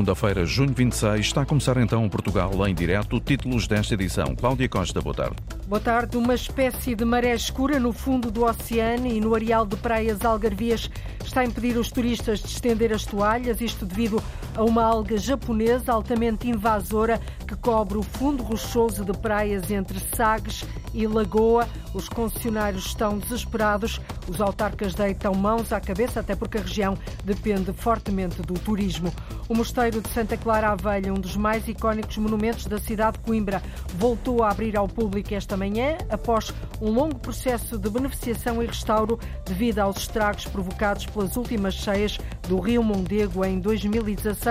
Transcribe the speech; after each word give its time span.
segunda-feira, 0.00 0.46
junho 0.46 0.72
26, 0.74 1.26
está 1.26 1.42
a 1.42 1.46
começar 1.46 1.76
então 1.76 2.08
Portugal 2.08 2.50
em 2.66 2.74
direto. 2.74 3.20
Títulos 3.20 3.68
desta 3.68 3.92
edição. 3.92 4.34
Cláudia 4.34 4.66
Costa, 4.66 5.00
boa 5.02 5.14
tarde. 5.14 5.36
Boa 5.66 5.80
tarde. 5.80 6.16
Uma 6.16 6.34
espécie 6.34 6.94
de 6.94 7.04
maré 7.04 7.34
escura 7.34 7.78
no 7.78 7.92
fundo 7.92 8.30
do 8.30 8.44
oceano 8.44 9.06
e 9.06 9.20
no 9.20 9.34
areal 9.34 9.66
de 9.66 9.76
praias 9.76 10.24
algarvias 10.24 10.90
está 11.22 11.42
a 11.42 11.44
impedir 11.44 11.76
os 11.76 11.90
turistas 11.90 12.40
de 12.40 12.46
estender 12.46 12.94
as 12.94 13.04
toalhas, 13.04 13.60
isto 13.60 13.84
devido 13.84 14.22
a 14.60 14.64
uma 14.64 14.84
alga 14.84 15.16
japonesa 15.16 15.90
altamente 15.90 16.46
invasora 16.46 17.18
que 17.48 17.56
cobre 17.56 17.96
o 17.96 18.02
fundo 18.02 18.42
rochoso 18.42 19.06
de 19.06 19.16
praias 19.16 19.70
entre 19.70 19.98
Sagres 20.14 20.66
e 20.92 21.06
Lagoa. 21.06 21.66
Os 21.94 22.10
concessionários 22.10 22.84
estão 22.86 23.18
desesperados, 23.18 24.00
os 24.28 24.38
autarcas 24.40 24.94
deitam 24.94 25.34
mãos 25.34 25.72
à 25.72 25.80
cabeça, 25.80 26.20
até 26.20 26.36
porque 26.36 26.58
a 26.58 26.60
região 26.60 26.96
depende 27.24 27.72
fortemente 27.72 28.42
do 28.42 28.54
turismo. 28.54 29.12
O 29.48 29.54
Mosteiro 29.54 30.00
de 30.00 30.08
Santa 30.10 30.36
Clara 30.36 30.76
Velha, 30.76 31.12
um 31.12 31.18
dos 31.18 31.36
mais 31.36 31.66
icónicos 31.66 32.18
monumentos 32.18 32.66
da 32.66 32.78
cidade 32.78 33.18
de 33.18 33.24
Coimbra, 33.24 33.62
voltou 33.96 34.44
a 34.44 34.50
abrir 34.50 34.76
ao 34.76 34.86
público 34.86 35.34
esta 35.34 35.56
manhã, 35.56 35.96
após 36.10 36.52
um 36.80 36.90
longo 36.90 37.18
processo 37.18 37.78
de 37.78 37.88
beneficiação 37.88 38.62
e 38.62 38.66
restauro 38.66 39.18
devido 39.44 39.80
aos 39.80 39.96
estragos 39.96 40.44
provocados 40.44 41.06
pelas 41.06 41.34
últimas 41.36 41.74
cheias 41.74 42.18
do 42.46 42.60
Rio 42.60 42.84
Mondego 42.84 43.44
em 43.44 43.58
2016. 43.58 44.49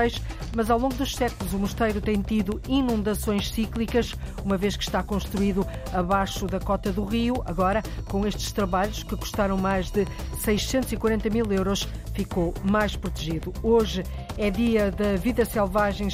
Mas 0.55 0.69
ao 0.69 0.79
longo 0.79 0.95
dos 0.95 1.15
séculos, 1.15 1.53
o 1.53 1.59
mosteiro 1.59 2.01
tem 2.01 2.21
tido 2.21 2.61
inundações 2.67 3.51
cíclicas, 3.51 4.15
uma 4.43 4.57
vez 4.57 4.75
que 4.75 4.83
está 4.83 5.03
construído 5.03 5.65
abaixo 5.93 6.47
da 6.47 6.59
cota 6.59 6.91
do 6.91 7.03
rio. 7.03 7.43
Agora, 7.45 7.83
com 8.05 8.25
estes 8.25 8.51
trabalhos 8.51 9.03
que 9.03 9.15
custaram 9.15 9.57
mais 9.57 9.91
de 9.91 10.07
640 10.39 11.29
mil 11.29 11.51
euros, 11.51 11.87
ficou 12.13 12.53
mais 12.63 12.95
protegido. 12.95 13.53
Hoje 13.61 14.03
é 14.39 14.49
dia 14.49 14.89
da 14.89 15.17
vida 15.17 15.43
selvagem 15.43 16.07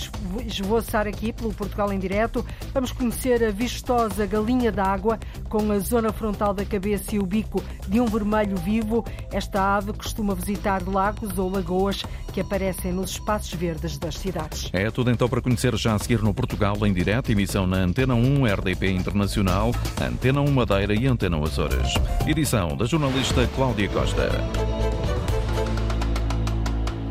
esvoaçar 0.45 1.07
aqui 1.07 1.31
pelo 1.31 1.53
Portugal 1.53 1.93
em 1.93 1.99
direto. 1.99 2.43
Vamos 2.73 2.91
conhecer 2.91 3.43
a 3.43 3.51
vistosa 3.51 4.25
galinha 4.25 4.71
d'água 4.71 5.19
com 5.47 5.71
a 5.71 5.77
zona 5.77 6.11
frontal 6.11 6.51
da 6.51 6.65
cabeça 6.65 7.15
e 7.15 7.19
o 7.19 7.25
bico 7.25 7.63
de 7.87 8.01
um 8.01 8.07
vermelho 8.07 8.57
vivo. 8.57 9.05
Esta 9.31 9.77
ave 9.77 9.93
costuma 9.93 10.33
visitar 10.33 10.81
lagos 10.87 11.37
ou 11.37 11.51
lagoas 11.51 12.03
que 12.33 12.41
aparecem 12.41 12.91
nos 12.91 13.11
espaços 13.11 13.53
verdes 13.53 13.97
das 13.99 14.17
cidades. 14.17 14.71
É 14.73 14.89
tudo 14.89 15.11
então 15.11 15.29
para 15.29 15.39
conhecer 15.39 15.75
já 15.77 15.93
a 15.93 15.99
seguir 15.99 16.23
no 16.23 16.33
Portugal 16.33 16.75
em 16.85 16.91
direto, 16.91 17.31
emissão 17.31 17.67
na 17.67 17.77
Antena 17.77 18.15
1 18.15 18.43
RDP 18.43 18.89
Internacional, 18.89 19.71
Antena 20.01 20.41
1 20.41 20.51
Madeira 20.51 20.95
e 20.95 21.05
Antena 21.05 21.41
Açores. 21.41 21.93
Edição 22.25 22.75
da 22.75 22.85
jornalista 22.85 23.47
Cláudia 23.55 23.87
Costa. 23.87 24.31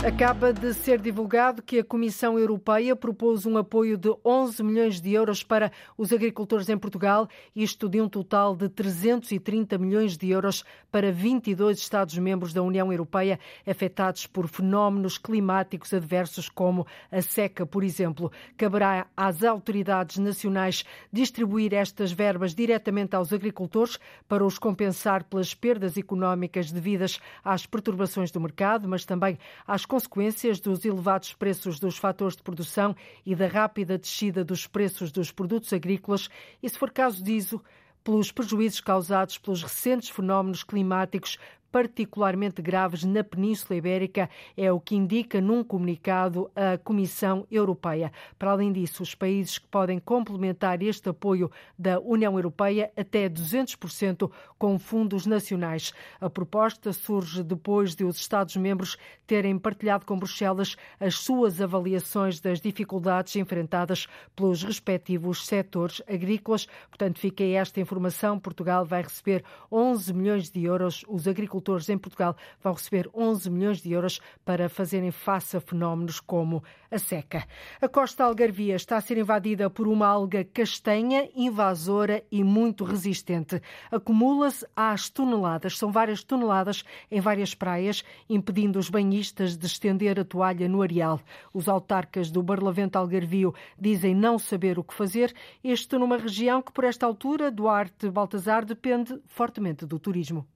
Acaba 0.07 0.53
de 0.53 0.75
ser 0.75 1.01
divulgado 1.01 1.63
que 1.63 1.79
a 1.79 1.85
Comissão 1.85 2.39
Europeia 2.39 2.95
propôs 2.95 3.47
um 3.47 3.57
apoio 3.57 3.97
de 3.97 4.15
11 4.23 4.63
milhões 4.63 5.01
de 5.01 5.15
euros 5.15 5.43
para 5.43 5.73
os 5.97 6.13
agricultores 6.13 6.69
em 6.69 6.77
Portugal, 6.77 7.27
isto 7.57 7.89
de 7.89 8.03
um 8.03 8.07
total 8.07 8.55
de 8.55 8.69
330 8.69 9.79
milhões 9.79 10.19
de 10.19 10.29
euros 10.29 10.63
para 10.93 11.11
22 11.11 11.79
Estados-membros 11.79 12.53
da 12.53 12.63
União 12.63 12.93
Europeia 12.93 13.41
afetados 13.67 14.27
por 14.27 14.47
fenómenos 14.47 15.17
climáticos 15.17 15.95
adversos 15.95 16.51
como 16.51 16.87
a 17.11 17.23
seca, 17.23 17.65
por 17.65 17.83
exemplo. 17.83 18.31
Caberá 18.59 19.07
às 19.17 19.43
autoridades 19.43 20.19
nacionais 20.19 20.85
distribuir 21.11 21.73
estas 21.73 22.13
verbas 22.13 22.55
diretamente 22.55 23.17
aos 23.17 23.33
agricultores 23.33 23.99
para 24.29 24.45
os 24.45 24.59
compensar 24.59 25.25
pelas 25.25 25.55
perdas 25.55 25.97
económicas 25.97 26.71
devidas 26.71 27.19
às 27.43 27.65
perturbações 27.65 28.31
do 28.31 28.39
mercado, 28.39 28.87
mas 28.87 29.07
também 29.07 29.39
às 29.67 29.87
consequências 29.95 30.59
dos 30.59 30.85
elevados 30.85 31.35
preços 31.35 31.79
dos 31.79 31.97
fatores 31.97 32.37
de 32.37 32.43
produção 32.43 32.97
e 33.25 33.33
da 33.33 33.47
rápida 33.47 33.97
descida 33.97 34.45
dos 34.45 34.67
preços 34.67 35.13
dos 35.13 35.31
produtos 35.31 35.73
agrícolas 35.73 36.29
e, 36.61 36.69
se 36.69 36.77
for 36.77 36.91
caso 36.91 37.23
disso, 37.23 37.63
pelos 38.03 38.33
prejuízos 38.33 38.81
causados 38.81 39.39
pelos 39.39 39.63
recentes 39.63 40.09
fenómenos 40.09 40.65
climáticos 40.65 41.39
particularmente 41.75 42.63
graves 42.63 43.03
na 43.03 43.25
Península 43.25 43.77
Ibérica, 43.77 44.31
é 44.57 44.71
o 44.71 44.79
que 44.79 44.95
indica 44.95 45.41
num 45.41 45.65
comunicado 45.65 46.49
a 46.55 46.79
Comissão 46.79 47.45
Europeia. 47.51 48.13
Para 48.39 48.53
além 48.53 48.71
disso, 48.71 49.03
os 49.03 49.13
países 49.13 49.59
que 49.59 49.67
podem 49.67 49.99
complementar 49.99 50.81
este 50.85 51.09
apoio 51.09 51.51
da 51.77 51.99
União 51.99 52.37
Europeia 52.37 52.93
até 52.97 53.29
200% 53.29 54.31
com 54.57 54.79
fundos 54.79 55.27
nacionais. 55.27 55.93
A 56.21 56.31
proposta 56.31 56.93
surge 56.93 57.43
depois 57.43 57.97
de 57.97 58.05
os 58.05 58.19
Estados-membros 58.19 58.97
terem 59.27 59.59
partilhado 59.59 60.07
com 60.07 60.17
Bruxelas 60.17 60.77
as 61.01 61.17
suas 61.17 61.61
avaliações 61.61 62.39
das 62.39 62.61
dificuldades 62.61 63.35
enfrentadas 63.35 64.07
pelos 64.37 64.63
respectivos 64.63 65.45
setores 65.45 66.01
agrícolas. 66.07 66.69
Portanto, 66.89 67.19
fica 67.19 67.43
esta 67.43 67.81
informação. 67.81 68.39
Portugal 68.39 68.85
vai 68.85 69.03
receber 69.03 69.43
11 69.73 70.15
milhões 70.15 70.51
de 70.51 70.63
euros. 70.63 71.05
Os 71.09 71.27
agricultores 71.27 71.64
agricultores 71.65 71.89
em 71.89 71.97
Portugal 71.97 72.37
vão 72.63 72.75
receber 72.75 73.09
11 73.15 73.51
milhões 73.51 73.79
de 73.81 73.93
euros 73.93 74.21
para 74.45 74.69
fazerem 74.69 75.11
face 75.11 75.57
a 75.57 75.61
fenómenos 75.61 76.21
como 76.21 76.63
a 76.91 76.99
seca. 76.99 77.47
A 77.81 77.89
costa 77.89 78.25
algarvia 78.25 78.77
está 78.77 78.97
a 78.97 79.01
ser 79.01 79.17
invadida 79.17 79.71
por 79.71 79.89
uma 79.89 80.07
alga 80.07 80.45
castanha, 80.45 81.29
invasora 81.35 82.23
e 82.31 82.45
muito 82.45 82.85
resistente. 82.85 83.61
Acumula-se 83.91 84.67
às 84.77 85.09
toneladas, 85.09 85.79
são 85.79 85.91
várias 85.91 86.23
toneladas 86.23 86.85
em 87.11 87.21
várias 87.21 87.55
praias, 87.55 88.05
impedindo 88.29 88.79
os 88.79 88.91
banhistas 88.91 89.57
de 89.57 89.67
estender 89.67 90.21
a 90.21 90.25
toalha 90.25 90.69
no 90.69 90.83
areal. 90.83 91.21
Os 91.53 91.69
autarcas 91.69 92.31
do 92.31 92.43
Barlavento 92.43 92.97
Algarvio 92.97 93.55
dizem 93.79 94.15
não 94.15 94.39
saber 94.39 94.79
o 94.79 94.85
que 94.85 94.95
fazer, 94.95 95.35
isto 95.63 95.99
numa 95.99 96.19
região 96.19 96.61
que, 96.61 96.73
por 96.73 96.85
esta 96.85 97.07
altura, 97.07 97.51
Duarte 97.51 98.11
Baltazar 98.11 98.65
depende 98.65 99.19
fortemente 99.27 99.87
do 99.87 99.99
turismo. 99.99 100.47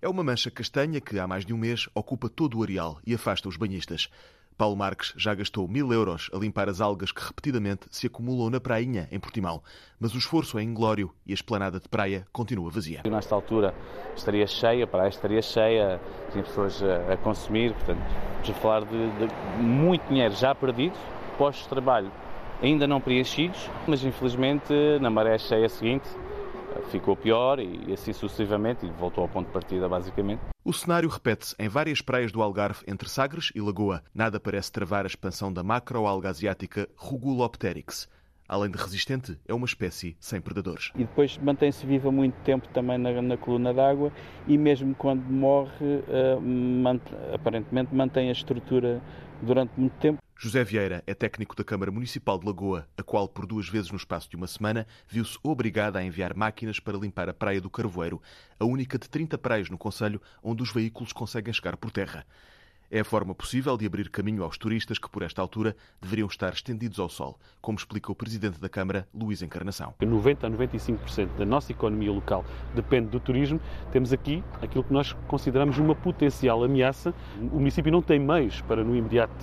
É 0.00 0.08
uma 0.08 0.22
mancha 0.22 0.48
castanha 0.48 1.00
que 1.00 1.18
há 1.18 1.26
mais 1.26 1.44
de 1.44 1.52
um 1.52 1.58
mês 1.58 1.88
ocupa 1.92 2.28
todo 2.28 2.56
o 2.56 2.62
areal 2.62 3.00
e 3.04 3.12
afasta 3.12 3.48
os 3.48 3.56
banhistas. 3.56 4.08
Paulo 4.56 4.76
Marques 4.76 5.12
já 5.16 5.34
gastou 5.34 5.66
mil 5.66 5.92
euros 5.92 6.30
a 6.32 6.38
limpar 6.38 6.68
as 6.68 6.80
algas 6.80 7.10
que 7.10 7.20
repetidamente 7.20 7.86
se 7.90 8.06
acumulam 8.06 8.48
na 8.48 8.60
prainha, 8.60 9.08
em 9.10 9.18
Portimão. 9.18 9.60
Mas 9.98 10.14
o 10.14 10.18
esforço 10.18 10.56
é 10.56 10.62
inglório 10.62 11.12
e 11.26 11.32
a 11.32 11.34
esplanada 11.34 11.80
de 11.80 11.88
praia 11.88 12.24
continua 12.32 12.70
vazia. 12.70 13.02
Nesta 13.10 13.34
altura 13.34 13.74
estaria 14.14 14.46
cheia, 14.46 14.84
a 14.84 14.86
praia 14.86 15.08
estaria 15.08 15.42
cheia, 15.42 16.00
tinha 16.30 16.44
pessoas 16.44 16.80
a, 16.80 17.16
consumir, 17.16 17.74
portanto, 17.74 18.00
a 18.48 18.54
falar 18.54 18.84
de, 18.84 19.10
de 19.18 19.62
muito 19.62 20.06
dinheiro 20.08 20.34
já 20.34 20.54
perdido, 20.54 20.96
postos 21.36 21.64
de 21.64 21.70
trabalho 21.70 22.12
ainda 22.62 22.86
não 22.86 23.00
preenchidos, 23.00 23.68
mas 23.86 24.04
infelizmente 24.04 24.72
na 25.00 25.10
maré 25.10 25.38
cheia 25.38 25.68
seguinte 25.68 26.08
ficou 26.90 27.16
pior 27.16 27.58
e 27.58 27.92
assim 27.92 28.12
sucessivamente 28.12 28.86
e 28.86 28.90
voltou 28.90 29.22
ao 29.22 29.28
ponto 29.28 29.46
de 29.46 29.52
partida 29.52 29.88
basicamente. 29.88 30.40
O 30.64 30.72
cenário 30.72 31.08
repete-se 31.08 31.54
em 31.58 31.68
várias 31.68 32.00
praias 32.00 32.30
do 32.30 32.42
Algarve 32.42 32.84
entre 32.86 33.08
Sagres 33.08 33.50
e 33.54 33.60
Lagoa. 33.60 34.02
Nada 34.14 34.38
parece 34.38 34.70
travar 34.70 35.04
a 35.04 35.06
expansão 35.06 35.52
da 35.52 35.62
macroalga 35.62 36.28
asiática 36.28 36.88
Rugulopteryx. 36.96 38.08
Além 38.48 38.70
de 38.70 38.78
resistente, 38.78 39.38
é 39.46 39.52
uma 39.52 39.66
espécie 39.66 40.16
sem 40.18 40.40
predadores. 40.40 40.90
E 40.94 41.00
depois 41.00 41.36
mantém-se 41.36 41.84
viva 41.84 42.10
muito 42.10 42.34
tempo 42.44 42.66
também 42.68 42.96
na, 42.96 43.20
na 43.20 43.36
coluna 43.36 43.74
d'água 43.74 44.10
e 44.46 44.56
mesmo 44.56 44.94
quando 44.94 45.22
morre, 45.22 45.84
uh, 45.84 46.40
mant 46.40 47.02
aparentemente 47.34 47.94
mantém 47.94 48.30
a 48.30 48.32
estrutura 48.32 49.02
durante 49.42 49.78
muito 49.78 49.96
tempo. 49.98 50.22
José 50.36 50.62
Vieira 50.62 51.02
é 51.04 51.14
técnico 51.14 51.56
da 51.56 51.64
Câmara 51.64 51.90
Municipal 51.90 52.38
de 52.38 52.46
Lagoa, 52.46 52.86
a 52.96 53.02
qual, 53.02 53.28
por 53.28 53.44
duas 53.44 53.68
vezes 53.68 53.90
no 53.90 53.96
espaço 53.96 54.30
de 54.30 54.36
uma 54.36 54.46
semana, 54.46 54.86
viu-se 55.08 55.36
obrigada 55.42 55.98
a 55.98 56.04
enviar 56.04 56.32
máquinas 56.36 56.78
para 56.78 56.96
limpar 56.96 57.28
a 57.28 57.34
Praia 57.34 57.60
do 57.60 57.68
Carvoeiro, 57.68 58.22
a 58.58 58.64
única 58.64 58.96
de 58.96 59.08
30 59.08 59.36
praias 59.36 59.68
no 59.68 59.76
Conselho 59.76 60.22
onde 60.40 60.62
os 60.62 60.72
veículos 60.72 61.12
conseguem 61.12 61.52
chegar 61.52 61.76
por 61.76 61.90
terra. 61.90 62.24
É 62.90 63.00
a 63.00 63.04
forma 63.04 63.34
possível 63.34 63.76
de 63.76 63.84
abrir 63.84 64.08
caminho 64.08 64.42
aos 64.42 64.56
turistas 64.56 64.98
que, 64.98 65.10
por 65.10 65.22
esta 65.22 65.42
altura, 65.42 65.76
deveriam 66.00 66.26
estar 66.26 66.54
estendidos 66.54 66.98
ao 66.98 67.10
sol, 67.10 67.38
como 67.60 67.76
explica 67.76 68.10
o 68.10 68.14
Presidente 68.14 68.58
da 68.58 68.68
Câmara, 68.68 69.06
Luís 69.12 69.42
Encarnação. 69.42 69.92
90 70.00 70.46
a 70.46 70.50
95% 70.50 71.36
da 71.36 71.44
nossa 71.44 71.70
economia 71.70 72.10
local 72.10 72.46
depende 72.74 73.08
do 73.08 73.20
turismo. 73.20 73.60
Temos 73.92 74.10
aqui 74.10 74.42
aquilo 74.62 74.82
que 74.82 74.92
nós 74.92 75.12
consideramos 75.26 75.76
uma 75.76 75.94
potencial 75.94 76.64
ameaça. 76.64 77.12
O 77.52 77.58
município 77.58 77.92
não 77.92 78.00
tem 78.00 78.18
meios 78.18 78.62
para, 78.62 78.82
no 78.82 78.96
imediato, 78.96 79.34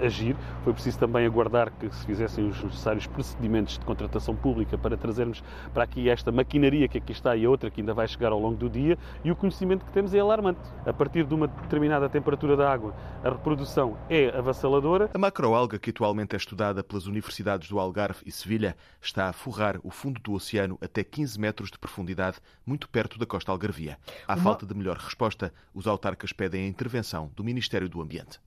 agir. 0.00 0.36
Foi 0.62 0.72
preciso 0.72 0.96
também 0.96 1.26
aguardar 1.26 1.72
que 1.72 1.92
se 1.92 2.06
fizessem 2.06 2.46
os 2.46 2.62
necessários 2.62 3.04
procedimentos 3.08 3.78
de 3.78 3.84
contratação 3.84 4.36
pública 4.36 4.78
para 4.78 4.96
trazermos 4.96 5.42
para 5.74 5.82
aqui 5.82 6.08
esta 6.08 6.30
maquinaria 6.30 6.86
que 6.86 6.98
aqui 6.98 7.10
está 7.10 7.34
e 7.34 7.44
a 7.44 7.50
outra 7.50 7.68
que 7.68 7.80
ainda 7.80 7.94
vai 7.94 8.06
chegar 8.06 8.30
ao 8.30 8.38
longo 8.38 8.56
do 8.56 8.70
dia. 8.70 8.96
E 9.24 9.32
o 9.32 9.34
conhecimento 9.34 9.84
que 9.84 9.90
temos 9.90 10.14
é 10.14 10.20
alarmante. 10.20 10.60
A 10.86 10.92
partir 10.92 11.24
de 11.24 11.34
uma 11.34 11.48
determinada 11.48 12.08
temperatura 12.08 12.59
da 12.60 12.70
água, 12.70 12.94
a 13.24 13.30
reprodução 13.30 13.96
é 14.10 14.28
avassaladora. 14.36 15.10
A 15.14 15.18
macroalga, 15.18 15.78
que 15.78 15.88
atualmente 15.88 16.34
é 16.34 16.36
estudada 16.36 16.84
pelas 16.84 17.06
universidades 17.06 17.70
do 17.70 17.80
Algarve 17.80 18.20
e 18.26 18.30
Sevilha, 18.30 18.76
está 19.00 19.30
a 19.30 19.32
forrar 19.32 19.80
o 19.82 19.90
fundo 19.90 20.20
do 20.20 20.34
oceano 20.34 20.76
até 20.78 21.02
15 21.02 21.40
metros 21.40 21.70
de 21.70 21.78
profundidade, 21.78 22.36
muito 22.66 22.86
perto 22.86 23.18
da 23.18 23.24
costa 23.24 23.50
algarvia. 23.50 23.98
À 24.28 24.34
Uma... 24.34 24.42
falta 24.42 24.66
de 24.66 24.74
melhor 24.74 24.98
resposta, 24.98 25.54
os 25.72 25.86
autarcas 25.86 26.34
pedem 26.34 26.66
a 26.66 26.68
intervenção 26.68 27.30
do 27.34 27.42
Ministério 27.42 27.88
do 27.88 28.02
Ambiente. 28.02 28.38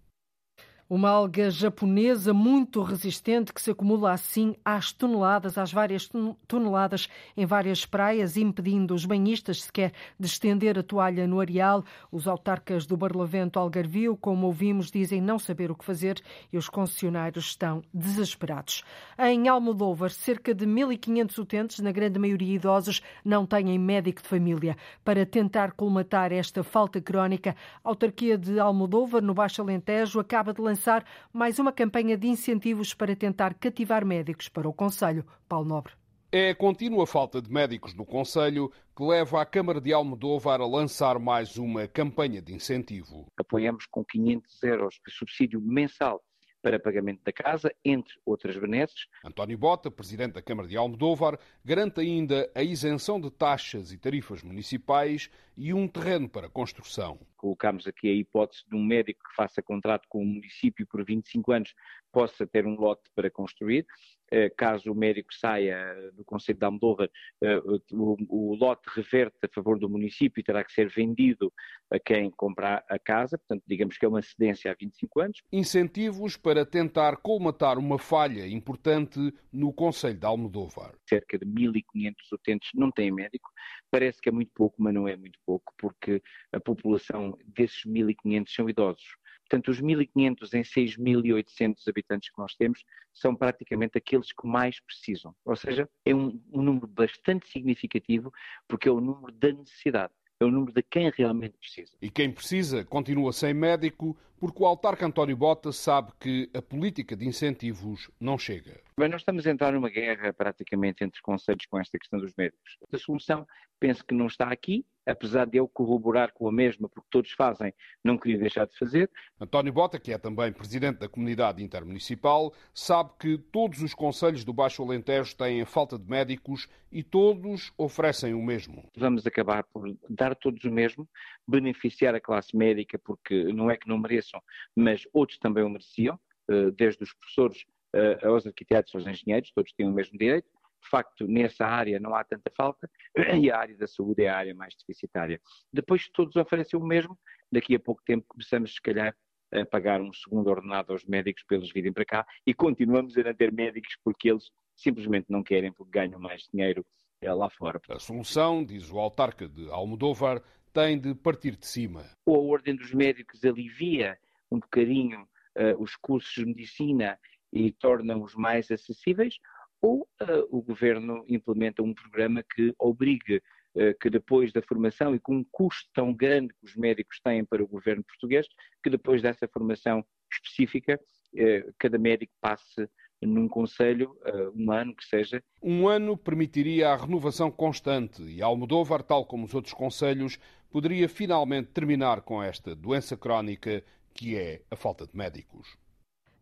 Uma 0.95 1.09
alga 1.09 1.49
japonesa 1.49 2.35
muito 2.35 2.83
resistente 2.83 3.51
que 3.51 3.59
se 3.59 3.71
acumula 3.71 4.11
assim 4.11 4.55
às 4.63 4.91
toneladas, 4.91 5.57
às 5.57 5.73
várias 5.73 6.07
toneladas 6.47 7.09
em 7.35 7.47
várias 7.47 7.83
praias, 7.83 8.37
impedindo 8.37 8.93
os 8.93 9.03
banhistas 9.03 9.63
sequer 9.63 9.91
de 10.19 10.27
estender 10.27 10.77
a 10.77 10.83
toalha 10.83 11.25
no 11.25 11.39
areal. 11.39 11.83
Os 12.11 12.27
autarcas 12.27 12.85
do 12.85 12.95
Barlavento 12.95 13.57
Algarvio, 13.57 14.15
como 14.15 14.45
ouvimos, 14.45 14.91
dizem 14.91 15.19
não 15.19 15.39
saber 15.39 15.71
o 15.71 15.75
que 15.75 15.83
fazer 15.83 16.21
e 16.51 16.59
os 16.59 16.69
concessionários 16.69 17.45
estão 17.45 17.81
desesperados. 17.91 18.83
Em 19.17 19.47
Almodóvar, 19.47 20.11
cerca 20.11 20.53
de 20.53 20.67
1.500 20.67 21.37
utentes, 21.39 21.79
na 21.79 21.91
grande 21.91 22.19
maioria 22.19 22.53
idosos, 22.53 23.01
não 23.25 23.47
têm 23.47 23.79
médico 23.79 24.21
de 24.21 24.27
família. 24.27 24.77
Para 25.03 25.25
tentar 25.25 25.71
colmatar 25.71 26.31
esta 26.31 26.63
falta 26.63 27.01
crónica, 27.01 27.55
a 27.83 27.89
autarquia 27.89 28.37
de 28.37 28.59
Almodóvar, 28.59 29.23
no 29.23 29.33
Baixo 29.33 29.59
Alentejo, 29.59 30.19
acaba 30.19 30.53
de 30.53 30.61
lançar 30.61 30.82
lançar 30.83 31.05
mais 31.31 31.59
uma 31.59 31.71
campanha 31.71 32.17
de 32.17 32.27
incentivos 32.27 32.93
para 32.93 33.15
tentar 33.15 33.53
cativar 33.53 34.05
médicos 34.05 34.49
para 34.49 34.67
o 34.67 34.73
Conselho. 34.73 35.25
Paulo 35.47 35.65
Nobre. 35.65 35.93
É 36.29 36.49
a 36.49 36.55
contínua 36.55 37.07
falta 37.07 37.41
de 37.41 37.49
médicos 37.49 37.93
no 37.93 38.05
Conselho 38.05 38.69
que 38.95 39.03
leva 39.03 39.41
a 39.41 39.45
Câmara 39.45 39.79
de 39.79 39.93
Almodóvar 39.93 40.59
a 40.59 40.67
lançar 40.67 41.19
mais 41.19 41.57
uma 41.57 41.87
campanha 41.87 42.41
de 42.41 42.53
incentivo. 42.53 43.27
Apoiamos 43.37 43.85
com 43.85 44.03
500 44.03 44.63
euros 44.63 44.99
de 45.05 45.13
subsídio 45.13 45.61
mensal 45.61 46.21
para 46.63 46.79
pagamento 46.79 47.21
da 47.25 47.33
casa, 47.33 47.69
entre 47.83 48.13
outras 48.25 48.57
benesses. 48.57 49.05
António 49.23 49.57
Bota, 49.57 49.91
presidente 49.91 50.35
da 50.35 50.41
Câmara 50.41 50.67
de 50.67 50.77
Almodóvar, 50.77 51.37
garante 51.63 51.99
ainda 51.99 52.49
a 52.55 52.63
isenção 52.63 53.19
de 53.19 53.29
taxas 53.29 53.91
e 53.91 53.97
tarifas 53.97 54.41
municipais 54.41 55.29
e 55.57 55.73
um 55.73 55.89
terreno 55.89 56.29
para 56.29 56.49
construção. 56.49 57.19
Colocamos 57.35 57.85
aqui 57.85 58.09
a 58.09 58.13
hipótese 58.13 58.63
de 58.65 58.75
um 58.77 58.83
médico 58.83 59.19
que 59.29 59.35
faça 59.35 59.61
contrato 59.61 60.07
com 60.07 60.23
o 60.23 60.25
município 60.25 60.87
por 60.87 61.03
25 61.03 61.51
anos 61.51 61.75
possa 62.13 62.47
ter 62.47 62.65
um 62.65 62.75
lote 62.75 63.03
para 63.13 63.29
construir. 63.29 63.85
Eh, 64.35 64.49
caso 64.49 64.91
o 64.91 64.95
médico 64.95 65.31
saia 65.31 66.11
do 66.13 66.25
Conselho 66.25 66.57
de 66.57 66.65
Almodóvar, 66.65 67.07
eh, 67.43 67.59
o, 67.91 68.17
o 68.27 68.55
lote 68.55 68.89
reverte 68.95 69.37
a 69.43 69.47
favor 69.53 69.77
do 69.77 69.87
município 69.87 70.41
e 70.41 70.43
terá 70.43 70.63
que 70.63 70.73
ser 70.73 70.89
vendido 70.89 71.53
a 71.91 71.99
quem 71.99 72.31
comprar 72.31 72.83
a 72.89 72.97
casa, 72.97 73.37
portanto, 73.37 73.63
digamos 73.67 73.95
que 73.95 74.03
é 74.03 74.07
uma 74.07 74.23
cedência 74.23 74.71
há 74.71 74.75
25 74.79 75.19
anos. 75.21 75.39
Incentivos 75.51 76.35
para 76.35 76.65
tentar 76.65 77.17
colmatar 77.17 77.77
uma 77.77 77.99
falha 77.99 78.47
importante 78.47 79.19
no 79.51 79.71
Conselho 79.71 80.17
de 80.17 80.25
Almodóvar. 80.25 80.95
Cerca 81.07 81.37
de 81.37 81.45
1.500 81.45 82.13
utentes 82.31 82.71
não 82.73 82.91
têm 82.91 83.11
médico. 83.11 83.51
Parece 83.91 84.19
que 84.19 84.29
é 84.29 84.31
muito 84.31 84.51
pouco, 84.55 84.77
mas 84.79 84.95
não 84.95 85.07
é 85.07 85.15
muito 85.15 85.37
pouco, 85.45 85.71
porque 85.77 86.23
a 86.51 86.59
população 86.59 87.37
desses 87.45 87.85
1.500 87.85 88.51
são 88.51 88.67
idosos. 88.67 89.05
Portanto, 89.49 89.69
os 89.69 89.81
1.500 89.81 90.53
em 90.53 90.61
6.800 90.63 91.87
habitantes 91.87 92.29
que 92.29 92.37
nós 92.39 92.55
temos 92.55 92.83
são 93.13 93.35
praticamente 93.35 93.97
aqueles 93.97 94.31
que 94.31 94.47
mais 94.47 94.79
precisam. 94.79 95.35
Ou 95.45 95.55
seja, 95.55 95.89
é 96.05 96.15
um, 96.15 96.41
um 96.51 96.61
número 96.61 96.87
bastante 96.87 97.47
significativo 97.47 98.31
porque 98.67 98.87
é 98.87 98.91
o 98.91 99.01
número 99.01 99.31
da 99.33 99.51
necessidade 99.51 100.13
é 100.43 100.45
o 100.45 100.51
número 100.51 100.73
de 100.73 100.83
quem 100.83 101.09
realmente 101.09 101.57
precisa. 101.57 101.93
E 102.01 102.09
quem 102.09 102.31
precisa 102.31 102.83
continua 102.83 103.31
sem 103.31 103.53
médico, 103.53 104.17
porque 104.37 104.61
o 104.61 104.65
autarca 104.65 105.05
António 105.05 105.37
Bota 105.37 105.71
sabe 105.71 106.11
que 106.19 106.49
a 106.53 106.61
política 106.61 107.15
de 107.15 107.25
incentivos 107.25 108.11
não 108.19 108.37
chega. 108.37 108.81
Bem, 108.97 109.09
nós 109.09 109.21
estamos 109.21 109.47
a 109.47 109.51
entrar 109.51 109.71
numa 109.71 109.89
guerra 109.89 110.33
praticamente 110.33 111.03
entre 111.03 111.17
os 111.17 111.21
conselhos 111.21 111.65
com 111.65 111.79
esta 111.79 111.97
questão 111.97 112.19
dos 112.19 112.33
médicos. 112.35 112.77
A 112.91 112.97
solução 112.97 113.47
penso 113.79 114.05
que 114.05 114.13
não 114.13 114.27
está 114.27 114.51
aqui, 114.51 114.85
apesar 115.05 115.45
de 115.45 115.57
eu 115.57 115.67
corroborar 115.67 116.31
com 116.33 116.47
a 116.47 116.51
mesma, 116.51 116.87
porque 116.87 117.07
todos 117.09 117.31
fazem, 117.31 117.73
não 118.03 118.17
queria 118.17 118.37
deixar 118.37 118.65
de 118.65 118.77
fazer. 118.77 119.09
António 119.39 119.73
Bota, 119.73 119.99
que 119.99 120.13
é 120.13 120.17
também 120.17 120.51
presidente 120.51 120.99
da 120.99 121.09
comunidade 121.09 121.63
intermunicipal, 121.63 122.53
sabe 122.73 123.11
que 123.19 123.37
todos 123.37 123.81
os 123.81 123.93
conselhos 123.93 124.43
do 124.43 124.53
Baixo 124.53 124.83
Alentejo 124.83 125.35
têm 125.35 125.65
falta 125.65 125.97
de 125.97 126.09
médicos 126.09 126.67
e 126.91 127.03
todos 127.03 127.71
oferecem 127.77 128.33
o 128.33 128.41
mesmo. 128.41 128.89
Vamos 128.95 129.25
acabar 129.25 129.63
por 129.63 129.95
dar 130.09 130.35
todos 130.35 130.63
o 130.63 130.71
mesmo, 130.71 131.07
beneficiar 131.47 132.15
a 132.15 132.21
classe 132.21 132.55
médica, 132.55 132.99
porque 132.99 133.45
não 133.53 133.69
é 133.69 133.77
que 133.77 133.87
não 133.87 133.97
mereçam, 133.97 134.41
mas 134.75 135.07
outros 135.13 135.39
também 135.39 135.63
o 135.63 135.69
mereciam, 135.69 136.19
eh, 136.49 136.71
desde 136.71 137.03
os 137.03 137.13
professores 137.13 137.65
eh, 137.95 138.19
aos 138.23 138.45
arquitetos, 138.45 138.93
aos 138.95 139.07
engenheiros, 139.07 139.51
todos 139.51 139.73
têm 139.73 139.87
o 139.87 139.91
mesmo 139.91 140.17
direito 140.17 140.47
de 140.83 140.89
facto, 140.89 141.27
nessa 141.27 141.65
área 141.65 141.99
não 141.99 142.13
há 142.13 142.23
tanta 142.23 142.51
falta 142.55 142.89
e 143.41 143.49
a 143.49 143.57
área 143.57 143.77
da 143.77 143.87
saúde 143.87 144.23
é 144.23 144.29
a 144.29 144.37
área 144.37 144.53
mais 144.53 144.75
deficitária. 144.75 145.39
Depois, 145.71 146.09
todos 146.09 146.35
oferecem 146.35 146.79
o 146.79 146.83
mesmo, 146.83 147.17
daqui 147.51 147.75
a 147.75 147.79
pouco 147.79 148.01
tempo 148.05 148.25
começamos, 148.27 148.73
se 148.73 148.81
calhar, 148.81 149.15
a 149.51 149.65
pagar 149.65 150.01
um 150.01 150.11
segundo 150.11 150.47
ordenado 150.49 150.91
aos 150.91 151.05
médicos 151.05 151.43
para 151.43 151.57
eles 151.57 151.71
virem 151.71 151.93
para 151.93 152.05
cá 152.05 152.25
e 152.45 152.53
continuamos 152.53 153.15
a 153.17 153.23
não 153.23 153.33
ter 153.33 153.51
médicos 153.51 153.95
porque 154.03 154.31
eles 154.31 154.49
simplesmente 154.75 155.27
não 155.29 155.43
querem, 155.43 155.71
porque 155.71 155.91
ganham 155.91 156.19
mais 156.19 156.49
dinheiro 156.51 156.83
eh, 157.21 157.31
lá 157.31 157.49
fora. 157.49 157.79
A 157.89 157.99
solução, 157.99 158.65
diz 158.65 158.91
o 158.91 158.99
autarca 158.99 159.47
de 159.47 159.69
Almodóvar, 159.69 160.41
tem 160.73 160.99
de 160.99 161.13
partir 161.13 161.55
de 161.55 161.67
cima. 161.67 162.03
Ou 162.25 162.35
a 162.35 162.53
Ordem 162.53 162.75
dos 162.75 162.91
Médicos 162.91 163.45
alivia 163.45 164.17
um 164.51 164.59
bocadinho 164.59 165.21
uh, 165.21 165.79
os 165.81 165.95
cursos 165.95 166.33
de 166.33 166.45
medicina 166.45 167.19
e 167.51 167.71
torna-os 167.71 168.33
mais 168.33 168.71
acessíveis, 168.71 169.37
ou 169.83 170.07
uh, 170.21 170.47
o 170.49 170.61
governo 170.61 171.25
implementa 171.27 171.83
um 171.83 171.93
programa 171.93 172.41
que 172.41 172.73
obrigue 172.79 173.37
uh, 173.75 173.93
que 173.99 174.09
depois 174.09 174.53
da 174.53 174.61
formação 174.61 175.13
e 175.13 175.19
com 175.19 175.35
um 175.35 175.45
custo 175.51 175.89
tão 175.93 176.13
grande 176.13 176.53
que 176.53 176.65
os 176.65 176.75
médicos 176.77 177.19
têm 177.21 177.43
para 177.43 177.61
o 177.61 177.67
governo 177.67 178.01
português, 178.01 178.47
que 178.81 178.89
depois 178.89 179.21
dessa 179.21 179.45
formação 179.45 180.03
específica, 180.31 180.97
uh, 181.35 181.73
cada 181.77 181.97
médico 181.97 182.31
passe 182.39 182.89
num 183.21 183.47
conselho 183.47 184.17
um 184.53 184.69
ano 184.69 184.93
que 184.93 185.05
seja. 185.05 185.41
Um 185.61 185.87
ano 185.87 186.17
permitiria 186.17 186.89
a 186.89 186.97
renovação 186.97 187.49
constante 187.49 188.21
e 188.21 188.41
Almodóvar, 188.41 189.01
tal 189.01 189.25
como 189.25 189.45
os 189.45 189.53
outros 189.53 189.73
conselhos, 189.73 190.37
poderia 190.69 191.07
finalmente 191.07 191.69
terminar 191.69 192.19
com 192.19 192.43
esta 192.43 192.75
doença 192.75 193.15
crónica 193.15 193.81
que 194.13 194.35
é 194.35 194.61
a 194.69 194.75
falta 194.75 195.07
de 195.07 195.15
médicos. 195.15 195.77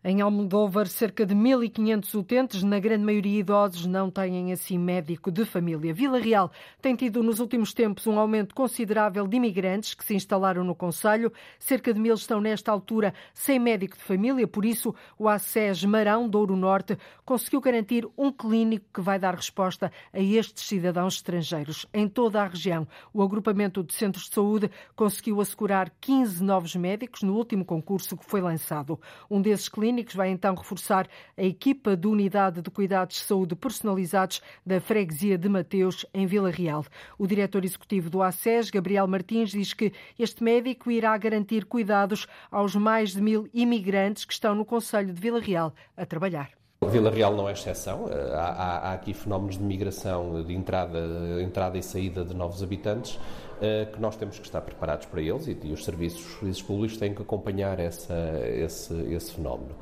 Em 0.03 0.19
Almodóvar, 0.19 0.87
cerca 0.87 1.27
de 1.27 1.35
1.500 1.35 2.15
utentes, 2.15 2.63
na 2.63 2.79
grande 2.79 3.05
maioria 3.05 3.39
idosos, 3.39 3.85
não 3.85 4.09
têm 4.09 4.51
assim 4.51 4.75
médico 4.75 5.31
de 5.31 5.45
família. 5.45 5.93
Vila 5.93 6.17
Real 6.17 6.51
tem 6.81 6.95
tido 6.95 7.21
nos 7.21 7.39
últimos 7.39 7.71
tempos 7.71 8.07
um 8.07 8.17
aumento 8.17 8.55
considerável 8.55 9.27
de 9.27 9.37
imigrantes 9.37 9.93
que 9.93 10.03
se 10.03 10.15
instalaram 10.15 10.63
no 10.63 10.73
Conselho. 10.73 11.31
Cerca 11.59 11.93
de 11.93 11.99
mil 11.99 12.15
estão 12.15 12.41
nesta 12.41 12.71
altura 12.71 13.13
sem 13.31 13.59
médico 13.59 13.95
de 13.95 14.01
família, 14.01 14.47
por 14.47 14.65
isso 14.65 14.95
o 15.19 15.29
ACES 15.29 15.85
Marão, 15.85 16.27
Douro 16.27 16.55
Norte, 16.55 16.97
conseguiu 17.23 17.61
garantir 17.61 18.09
um 18.17 18.31
clínico 18.31 18.87
que 18.91 19.01
vai 19.01 19.19
dar 19.19 19.35
resposta 19.35 19.91
a 20.11 20.19
estes 20.19 20.63
cidadãos 20.63 21.17
estrangeiros. 21.17 21.85
Em 21.93 22.07
toda 22.07 22.41
a 22.41 22.47
região, 22.47 22.87
o 23.13 23.21
agrupamento 23.21 23.83
de 23.83 23.93
centros 23.93 24.25
de 24.25 24.33
saúde 24.33 24.71
conseguiu 24.95 25.39
assegurar 25.39 25.91
15 26.01 26.43
novos 26.43 26.75
médicos 26.75 27.21
no 27.21 27.35
último 27.35 27.63
concurso 27.63 28.17
que 28.17 28.25
foi 28.25 28.41
lançado. 28.41 28.99
Um 29.29 29.39
desses 29.39 29.69
clínicos 29.69 29.90
clínicos 29.91 30.15
vai 30.15 30.29
então 30.29 30.55
reforçar 30.55 31.05
a 31.37 31.43
equipa 31.43 31.97
de 31.97 32.07
unidade 32.07 32.61
de 32.61 32.69
cuidados 32.69 33.17
de 33.17 33.23
saúde 33.23 33.55
personalizados 33.55 34.41
da 34.65 34.79
freguesia 34.79 35.37
de 35.37 35.49
Mateus, 35.49 36.05
em 36.13 36.25
Vila 36.25 36.49
Real. 36.49 36.85
O 37.17 37.27
diretor 37.27 37.65
executivo 37.65 38.09
do 38.09 38.23
ACES, 38.23 38.69
Gabriel 38.69 39.05
Martins, 39.05 39.51
diz 39.51 39.73
que 39.73 39.91
este 40.17 40.41
médico 40.43 40.89
irá 40.89 41.17
garantir 41.17 41.65
cuidados 41.65 42.25
aos 42.49 42.73
mais 42.73 43.11
de 43.11 43.21
mil 43.21 43.49
imigrantes 43.53 44.23
que 44.23 44.33
estão 44.33 44.55
no 44.55 44.63
Conselho 44.63 45.13
de 45.13 45.19
Vila 45.19 45.41
Real 45.41 45.73
a 45.97 46.05
trabalhar. 46.05 46.51
Vila 46.89 47.11
Real 47.11 47.35
não 47.35 47.47
é 47.47 47.51
exceção. 47.51 48.07
Eh, 48.09 48.33
há, 48.33 48.39
há, 48.39 48.77
há, 48.77 48.93
aqui 48.93 49.13
fenómenos 49.13 49.57
de 49.57 49.63
migração, 49.63 50.41
de 50.43 50.53
entrada, 50.53 50.99
entrada 51.41 51.77
e 51.77 51.83
saída 51.83 52.25
de 52.25 52.33
novos 52.33 52.63
habitantes, 52.63 53.19
que 53.93 54.01
nós 54.01 54.15
temos 54.15 54.39
que 54.39 54.45
estar 54.45 54.61
preparados 54.61 55.05
para 55.05 55.21
eles 55.21 55.47
e, 55.47 55.57
e 55.63 55.71
os 55.71 55.85
serviços, 55.85 56.23
serviços 56.39 56.63
públicos 56.63 56.97
têm 56.97 57.13
que 57.13 57.21
acompanhar 57.21 57.79
essa, 57.79 58.15
esse, 58.45 58.93
esse 59.13 59.33
fenómeno 59.33 59.75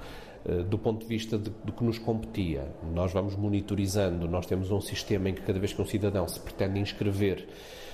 eh, 0.45 0.63
do 0.63 0.77
ponto 0.77 1.01
de 1.01 1.07
vista 1.07 1.37
de, 1.37 1.49
do 1.49 1.71
que 1.71 1.83
nos 1.83 1.99
competia. 1.99 2.67
Nós 2.93 3.11
vamos 3.11 3.35
monitorizando, 3.35 4.27
nós 4.27 4.45
temos 4.45 4.71
um 4.71 4.79
sistema 4.79 5.29
em 5.29 5.33
que 5.33 5.41
cada 5.41 5.59
vez 5.59 5.73
que 5.73 5.81
um 5.81 5.85
cidadão 5.85 6.27
se 6.27 6.39
pretende 6.39 6.79
inscrever 6.79 7.47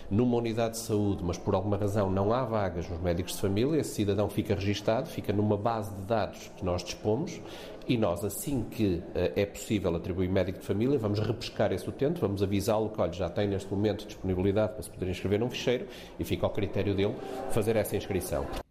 numa 0.10 0.38
unidade 0.38 0.74
de 0.74 0.80
saúde, 0.82 1.24
mas 1.24 1.38
por 1.38 1.56
alguma 1.56 1.78
razão 1.78 2.12
não 2.12 2.32
há 2.32 2.44
vagas 2.46 2.88
nos 2.88 3.02
médicos 3.02 3.34
de 3.34 3.42
família, 3.42 3.80
esse 3.80 3.96
cidadão 3.96 4.30
fica 4.30 4.54
registado, 4.54 5.10
fica 5.10 5.34
numa 5.34 5.58
base 5.58 5.96
de 5.96 6.06
dados 6.06 6.52
que 6.56 6.64
nós 6.64 6.84
dispomos 6.84 7.42
e 7.88 7.98
nós, 7.98 8.24
assim 8.24 8.64
que 8.64 8.96
uh, 8.96 9.32
é 9.36 9.46
possível 9.46 9.96
atribuir 9.96 10.30
médico 10.30 10.60
de 10.60 10.66
família, 10.66 10.98
vamos 10.98 11.20
repescar 11.20 11.72
esse 11.72 11.88
utente, 11.88 12.20
vamos 12.20 12.42
avisá-lo 12.42 12.90
que 12.90 13.00
olha, 13.00 13.14
já 13.14 13.30
tem 13.30 13.48
neste 13.48 13.72
momento 13.72 14.06
disponibilidade 14.06 14.74
para 14.74 14.84
se 14.84 14.90
poder 14.90 15.10
inscrever 15.10 15.40
num 15.40 15.50
ficheiro 15.50 15.88
e 16.20 16.24
fica 16.24 16.46
ao 16.46 16.52
critério 16.52 16.96
dele 16.96 17.16
fazer 17.52 17.76
essa 17.76 17.96
inscrição. 17.96 18.65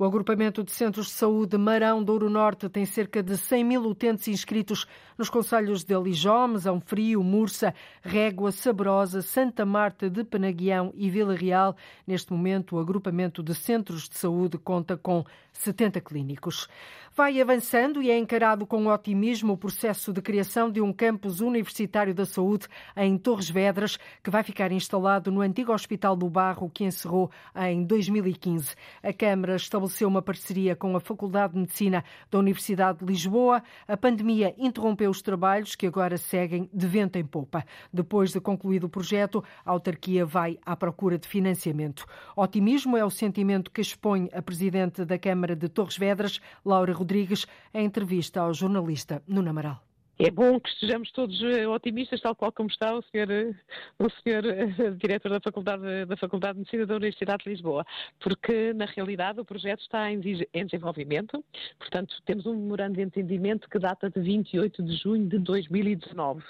O 0.00 0.04
agrupamento 0.06 0.64
de 0.64 0.72
centros 0.72 1.08
de 1.08 1.12
saúde 1.12 1.58
Marão 1.58 2.02
Douro 2.02 2.30
Norte 2.30 2.70
tem 2.70 2.86
cerca 2.86 3.22
de 3.22 3.36
100 3.36 3.62
mil 3.62 3.82
utentes 3.82 4.28
inscritos 4.28 4.86
nos 5.18 5.28
conselhos 5.28 5.84
de 5.84 5.94
Lijó, 5.94 6.48
Mesão 6.48 6.80
Frio, 6.80 7.22
Mursa, 7.22 7.74
Régua, 8.00 8.50
Sabrosa, 8.50 9.20
Santa 9.20 9.66
Marta 9.66 10.08
de 10.08 10.24
Penaguião 10.24 10.90
e 10.94 11.10
Vila 11.10 11.34
Real. 11.34 11.76
Neste 12.06 12.32
momento, 12.32 12.76
o 12.76 12.78
agrupamento 12.78 13.42
de 13.42 13.54
centros 13.54 14.08
de 14.08 14.16
saúde 14.16 14.56
conta 14.56 14.96
com 14.96 15.22
70 15.52 16.00
clínicos. 16.00 16.66
Vai 17.14 17.38
avançando 17.38 18.00
e 18.00 18.10
é 18.10 18.16
encarado 18.16 18.66
com 18.66 18.86
otimismo 18.86 19.52
o 19.52 19.58
processo 19.58 20.14
de 20.14 20.22
criação 20.22 20.70
de 20.70 20.80
um 20.80 20.94
campus 20.94 21.40
universitário 21.40 22.14
da 22.14 22.24
saúde 22.24 22.66
em 22.96 23.18
Torres 23.18 23.50
Vedras, 23.50 23.98
que 24.22 24.30
vai 24.30 24.42
ficar 24.42 24.72
instalado 24.72 25.30
no 25.30 25.42
antigo 25.42 25.74
Hospital 25.74 26.16
do 26.16 26.30
Barro, 26.30 26.70
que 26.70 26.84
encerrou 26.84 27.30
em 27.54 27.84
2015. 27.84 28.74
A 29.02 29.12
Câmara 29.12 29.56
estabeleceu 29.56 29.89
uma 30.06 30.22
parceria 30.22 30.74
com 30.74 30.96
a 30.96 31.00
Faculdade 31.00 31.52
de 31.52 31.60
Medicina 31.60 32.04
da 32.30 32.38
Universidade 32.38 33.00
de 33.00 33.04
Lisboa. 33.04 33.62
A 33.86 33.96
pandemia 33.96 34.54
interrompeu 34.56 35.10
os 35.10 35.20
trabalhos, 35.20 35.74
que 35.74 35.86
agora 35.86 36.16
seguem 36.16 36.68
de 36.72 36.86
vento 36.86 37.16
em 37.16 37.24
popa. 37.24 37.64
Depois 37.92 38.32
de 38.32 38.40
concluído 38.40 38.84
o 38.84 38.88
projeto, 38.88 39.44
a 39.64 39.70
autarquia 39.70 40.24
vai 40.24 40.58
à 40.64 40.76
procura 40.76 41.18
de 41.18 41.26
financiamento. 41.28 42.06
Otimismo 42.36 42.96
é 42.96 43.04
o 43.04 43.10
sentimento 43.10 43.70
que 43.70 43.80
expõe 43.80 44.28
a 44.32 44.40
Presidente 44.40 45.04
da 45.04 45.18
Câmara 45.18 45.54
de 45.54 45.68
Torres 45.68 45.96
Vedras, 45.96 46.40
Laura 46.64 46.92
Rodrigues, 46.92 47.46
em 47.74 47.84
entrevista 47.84 48.40
ao 48.40 48.54
jornalista 48.54 49.22
Nuno 49.26 49.50
Amaral. 49.50 49.89
É 50.22 50.30
bom 50.30 50.60
que 50.60 50.68
estejamos 50.68 51.10
todos 51.12 51.42
eh, 51.42 51.66
otimistas, 51.66 52.20
tal 52.20 52.36
qual 52.36 52.52
como 52.52 52.68
está 52.68 52.94
o 52.94 53.02
senhor, 53.04 53.30
eh, 53.30 53.54
o 53.98 54.10
senhor 54.22 54.44
eh, 54.44 54.66
diretor 55.00 55.30
da 55.30 55.40
Faculdade, 55.40 56.04
da 56.04 56.14
Faculdade 56.18 56.52
de 56.52 56.58
Medicina 56.58 56.84
da 56.84 56.96
Universidade 56.96 57.42
de 57.42 57.48
Lisboa, 57.48 57.86
porque 58.18 58.74
na 58.74 58.84
realidade 58.84 59.40
o 59.40 59.46
projeto 59.46 59.80
está 59.80 60.12
em, 60.12 60.20
desenvolvimento, 60.20 61.42
portanto 61.78 62.14
temos 62.26 62.44
um 62.44 62.54
memorando 62.54 62.96
de 62.96 63.02
entendimento 63.02 63.66
que 63.66 63.78
data 63.78 64.10
de 64.10 64.20
28 64.20 64.82
de 64.82 64.94
junho 64.96 65.26
de 65.26 65.38
2019. 65.38 66.40
Uh, 66.40 66.44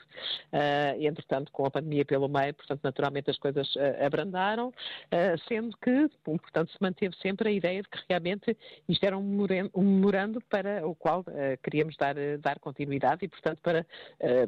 entretanto, 0.99 1.53
com 1.53 1.65
a 1.65 1.71
pandemia 1.71 2.05
pelo 2.05 2.29
meio, 2.29 2.53
portanto 2.55 2.81
naturalmente 2.83 3.31
as 3.31 3.39
coisas 3.39 3.73
uh, 3.77 4.05
abrandaram, 4.05 4.71
uh, 4.71 5.39
sendo 5.47 5.77
que, 5.77 6.11
portanto, 6.25 6.73
se 6.73 6.79
manteve 6.81 7.15
sempre 7.23 7.49
a 7.49 7.53
ideia 7.53 7.83
de 7.83 7.89
que 7.89 7.99
realmente 8.09 8.57
isto 8.89 9.05
era 9.05 9.17
um 9.17 9.47
memorando 9.77 10.41
para 10.51 10.85
o 10.85 10.93
qual 10.93 11.25
queríamos 11.63 11.97
dar, 11.97 12.17
dar 12.41 12.59
continuidade 12.59 13.25
e, 13.25 13.29
portanto, 13.29 13.60
para 13.63 13.87
uh, 14.21 14.47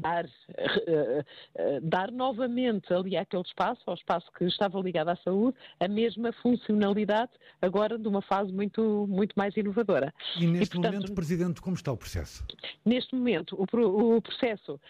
dar, 0.00 0.24
uh, 0.24 0.28
uh, 0.28 1.80
dar 1.82 2.10
novamente 2.10 2.92
ali 2.92 3.16
àquele 3.16 3.42
espaço, 3.42 3.82
ao 3.86 3.94
espaço 3.94 4.30
que 4.36 4.44
estava 4.44 4.80
ligado 4.80 5.08
à 5.08 5.16
saúde, 5.16 5.56
a 5.78 5.88
mesma 5.88 6.32
funcionalidade, 6.32 7.32
agora 7.60 7.98
de 7.98 8.08
uma 8.08 8.22
fase 8.22 8.52
muito, 8.52 9.06
muito 9.08 9.34
mais 9.36 9.56
inovadora. 9.56 10.12
E 10.38 10.46
neste 10.46 10.64
e, 10.64 10.80
portanto, 10.80 10.94
momento, 10.94 11.14
Presidente, 11.14 11.60
como 11.60 11.76
está 11.76 11.92
o 11.92 11.96
processo? 11.96 12.44
Neste 12.84 13.14
momento, 13.14 13.56
o, 13.56 14.16
o 14.16 14.22
processo 14.22 14.80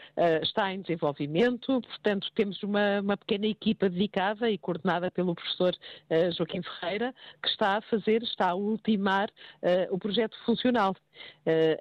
está 0.42 0.72
em 0.72 0.80
desenvolvimento, 0.80 1.80
portanto, 1.80 2.30
temos 2.34 2.62
uma, 2.62 3.00
uma, 3.00 3.16
pequena 3.16 3.46
equipa 3.46 3.88
dedicada 3.88 4.50
e 4.50 4.58
coordenada 4.58 5.10
pelo 5.10 5.34
professor 5.34 5.74
Joaquim 6.36 6.62
Ferreira, 6.62 7.14
que 7.42 7.48
está 7.48 7.76
a 7.76 7.82
fazer, 7.82 8.22
está 8.22 8.50
a 8.50 8.54
ultimar 8.54 9.30
o 9.90 9.98
projeto 9.98 10.36
funcional. 10.44 10.94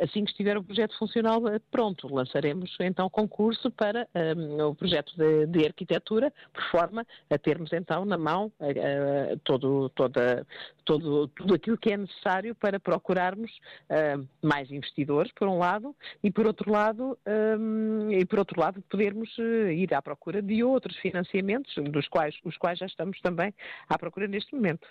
assim 0.02 0.24
que 0.24 0.32
estiver 0.32 0.58
o 0.58 0.64
projeto 0.64 0.98
funcional 0.98 1.42
pronto 1.72 1.83
pronto, 1.84 2.08
lançaremos 2.08 2.74
então 2.80 3.10
concurso 3.10 3.70
para 3.70 4.08
um, 4.38 4.68
o 4.68 4.76
projeto 4.76 5.14
de, 5.18 5.48
de, 5.48 5.66
arquitetura, 5.66 6.32
por 6.54 6.64
forma 6.72 7.06
a 7.30 7.38
termos 7.38 7.74
então 7.74 8.06
na 8.06 8.18
mão 8.18 8.54
uh, 8.62 9.38
todo, 9.44 9.90
toda, 9.90 10.48
todo, 10.86 11.28
tudo 11.28 11.54
aquilo 11.54 11.78
que 11.78 11.92
é 11.92 11.98
necessário 11.98 12.56
para 12.56 12.80
procurarmos 12.80 13.52
uh, 13.52 14.26
mais 14.42 14.72
investidores, 14.72 15.30
por 15.34 15.50
um 15.50 15.58
lado, 15.58 15.94
e 16.24 16.32
por 16.32 16.48
outro 16.48 16.72
lado, 16.72 17.18
um, 17.60 18.10
e 18.12 18.26
por 18.26 18.40
outro 18.40 18.62
lado 18.62 18.82
podermos 18.90 19.38
uh, 19.38 19.70
ir 19.70 19.94
à 19.94 20.02
procura 20.02 20.42
de 20.42 20.64
outros 20.64 20.96
financiamentos, 21.00 21.74
dos 21.92 22.08
quais, 22.08 22.34
os 22.46 22.56
quais 22.56 22.80
já 22.80 22.86
estamos 22.86 23.20
também 23.20 23.54
à 23.90 24.00
procura 24.00 24.26
neste 24.26 24.56
momento. 24.56 24.88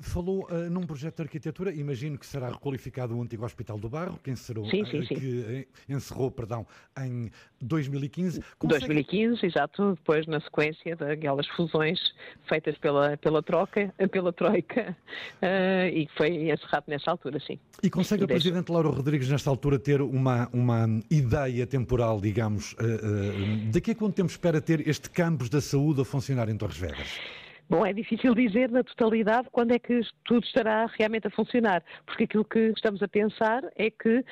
Falou 0.00 0.48
uh, 0.50 0.70
num 0.70 0.86
projeto 0.86 1.16
de 1.16 1.22
arquitetura, 1.22 1.70
imagino 1.70 2.16
que 2.16 2.24
será 2.24 2.48
requalificado 2.48 3.14
o 3.14 3.20
antigo 3.20 3.44
Hospital 3.44 3.78
do 3.78 3.88
Barro, 3.90 4.18
que 4.22 4.30
encerrou, 4.30 4.64
sim, 4.70 4.82
sim, 4.86 5.04
sim. 5.04 5.14
Que, 5.14 5.68
encerrou 5.86 6.30
perdão, 6.30 6.66
em 6.98 7.30
2015. 7.60 8.42
Consegue... 8.58 8.86
2015, 8.86 9.44
exato, 9.44 9.94
depois 9.94 10.26
na 10.26 10.40
sequência 10.40 10.96
daquelas 10.96 11.46
fusões 11.48 12.00
feitas 12.48 12.78
pela, 12.78 13.18
pela, 13.18 13.42
troca, 13.42 13.92
pela 14.10 14.32
Troika 14.32 14.96
uh, 15.42 15.88
e 15.92 16.08
foi 16.16 16.50
encerrado 16.50 16.84
nessa 16.88 17.10
altura, 17.10 17.38
sim. 17.38 17.58
E 17.82 17.90
consegue 17.90 18.24
a 18.24 18.26
deixa... 18.26 18.42
Presidente 18.42 18.72
Laura 18.72 18.88
Rodrigues, 18.88 19.28
nesta 19.28 19.50
altura, 19.50 19.78
ter 19.78 20.00
uma, 20.00 20.48
uma 20.50 20.86
ideia 21.10 21.66
temporal, 21.66 22.22
digamos, 22.22 22.72
uh, 22.72 22.76
uh, 22.76 23.70
daqui 23.70 23.90
a 23.90 23.94
quanto 23.94 24.14
tempo 24.14 24.30
espera 24.30 24.62
ter 24.62 24.88
este 24.88 25.10
campus 25.10 25.50
da 25.50 25.60
saúde 25.60 26.00
a 26.00 26.04
funcionar 26.06 26.48
em 26.48 26.56
Torres 26.56 26.78
Vedras? 26.78 27.43
Bom, 27.68 27.84
é 27.86 27.94
difícil 27.94 28.34
dizer 28.34 28.70
na 28.70 28.84
totalidade 28.84 29.48
quando 29.50 29.72
é 29.72 29.78
que 29.78 29.98
tudo 30.24 30.44
estará 30.44 30.86
realmente 30.98 31.26
a 31.28 31.30
funcionar, 31.30 31.82
porque 32.04 32.24
aquilo 32.24 32.44
que 32.44 32.58
estamos 32.76 33.02
a 33.02 33.08
pensar 33.08 33.62
é 33.74 33.90
que, 33.90 34.22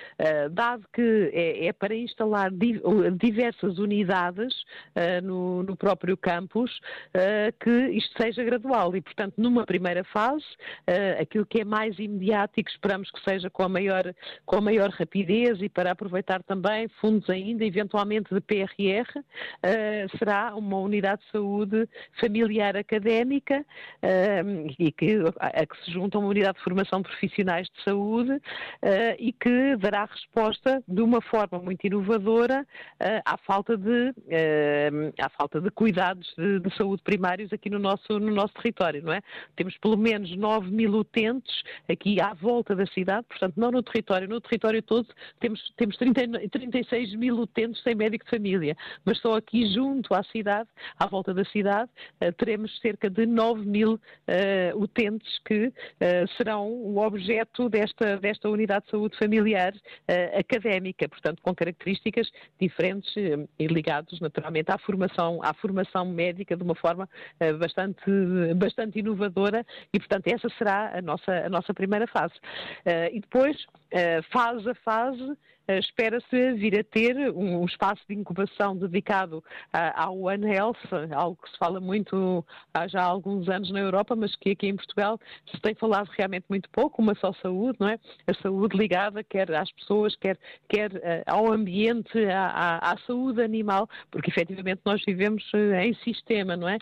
dado 0.51 0.85
que 0.93 1.31
é, 1.33 1.67
é, 1.67 1.73
para 1.73 1.95
instalar 1.95 2.51
diversas 3.19 3.79
unidades 3.79 4.53
uh, 4.95 5.25
no, 5.25 5.77
próprio 5.77 6.17
campus, 6.17 6.71
uh, 7.17 7.53
que 7.59 7.71
isto 7.97 8.23
seja 8.23 8.45
gradual. 8.45 8.95
E, 8.95 9.01
portanto, 9.01 9.35
numa 9.39 9.65
primeira 9.65 10.05
fase, 10.05 10.45
aquilo 11.19 11.47
que 11.47 11.61
é 11.61 11.65
mais 11.65 11.99
imediato 11.99 12.61
e 12.61 12.65
que 12.65 12.71
esperamos 12.71 13.11
que 13.11 13.21
seja 13.25 13.49
com 13.49 13.62
a 13.62 13.69
maior, 13.69 14.15
com 14.45 14.57
a 14.57 14.61
maior 14.61 14.91
rapidez 14.91 15.61
e 15.62 15.69
para 15.69 15.93
aproveitar 15.93 16.43
também 16.43 16.89
fundos 17.01 17.29
ainda, 17.31 17.65
eventualmente 17.65 18.33
de 18.33 18.41
PRR, 18.41 19.09
será 20.19 20.55
uma 20.55 20.79
unidade 20.79 21.23
de 21.23 21.31
saúde 21.31 21.89
familiar 22.21 22.77
académica 22.77 23.22
académica 23.23 23.64
e 24.79 24.93
que, 24.93 25.19
a 25.38 25.67
que 25.67 25.85
se 25.85 25.93
junta 25.93 26.19
uma 26.19 26.29
unidade 26.29 26.59
de 26.59 26.64
formação 26.64 27.00
de 27.00 27.09
profissionais 27.09 27.69
de 27.69 27.83
saúde 27.85 28.33
uh, 28.33 28.41
e 29.19 29.33
que 29.33 29.76
dará 29.76 30.05
resposta 30.05 30.83
de 30.87 31.00
uma 31.00 31.21
forma 31.21 31.59
muito 31.59 31.87
inovadora 31.87 32.67
uh, 33.00 33.23
à 33.25 33.37
falta 33.38 33.76
de 33.76 34.12
à 35.19 35.29
falta 35.31 35.61
de 35.61 35.71
cuidados 35.71 36.33
de, 36.37 36.61
de, 36.61 36.76
saúde 36.76 37.02
primários 37.02 37.52
aqui 37.52 37.71
no 37.71 37.79
nosso 37.79 38.19
no 38.19 38.33
nosso 38.35 38.55
território, 38.55 39.02
não 39.02 39.12
é? 39.12 39.21
Temos 39.57 39.76
pelo 39.79 39.97
menos 39.97 40.35
9 40.37 40.71
mil 40.71 40.93
utentes 40.95 41.62
aqui 41.88 42.21
à 42.21 42.35
volta 42.35 42.75
da 42.75 42.87
cidade, 42.87 43.26
portanto 43.29 43.55
não 43.57 43.71
no 43.71 43.83
território, 43.83 44.29
no 44.29 44.41
território 44.41 44.83
todo 44.83 45.07
temos 45.41 45.61
temos 45.76 45.97
30, 45.97 46.49
36 46.50 47.14
mil 47.14 47.38
utentes 47.38 47.83
sem 47.83 47.95
médico 47.95 48.25
de 48.25 48.31
família, 48.31 48.76
mas 49.05 49.19
só 49.21 49.37
aqui 49.37 49.67
junto 49.73 50.14
à 50.14 50.23
cidade, 50.25 50.69
à 50.99 51.07
volta 51.07 51.33
da 51.35 51.45
cidade, 51.45 51.91
teremos 52.37 52.79
cerca 52.81 53.11
de 53.12 53.26
9 53.26 53.64
mil 53.64 53.95
uh, 53.95 54.00
utentes 54.76 55.38
que 55.45 55.66
uh, 55.66 55.73
serão 56.37 56.69
o 56.69 56.99
objeto 56.99 57.69
desta, 57.69 58.16
desta 58.16 58.49
unidade 58.49 58.87
de 58.87 58.90
saúde 58.90 59.16
familiar 59.16 59.73
uh, 59.75 60.38
académica, 60.38 61.09
portanto, 61.09 61.40
com 61.42 61.54
características 61.54 62.31
diferentes 62.61 63.14
e 63.59 63.66
ligados 63.66 64.21
naturalmente 64.21 64.71
à 64.71 64.78
formação, 64.78 65.40
à 65.42 65.52
formação 65.54 66.07
médica 66.07 66.57
de 66.57 66.62
uma 66.62 66.75
forma 66.75 67.09
bastante, 67.59 68.11
bastante 68.57 68.99
inovadora 68.99 69.64
e, 69.92 69.99
portanto, 69.99 70.26
essa 70.28 70.49
será 70.57 70.97
a 70.97 71.02
nossa, 71.02 71.33
a 71.33 71.49
nossa 71.49 71.75
primeira 71.75 72.07
fase. 72.07 72.35
e 73.12 73.21
depois, 73.21 73.57
fase 74.31 74.71
a 74.71 74.75
fase, 74.76 75.37
espera-se 75.69 76.52
vir 76.54 76.78
a 76.78 76.85
ter 76.85 77.16
um 77.35 77.64
espaço 77.64 78.02
de 78.09 78.14
incubação 78.14 78.76
dedicado 78.76 79.42
ao 79.73 80.19
One 80.19 80.47
Health, 80.47 80.78
algo 81.14 81.38
que 81.42 81.50
se 81.50 81.59
fala 81.59 81.81
muito 81.81 82.45
há 82.75 82.87
já 82.88 83.02
alguns 83.02 83.49
anos 83.49 83.71
na 83.71 83.81
Europa, 83.81 84.16
mas 84.16 84.35
que 84.37 84.50
aqui 84.50 84.69
em 84.69 84.76
Portugal 84.76 85.19
se 85.50 85.61
tem 85.61 85.75
falado 85.75 86.09
realmente 86.16 86.45
muito 86.49 86.69
pouco, 86.71 87.00
uma 87.02 87.14
só 87.14 87.33
saúde, 87.35 87.78
não 87.81 87.88
é? 87.88 87.99
A 88.26 88.35
saúde 88.42 88.76
ligada 88.76 89.23
quer 89.23 89.50
às 89.52 89.71
pessoas, 89.73 90.16
quer, 90.16 90.38
quer 90.69 90.90
eh, 90.97 91.23
ao 91.26 91.52
ambiente, 91.52 92.19
à, 92.26 92.78
à, 92.92 92.97
saúde 93.07 93.42
animal, 93.42 93.88
porque 94.11 94.31
efetivamente 94.31 94.81
nós 94.85 95.02
vivemos 95.04 95.45
eh, 95.54 95.87
em 95.87 95.95
sistema, 95.95 96.57
não 96.57 96.69
é? 96.69 96.78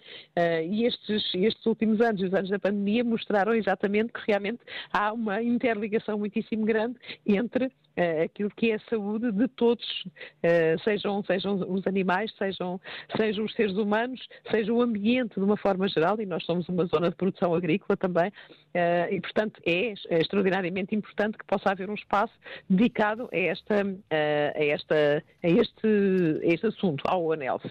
E 0.64 0.84
estes, 0.86 1.34
estes 1.34 1.64
últimos 1.66 2.00
anos, 2.00 2.22
os 2.22 2.32
anos 2.32 2.50
da 2.50 2.58
pandemia, 2.58 3.04
mostraram 3.04 3.54
exatamente 3.54 4.12
que 4.12 4.20
realmente 4.26 4.60
há 4.92 5.12
uma 5.12 5.42
interligação 5.42 6.18
muitíssimo 6.18 6.64
grande 6.64 6.96
entre 7.26 7.70
aquilo 8.24 8.50
que 8.50 8.70
é 8.70 8.74
a 8.76 8.80
saúde 8.88 9.32
de 9.32 9.48
todos, 9.48 9.84
uh, 10.04 10.78
sejam, 10.84 11.22
sejam 11.24 11.54
os 11.54 11.86
animais, 11.86 12.32
sejam, 12.36 12.80
sejam 13.16 13.44
os 13.44 13.52
seres 13.54 13.76
humanos, 13.76 14.20
seja 14.50 14.72
o 14.72 14.82
ambiente 14.82 15.34
de 15.34 15.44
uma 15.44 15.56
forma 15.56 15.88
geral, 15.88 16.20
e 16.20 16.26
nós 16.26 16.44
somos 16.44 16.68
uma 16.68 16.84
zona 16.86 17.10
de 17.10 17.16
produção 17.16 17.54
agrícola 17.54 17.96
também, 17.96 18.28
uh, 18.28 19.12
e 19.12 19.20
portanto 19.20 19.60
é, 19.66 19.92
é, 20.08 20.18
extraordinariamente 20.20 20.94
importante 20.94 21.36
que 21.36 21.44
possa 21.44 21.70
haver 21.70 21.88
um 21.90 21.94
espaço 21.94 22.34
dedicado 22.68 23.28
a, 23.32 23.36
esta, 23.36 23.82
a, 24.10 24.64
esta, 24.64 25.24
a, 25.42 25.48
este, 25.48 25.88
a 26.42 26.46
este 26.46 26.66
assunto, 26.66 27.02
ao 27.06 27.32
ANELF. 27.32 27.64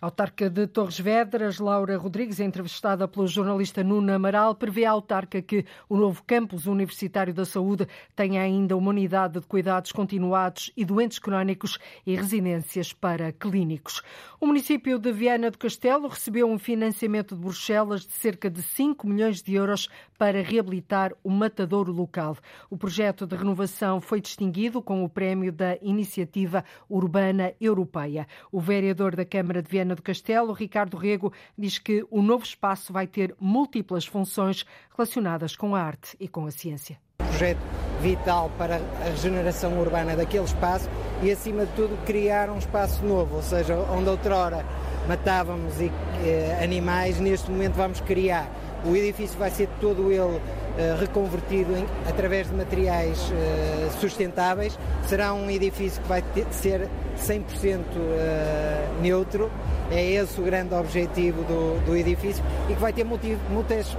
Autarca 0.00 0.50
de 0.50 0.66
Torres 0.66 1.00
Vedras, 1.00 1.58
Laura 1.58 1.96
Rodrigues, 1.96 2.38
entrevistada 2.38 3.08
pelo 3.08 3.26
jornalista 3.26 3.82
Nuno 3.82 4.12
Amaral, 4.12 4.54
prevê 4.54 4.84
a 4.84 4.90
autarca 4.90 5.40
que 5.40 5.64
o 5.88 5.96
novo 5.96 6.22
campus 6.26 6.66
universitário 6.66 7.32
da 7.32 7.46
saúde 7.46 7.88
tenha 8.14 8.42
ainda 8.42 8.76
uma 8.76 8.90
unidade 8.90 9.40
de 9.40 9.46
cuidados 9.46 9.92
continuados 9.92 10.70
e 10.76 10.84
doentes 10.84 11.18
crónicos 11.18 11.78
e 12.06 12.14
residências 12.14 12.92
para 12.92 13.32
clínicos. 13.32 14.02
O 14.38 14.46
município 14.46 14.98
de 14.98 15.10
Viana 15.12 15.50
do 15.50 15.56
Castelo 15.56 16.08
recebeu 16.08 16.46
um 16.46 16.58
financiamento 16.58 17.34
de 17.34 17.40
Bruxelas 17.40 18.02
de 18.02 18.12
cerca 18.12 18.50
de 18.50 18.62
5 18.62 19.06
milhões 19.06 19.42
de 19.42 19.54
euros 19.54 19.88
para 20.18 20.42
reabilitar 20.42 21.12
o 21.22 21.30
matadouro 21.30 21.92
local. 21.92 22.36
O 22.70 22.76
projeto 22.76 23.26
de 23.26 23.36
renovação 23.36 24.00
foi 24.00 24.20
distinguido 24.20 24.82
com 24.82 25.04
o 25.04 25.08
prémio 25.08 25.52
da 25.52 25.76
Iniciativa 25.82 26.64
Urbana 26.88 27.52
Europeia. 27.60 28.26
O 28.50 28.60
vereador 28.60 29.14
da 29.14 29.24
Câmara 29.24 29.62
de 29.62 29.70
Viana 29.70 29.94
do 29.94 30.02
Castelo, 30.02 30.52
Ricardo 30.52 30.96
Rego, 30.96 31.32
diz 31.56 31.78
que 31.78 32.04
o 32.10 32.22
novo 32.22 32.44
espaço 32.44 32.92
vai 32.92 33.06
ter 33.06 33.34
múltiplas 33.40 34.06
funções 34.06 34.64
relacionadas 34.96 35.56
com 35.56 35.74
a 35.74 35.80
arte 35.80 36.16
e 36.18 36.28
com 36.28 36.46
a 36.46 36.50
ciência. 36.50 36.98
Projeto 37.18 37.60
vital 38.00 38.50
para 38.58 38.76
a 38.76 39.10
regeneração 39.10 39.78
urbana 39.80 40.14
daquele 40.16 40.44
espaço 40.44 40.88
e, 41.22 41.30
acima 41.30 41.66
de 41.66 41.72
tudo, 41.72 41.96
criar 42.04 42.50
um 42.50 42.58
espaço 42.58 43.04
novo, 43.04 43.36
ou 43.36 43.42
seja, 43.42 43.76
onde 43.90 44.08
outrora 44.08 44.64
matávamos 45.08 45.74
eh, 45.80 46.58
animais, 46.62 47.20
neste 47.20 47.50
momento 47.50 47.74
vamos 47.74 48.00
criar. 48.00 48.50
O 48.88 48.94
edifício 48.94 49.38
vai 49.38 49.50
ser 49.50 49.68
todo 49.80 50.12
ele 50.12 50.40
eh, 50.78 50.96
reconvertido 51.00 51.76
em, 51.76 51.86
através 52.06 52.48
de 52.48 52.54
materiais 52.54 53.18
uh, 53.30 54.00
sustentáveis. 54.00 54.78
Será 55.08 55.32
um 55.32 55.50
edifício 55.50 56.02
que 56.02 56.08
vai 56.08 56.20
ter, 56.20 56.46
ser 56.50 56.88
100% 57.18 57.40
uh, 57.40 57.84
eh, 58.18 58.86
neutro. 59.00 59.50
É 59.90 60.04
esse 60.04 60.38
o 60.40 60.44
grande 60.44 60.74
objetivo 60.74 61.42
do, 61.44 61.84
do 61.86 61.96
edifício 61.96 62.44
e 62.68 62.74
que 62.74 62.80
vai 62.80 62.92
ter 62.92 63.04
muitas 63.04 63.96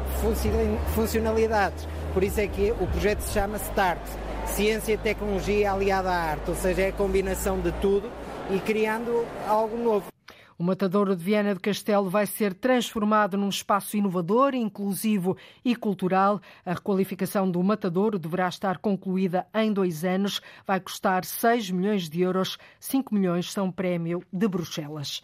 funcionalidades. 0.94 1.88
Por 2.13 2.24
isso 2.24 2.39
é 2.39 2.48
que 2.48 2.72
o 2.79 2.86
projeto 2.88 3.22
se 3.22 3.34
chama 3.34 3.58
START 3.58 4.00
Ciência 4.48 4.94
e 4.94 4.98
Tecnologia 4.98 5.72
aliada 5.72 6.10
à 6.10 6.32
arte, 6.32 6.50
ou 6.50 6.56
seja, 6.56 6.84
é 6.84 6.88
a 6.89 6.94
combinação 6.94 7.60
de 7.60 7.72
tudo 7.74 8.10
e 8.50 8.60
criando 8.60 9.25
algo 9.48 9.77
novo. 9.77 10.17
O 10.60 10.64
Matadouro 10.64 11.16
de 11.16 11.24
Viana 11.24 11.54
do 11.54 11.60
Castelo 11.60 12.10
vai 12.10 12.26
ser 12.26 12.52
transformado 12.52 13.38
num 13.38 13.48
espaço 13.48 13.96
inovador, 13.96 14.56
inclusivo 14.56 15.38
e 15.64 15.76
cultural. 15.76 16.42
A 16.66 16.74
requalificação 16.74 17.50
do 17.52 17.62
Matadouro 17.62 18.18
deverá 18.18 18.48
estar 18.48 18.80
concluída 18.80 19.46
em 19.54 19.72
dois 19.72 20.04
anos. 20.04 20.42
Vai 20.66 20.80
custar 20.80 21.24
6 21.26 21.70
milhões 21.70 22.10
de 22.10 22.22
euros. 22.22 22.58
5 22.80 23.14
milhões 23.14 23.54
são 23.54 23.72
prémio 23.72 24.24
de 24.34 24.48
Bruxelas. 24.48 25.22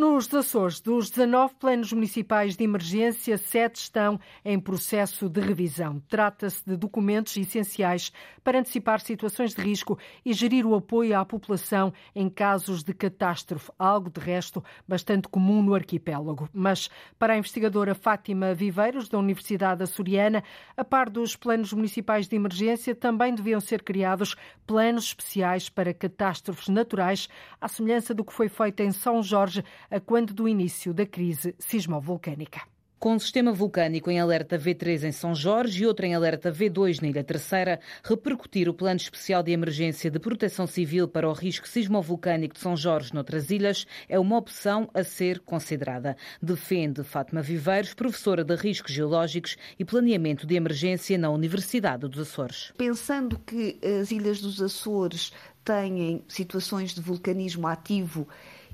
Nos 0.00 0.32
Açores, 0.32 0.80
dos 0.80 1.10
19 1.10 1.54
planos 1.56 1.92
municipais 1.92 2.56
de 2.56 2.62
emergência, 2.62 3.36
sete 3.36 3.80
estão 3.80 4.20
em 4.44 4.56
processo 4.56 5.28
de 5.28 5.40
revisão. 5.40 6.00
Trata-se 6.08 6.64
de 6.64 6.76
documentos 6.76 7.36
essenciais 7.36 8.12
para 8.44 8.60
antecipar 8.60 9.00
situações 9.00 9.54
de 9.54 9.60
risco 9.60 9.98
e 10.24 10.32
gerir 10.32 10.64
o 10.64 10.76
apoio 10.76 11.18
à 11.18 11.24
população 11.24 11.92
em 12.14 12.30
casos 12.30 12.84
de 12.84 12.94
catástrofe, 12.94 13.72
algo 13.76 14.08
de 14.08 14.20
resto 14.20 14.62
bastante 14.86 15.26
comum 15.26 15.64
no 15.64 15.74
arquipélago. 15.74 16.48
Mas, 16.52 16.88
para 17.18 17.32
a 17.32 17.36
investigadora 17.36 17.92
Fátima 17.92 18.54
Viveiros, 18.54 19.08
da 19.08 19.18
Universidade 19.18 19.82
Açoriana, 19.82 20.44
a 20.76 20.84
par 20.84 21.10
dos 21.10 21.34
planos 21.34 21.72
municipais 21.72 22.28
de 22.28 22.36
emergência, 22.36 22.94
também 22.94 23.34
deviam 23.34 23.60
ser 23.60 23.82
criados 23.82 24.36
planos 24.64 25.06
especiais 25.06 25.68
para 25.68 25.92
catástrofes 25.92 26.68
naturais, 26.68 27.28
à 27.60 27.66
semelhança 27.66 28.14
do 28.14 28.24
que 28.24 28.32
foi 28.32 28.48
feito 28.48 28.80
em 28.80 28.92
São 28.92 29.20
Jorge 29.24 29.64
a 29.90 30.00
quando 30.00 30.34
do 30.34 30.48
início 30.48 30.92
da 30.92 31.06
crise 31.06 31.54
sismovolcânica. 31.58 32.60
Com 32.98 33.14
um 33.14 33.18
sistema 33.20 33.52
vulcânico 33.52 34.10
em 34.10 34.18
alerta 34.18 34.58
V3 34.58 35.04
em 35.04 35.12
São 35.12 35.32
Jorge 35.32 35.84
e 35.84 35.86
outro 35.86 36.04
em 36.04 36.16
alerta 36.16 36.50
V2 36.50 37.00
na 37.00 37.06
Ilha 37.06 37.22
Terceira, 37.22 37.78
repercutir 38.02 38.68
o 38.68 38.74
Plano 38.74 38.96
Especial 38.96 39.40
de 39.40 39.52
Emergência 39.52 40.10
de 40.10 40.18
Proteção 40.18 40.66
Civil 40.66 41.06
para 41.06 41.28
o 41.28 41.32
risco 41.32 41.68
sismovolcânico 41.68 42.56
de 42.56 42.60
São 42.60 42.76
Jorge 42.76 43.14
noutras 43.14 43.52
ilhas 43.52 43.86
é 44.08 44.18
uma 44.18 44.36
opção 44.36 44.90
a 44.92 45.04
ser 45.04 45.38
considerada. 45.38 46.16
Defende 46.42 47.04
Fátima 47.04 47.40
Viveiros, 47.40 47.94
professora 47.94 48.42
de 48.42 48.56
Riscos 48.56 48.92
Geológicos 48.92 49.56
e 49.78 49.84
Planeamento 49.84 50.44
de 50.44 50.56
Emergência 50.56 51.16
na 51.16 51.30
Universidade 51.30 52.08
dos 52.08 52.18
Açores. 52.18 52.72
Pensando 52.76 53.38
que 53.38 53.78
as 54.00 54.10
ilhas 54.10 54.40
dos 54.40 54.60
Açores 54.60 55.32
têm 55.64 56.24
situações 56.26 56.96
de 56.96 57.00
vulcanismo 57.00 57.68
ativo 57.68 58.26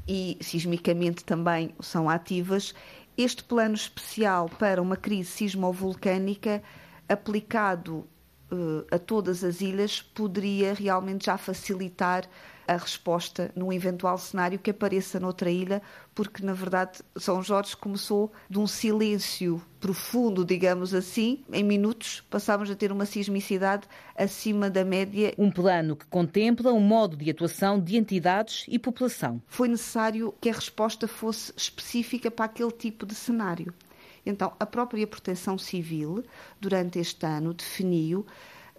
e 0.07 0.37
sismicamente 0.41 1.25
também 1.25 1.75
são 1.81 2.09
ativas, 2.09 2.75
este 3.17 3.45
plano 3.45 3.75
especial 3.75 4.49
para 4.49 4.83
uma 4.83 4.97
crise 4.97 5.31
sismovolcânica 5.31 6.63
aplicado 7.09 8.07
uh, 8.51 8.85
a 8.91 8.99
todas 8.99 9.45
as 9.45 9.61
ilhas 9.61 10.03
poderia 10.03 10.75
realmente 10.75 11.27
já 11.27 11.39
facilitar 11.39 12.29
a 12.67 12.77
resposta 12.77 13.51
num 13.55 13.73
eventual 13.73 14.17
cenário 14.19 14.59
que 14.59 14.71
apareça 14.71 15.21
noutra 15.21 15.51
ilha, 15.51 15.83
porque 16.15 16.45
na 16.45 16.53
verdade 16.53 17.01
São 17.17 17.43
Jorge 17.43 17.77
começou 17.77 18.33
de 18.49 18.59
um 18.59 18.67
silêncio 18.67 19.61
profundo, 19.81 20.45
digamos 20.45 20.95
assim, 20.95 21.45
em 21.53 21.63
minutos 21.63 22.23
passávamos 22.31 22.71
a 22.71 22.75
ter 22.75 22.91
uma 22.91 23.05
sismicidade 23.05 23.87
acima 24.17 24.71
da 24.71 24.85
média. 24.85 25.35
Um 25.37 25.51
plano 25.51 25.95
que 25.95 26.07
contempla 26.07 26.73
um 26.73 26.81
modo 26.81 27.17
de 27.17 27.31
atuação 27.31 27.79
de 27.79 27.97
entidades 27.97 28.65
e 28.69 28.79
população. 28.79 29.43
Foi 29.47 29.69
necessário 29.69 30.35
que 30.41 30.49
a 30.49 30.55
resposta 30.55 31.07
fosse 31.07 31.53
específica 31.57 32.31
para 32.31 32.47
aquele 32.47 32.73
tipo 32.73 33.05
de 33.05 33.15
cenário. 33.15 33.75
Então, 34.27 34.53
a 34.59 34.65
própria 34.65 35.07
Proteção 35.07 35.59
Civil, 35.59 36.25
durante 36.59 36.99
este 36.99 37.27
ano, 37.27 37.53
definiu 37.53 38.25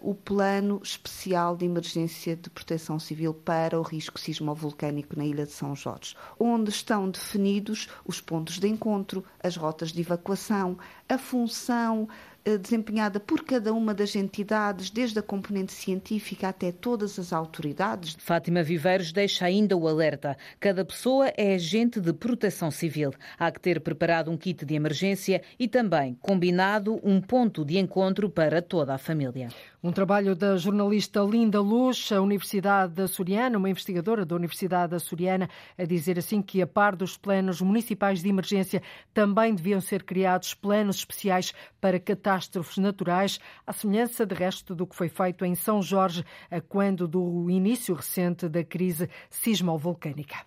o 0.05 0.13
Plano 0.13 0.79
Especial 0.83 1.57
de 1.57 1.65
Emergência 1.65 2.35
de 2.35 2.47
Proteção 2.47 2.99
Civil 2.99 3.33
para 3.33 3.79
o 3.79 3.81
risco 3.81 4.19
sismovolcânico 4.19 5.17
na 5.17 5.25
Ilha 5.25 5.47
de 5.47 5.51
São 5.51 5.75
Jorge, 5.75 6.15
onde 6.39 6.69
estão 6.69 7.09
definidos 7.09 7.89
os 8.05 8.21
pontos 8.21 8.59
de 8.59 8.67
encontro, 8.67 9.25
as 9.41 9.57
rotas 9.57 9.91
de 9.91 10.01
evacuação, 10.01 10.77
a 11.09 11.17
função 11.17 12.07
eh, 12.47 12.59
desempenhada 12.59 13.19
por 13.19 13.43
cada 13.43 13.73
uma 13.73 13.91
das 13.91 14.15
entidades, 14.15 14.91
desde 14.91 15.17
a 15.17 15.23
componente 15.23 15.73
científica 15.73 16.49
até 16.49 16.71
todas 16.71 17.17
as 17.17 17.33
autoridades. 17.33 18.15
Fátima 18.19 18.61
Viveiros 18.61 19.11
deixa 19.11 19.45
ainda 19.45 19.75
o 19.75 19.87
alerta. 19.87 20.37
Cada 20.59 20.85
pessoa 20.85 21.33
é 21.35 21.55
agente 21.55 21.99
de 21.99 22.13
proteção 22.13 22.69
civil. 22.69 23.11
Há 23.39 23.51
que 23.51 23.59
ter 23.59 23.81
preparado 23.81 24.29
um 24.29 24.37
kit 24.37 24.63
de 24.63 24.75
emergência 24.75 25.41
e 25.57 25.67
também 25.67 26.15
combinado 26.21 26.99
um 27.03 27.19
ponto 27.19 27.65
de 27.65 27.79
encontro 27.79 28.29
para 28.29 28.61
toda 28.61 28.93
a 28.93 28.99
família. 28.99 29.47
Um 29.85 29.91
trabalho 29.91 30.35
da 30.35 30.57
jornalista 30.57 31.19
Linda 31.19 31.61
Luz, 31.61 32.11
a 32.11 32.19
Universidade 32.19 32.99
Açoriana, 32.99 33.55
uma 33.55 33.69
investigadora 33.69 34.25
da 34.25 34.35
Universidade 34.35 34.95
Açoriana, 34.95 35.47
a 35.77 35.85
dizer 35.85 36.17
assim 36.17 36.41
que, 36.41 36.59
a 36.59 36.65
par 36.65 36.95
dos 36.95 37.15
planos 37.17 37.61
municipais 37.61 38.23
de 38.23 38.27
emergência, 38.27 38.81
também 39.13 39.53
deviam 39.53 39.79
ser 39.79 40.01
criados 40.01 40.55
planos 40.55 40.95
especiais 40.95 41.53
para 41.79 41.99
catástrofes 41.99 42.79
naturais, 42.79 43.39
à 43.63 43.71
semelhança 43.71 44.25
de 44.25 44.33
resto 44.33 44.73
do 44.73 44.87
que 44.87 44.95
foi 44.95 45.07
feito 45.07 45.45
em 45.45 45.53
São 45.53 45.83
Jorge, 45.83 46.25
quando 46.67 47.07
do 47.07 47.47
início 47.47 47.93
recente 47.93 48.49
da 48.49 48.63
crise 48.63 49.07
sismovolcânica. 49.29 50.37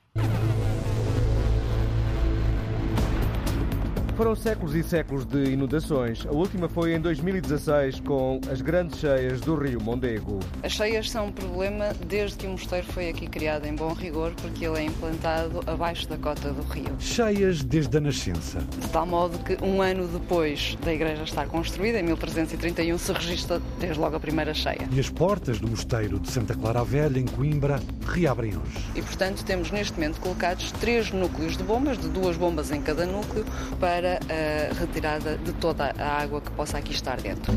Foram 4.18 4.34
séculos 4.34 4.74
e 4.74 4.82
séculos 4.82 5.24
de 5.24 5.52
inundações. 5.52 6.26
A 6.26 6.32
última 6.32 6.68
foi 6.68 6.92
em 6.92 7.00
2016 7.00 8.00
com 8.00 8.40
as 8.50 8.60
grandes 8.60 8.98
cheias 8.98 9.40
do 9.40 9.54
rio 9.54 9.80
Mondego. 9.80 10.40
As 10.60 10.72
cheias 10.72 11.08
são 11.08 11.26
um 11.26 11.30
problema 11.30 11.94
desde 12.04 12.36
que 12.36 12.48
o 12.48 12.50
mosteiro 12.50 12.84
foi 12.88 13.10
aqui 13.10 13.28
criado 13.28 13.66
em 13.66 13.76
bom 13.76 13.92
rigor, 13.92 14.32
porque 14.42 14.66
ele 14.66 14.76
é 14.76 14.82
implantado 14.82 15.60
abaixo 15.68 16.08
da 16.08 16.16
cota 16.16 16.52
do 16.52 16.62
rio. 16.62 16.96
Cheias 16.98 17.62
desde 17.62 17.96
a 17.96 18.00
nascença. 18.00 18.58
De 18.58 18.88
tal 18.88 19.06
modo 19.06 19.38
que 19.38 19.56
um 19.64 19.80
ano 19.80 20.08
depois 20.08 20.76
da 20.84 20.92
igreja 20.92 21.22
estar 21.22 21.46
construída, 21.46 22.00
em 22.00 22.02
1331, 22.02 22.98
se 22.98 23.12
registra 23.12 23.62
desde 23.78 24.00
logo 24.00 24.16
a 24.16 24.20
primeira 24.20 24.52
cheia. 24.52 24.88
E 24.90 24.98
as 24.98 25.08
portas 25.08 25.60
do 25.60 25.68
mosteiro 25.68 26.18
de 26.18 26.28
Santa 26.28 26.56
Clara 26.56 26.82
Velha, 26.82 27.20
em 27.20 27.26
Coimbra, 27.26 27.80
reabrem 28.04 28.56
hoje. 28.56 28.84
E, 28.96 29.00
portanto, 29.00 29.44
temos 29.44 29.70
neste 29.70 29.92
momento 29.92 30.18
colocados 30.18 30.72
três 30.72 31.12
núcleos 31.12 31.56
de 31.56 31.62
bombas, 31.62 31.96
de 31.96 32.08
duas 32.08 32.36
bombas 32.36 32.72
em 32.72 32.82
cada 32.82 33.06
núcleo, 33.06 33.46
para 33.78 34.07
para 34.08 34.70
a 34.70 34.74
retirada 34.80 35.36
de 35.36 35.52
toda 35.52 35.92
a 35.98 36.22
água 36.22 36.40
que 36.40 36.50
possa 36.50 36.78
aqui 36.78 36.92
estar 36.92 37.20
dentro. 37.20 37.52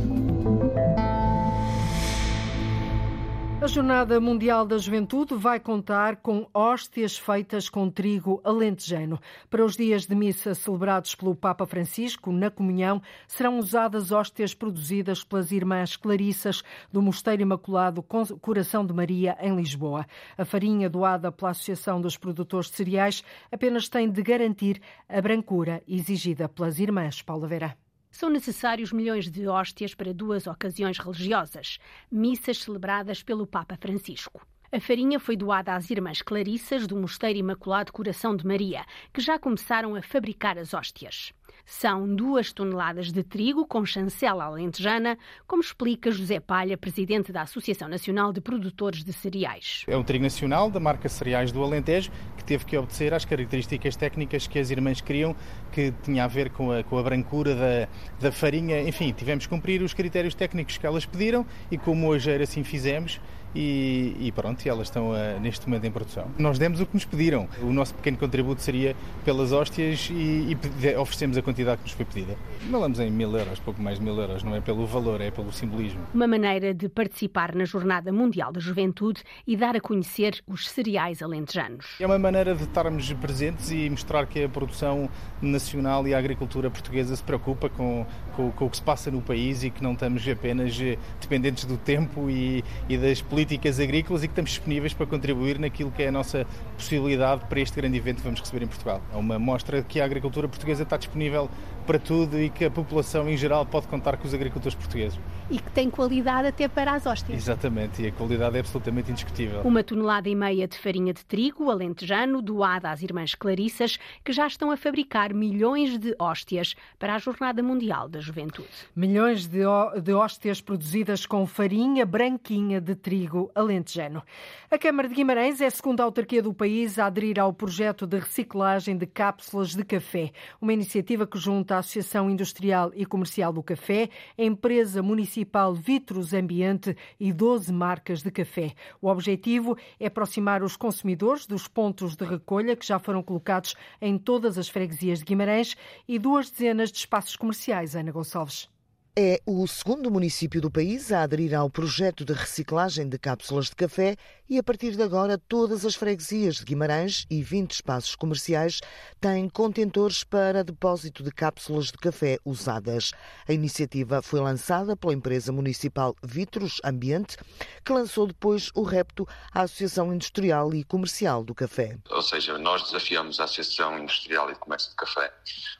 A 3.61 3.67
Jornada 3.67 4.19
Mundial 4.19 4.65
da 4.65 4.79
Juventude 4.79 5.35
vai 5.35 5.59
contar 5.59 6.15
com 6.15 6.49
hóstias 6.51 7.15
feitas 7.15 7.69
com 7.69 7.91
trigo 7.91 8.41
alentejano. 8.43 9.21
Para 9.51 9.63
os 9.63 9.77
dias 9.77 10.07
de 10.07 10.15
missa 10.15 10.55
celebrados 10.55 11.13
pelo 11.13 11.35
Papa 11.35 11.67
Francisco 11.67 12.31
na 12.31 12.49
comunhão, 12.49 12.99
serão 13.27 13.59
usadas 13.59 14.11
hóstias 14.11 14.55
produzidas 14.55 15.23
pelas 15.23 15.51
irmãs 15.51 15.95
Clarissas 15.95 16.63
do 16.91 17.03
Mosteiro 17.03 17.43
Imaculado 17.43 18.01
Coração 18.01 18.83
de 18.83 18.93
Maria, 18.93 19.37
em 19.39 19.55
Lisboa. 19.55 20.07
A 20.35 20.43
farinha 20.43 20.89
doada 20.89 21.31
pela 21.31 21.51
Associação 21.51 22.01
dos 22.01 22.17
Produtores 22.17 22.67
de 22.67 22.77
Cereais 22.77 23.23
apenas 23.51 23.87
tem 23.87 24.09
de 24.09 24.23
garantir 24.23 24.81
a 25.07 25.21
brancura 25.21 25.83
exigida 25.87 26.49
pelas 26.49 26.79
irmãs. 26.79 27.21
Paula 27.21 27.47
Vera 27.47 27.77
são 28.11 28.29
necessários 28.29 28.91
milhões 28.91 29.31
de 29.31 29.47
hóstias 29.47 29.95
para 29.95 30.13
duas 30.13 30.45
ocasiões 30.45 30.99
religiosas, 30.99 31.79
missas 32.11 32.59
celebradas 32.59 33.23
pelo 33.23 33.47
Papa 33.47 33.77
Francisco. 33.79 34.45
A 34.73 34.79
farinha 34.79 35.19
foi 35.19 35.35
doada 35.35 35.75
às 35.75 35.89
Irmãs 35.89 36.21
Clarissas 36.21 36.87
do 36.87 36.95
Mosteiro 36.95 37.39
Imaculado 37.39 37.91
Coração 37.91 38.35
de 38.35 38.45
Maria, 38.45 38.85
que 39.13 39.19
já 39.19 39.39
começaram 39.39 39.95
a 39.95 40.01
fabricar 40.01 40.57
as 40.57 40.73
hóstias. 40.73 41.33
São 41.65 42.15
duas 42.15 42.51
toneladas 42.51 43.11
de 43.11 43.23
trigo 43.23 43.65
com 43.65 43.85
chancela 43.85 44.45
alentejana, 44.45 45.17
como 45.47 45.61
explica 45.61 46.11
José 46.11 46.39
Palha, 46.39 46.77
presidente 46.77 47.31
da 47.31 47.41
Associação 47.41 47.87
Nacional 47.87 48.33
de 48.33 48.41
Produtores 48.41 49.03
de 49.03 49.13
Cereais. 49.13 49.83
É 49.87 49.95
um 49.95 50.03
trigo 50.03 50.23
nacional 50.23 50.69
da 50.69 50.79
marca 50.79 51.07
Cereais 51.07 51.51
do 51.51 51.63
Alentejo, 51.63 52.11
que 52.37 52.43
teve 52.43 52.65
que 52.65 52.77
obedecer 52.77 53.13
às 53.13 53.25
características 53.25 53.95
técnicas 53.95 54.47
que 54.47 54.59
as 54.59 54.71
irmãs 54.71 55.01
queriam, 55.01 55.35
que 55.71 55.93
tinha 56.03 56.23
a 56.23 56.27
ver 56.27 56.49
com 56.49 56.71
a, 56.71 56.83
com 56.83 56.97
a 56.97 57.03
brancura 57.03 57.55
da, 57.55 57.87
da 58.19 58.31
farinha. 58.31 58.81
Enfim, 58.81 59.11
tivemos 59.11 59.45
que 59.45 59.49
cumprir 59.49 59.81
os 59.81 59.93
critérios 59.93 60.35
técnicos 60.35 60.77
que 60.77 60.85
elas 60.85 61.05
pediram 61.05 61.45
e, 61.69 61.77
como 61.77 62.07
hoje 62.07 62.31
era 62.31 62.43
assim 62.43 62.63
fizemos, 62.63 63.19
e, 63.55 64.15
e 64.19 64.31
pronto, 64.31 64.65
elas 64.67 64.87
estão 64.87 65.11
uh, 65.11 65.39
neste 65.41 65.67
momento 65.67 65.85
em 65.85 65.91
produção. 65.91 66.27
Nós 66.37 66.57
demos 66.57 66.79
o 66.79 66.85
que 66.85 66.93
nos 66.93 67.05
pediram. 67.05 67.47
O 67.61 67.73
nosso 67.73 67.93
pequeno 67.95 68.17
contributo 68.17 68.61
seria 68.61 68.95
pelas 69.25 69.51
hóstias 69.51 70.09
e, 70.11 70.57
e 70.83 70.95
oferecemos 70.95 71.37
a 71.37 71.41
quantidade 71.41 71.77
que 71.77 71.83
nos 71.83 71.93
foi 71.93 72.05
pedida. 72.05 72.35
Falamos 72.69 72.99
em 72.99 73.11
mil 73.11 73.35
euros, 73.35 73.59
pouco 73.59 73.81
mais 73.81 73.99
de 73.99 74.05
mil 74.05 74.17
euros, 74.19 74.43
não 74.43 74.55
é 74.55 74.61
pelo 74.61 74.85
valor, 74.85 75.21
é 75.21 75.31
pelo 75.31 75.51
simbolismo. 75.51 75.99
Uma 76.13 76.27
maneira 76.27 76.73
de 76.73 76.87
participar 76.87 77.53
na 77.53 77.65
Jornada 77.65 78.11
Mundial 78.11 78.51
da 78.51 78.59
Juventude 78.59 79.23
e 79.45 79.57
dar 79.57 79.75
a 79.75 79.81
conhecer 79.81 80.41
os 80.47 80.69
cereais 80.69 81.21
alentejanos. 81.21 81.97
É 81.99 82.05
uma 82.05 82.19
maneira 82.19 82.55
de 82.55 82.63
estarmos 82.63 83.11
presentes 83.13 83.71
e 83.71 83.89
mostrar 83.89 84.25
que 84.25 84.43
a 84.43 84.49
produção 84.49 85.09
nacional 85.41 86.07
e 86.07 86.13
a 86.13 86.17
agricultura 86.17 86.69
portuguesa 86.69 87.15
se 87.15 87.23
preocupa 87.23 87.69
com, 87.69 88.05
com, 88.35 88.51
com 88.51 88.65
o 88.65 88.69
que 88.69 88.77
se 88.77 88.83
passa 88.83 89.11
no 89.11 89.21
país 89.21 89.63
e 89.63 89.69
que 89.69 89.83
não 89.83 89.93
estamos 89.93 90.27
apenas 90.27 90.79
eh, 90.79 90.97
dependentes 91.19 91.65
do 91.65 91.77
tempo 91.77 92.29
e, 92.29 92.63
e 92.87 92.97
das 92.97 93.21
políticas 93.21 93.40
políticas 93.41 93.79
agrícolas 93.79 94.23
e 94.23 94.27
que 94.27 94.33
estamos 94.33 94.51
disponíveis 94.51 94.93
para 94.93 95.07
contribuir 95.07 95.57
naquilo 95.57 95.89
que 95.89 96.03
é 96.03 96.09
a 96.09 96.11
nossa 96.11 96.45
possibilidade 96.77 97.43
para 97.45 97.59
este 97.59 97.75
grande 97.75 97.97
evento 97.97 98.17
que 98.17 98.23
vamos 98.23 98.39
receber 98.39 98.63
em 98.63 98.67
Portugal. 98.67 99.01
É 99.11 99.17
uma 99.17 99.39
mostra 99.39 99.81
que 99.81 99.99
a 99.99 100.05
agricultura 100.05 100.47
portuguesa 100.47 100.83
está 100.83 100.95
disponível 100.95 101.49
para 101.91 101.99
tudo 101.99 102.39
e 102.39 102.49
que 102.49 102.63
a 102.63 102.71
população 102.71 103.29
em 103.29 103.35
geral 103.35 103.65
pode 103.65 103.85
contar 103.85 104.15
com 104.15 104.25
os 104.25 104.33
agricultores 104.33 104.73
portugueses. 104.73 105.19
E 105.49 105.59
que 105.59 105.69
tem 105.71 105.89
qualidade 105.89 106.47
até 106.47 106.65
para 106.69 106.93
as 106.93 107.05
hóstias. 107.05 107.37
Exatamente, 107.37 108.01
e 108.01 108.07
a 108.07 108.11
qualidade 108.13 108.55
é 108.55 108.61
absolutamente 108.61 109.11
indiscutível. 109.11 109.59
Uma 109.63 109.83
tonelada 109.83 110.29
e 110.29 110.33
meia 110.33 110.65
de 110.65 110.77
farinha 110.77 111.13
de 111.13 111.25
trigo 111.25 111.69
alentejano 111.69 112.41
doada 112.41 112.89
às 112.89 113.01
irmãs 113.01 113.35
Clarissas, 113.35 113.99
que 114.23 114.31
já 114.31 114.47
estão 114.47 114.71
a 114.71 114.77
fabricar 114.77 115.33
milhões 115.33 115.97
de 115.99 116.15
hóstias 116.17 116.75
para 116.97 117.15
a 117.15 117.17
Jornada 117.17 117.61
Mundial 117.61 118.07
da 118.07 118.21
Juventude. 118.21 118.69
Milhões 118.95 119.45
de, 119.45 119.59
de 120.01 120.13
hóstias 120.13 120.61
produzidas 120.61 121.25
com 121.25 121.45
farinha 121.45 122.05
branquinha 122.05 122.79
de 122.79 122.95
trigo 122.95 123.51
alentejano. 123.53 124.23
A 124.69 124.77
Câmara 124.77 125.09
de 125.09 125.15
Guimarães 125.15 125.59
é 125.59 125.65
a 125.65 125.71
segunda 125.71 126.03
autarquia 126.03 126.41
do 126.41 126.53
país 126.53 126.97
a 126.97 127.07
aderir 127.07 127.37
ao 127.37 127.51
projeto 127.51 128.07
de 128.07 128.17
reciclagem 128.17 128.95
de 128.95 129.05
cápsulas 129.05 129.75
de 129.75 129.83
café, 129.83 130.31
uma 130.61 130.71
iniciativa 130.71 131.27
que 131.27 131.37
junta 131.37 131.77
a 131.77 131.80
Associação 131.81 132.29
Industrial 132.29 132.91
e 132.95 133.05
Comercial 133.05 133.53
do 133.53 133.61
Café, 133.61 134.09
a 134.37 134.43
empresa 134.43 135.03
municipal 135.03 135.75
Vitros 135.75 136.33
Ambiente 136.33 136.95
e 137.19 137.31
12 137.31 137.71
marcas 137.71 138.23
de 138.23 138.31
café. 138.31 138.73
O 139.01 139.07
objetivo 139.07 139.77
é 139.99 140.07
aproximar 140.07 140.63
os 140.63 140.75
consumidores 140.75 141.45
dos 141.45 141.67
pontos 141.67 142.15
de 142.15 142.25
recolha 142.25 142.75
que 142.75 142.87
já 142.87 142.97
foram 142.97 143.21
colocados 143.21 143.75
em 144.01 144.17
todas 144.17 144.57
as 144.57 144.69
freguesias 144.69 145.19
de 145.19 145.25
Guimarães 145.25 145.75
e 146.07 146.17
duas 146.17 146.49
dezenas 146.49 146.91
de 146.91 146.97
espaços 146.97 147.35
comerciais. 147.35 147.95
Ana 147.95 148.11
Gonçalves. 148.11 148.69
É 149.13 149.41
o 149.45 149.67
segundo 149.67 150.09
município 150.09 150.61
do 150.61 150.71
país 150.71 151.11
a 151.11 151.23
aderir 151.23 151.53
ao 151.53 151.69
projeto 151.69 152.23
de 152.23 152.31
reciclagem 152.31 153.09
de 153.09 153.19
cápsulas 153.19 153.65
de 153.65 153.75
café 153.75 154.15
e, 154.51 154.59
a 154.59 154.63
partir 154.63 154.97
de 154.97 155.01
agora, 155.01 155.37
todas 155.37 155.85
as 155.85 155.95
freguesias 155.95 156.55
de 156.55 156.65
Guimarães 156.65 157.25
e 157.29 157.41
20 157.41 157.71
espaços 157.71 158.15
comerciais 158.15 158.81
têm 159.21 159.47
contentores 159.47 160.25
para 160.25 160.61
depósito 160.61 161.23
de 161.23 161.31
cápsulas 161.31 161.85
de 161.85 161.93
café 161.93 162.37
usadas. 162.43 163.13
A 163.47 163.53
iniciativa 163.53 164.21
foi 164.21 164.41
lançada 164.41 164.97
pela 164.97 165.13
empresa 165.13 165.53
municipal 165.53 166.13
Vitros 166.21 166.81
Ambiente, 166.83 167.37
que 167.85 167.93
lançou 167.93 168.27
depois 168.27 168.69
o 168.75 168.83
repto 168.83 169.25
à 169.53 169.61
Associação 169.61 170.13
Industrial 170.13 170.73
e 170.73 170.83
Comercial 170.83 171.45
do 171.45 171.55
Café. 171.55 171.97
Ou 172.09 172.21
seja, 172.21 172.57
nós 172.57 172.83
desafiamos 172.83 173.39
a 173.39 173.45
Associação 173.45 173.97
Industrial 173.99 174.51
e 174.51 174.55
Comércio 174.55 174.89
de 174.89 174.97
Café 174.97 175.33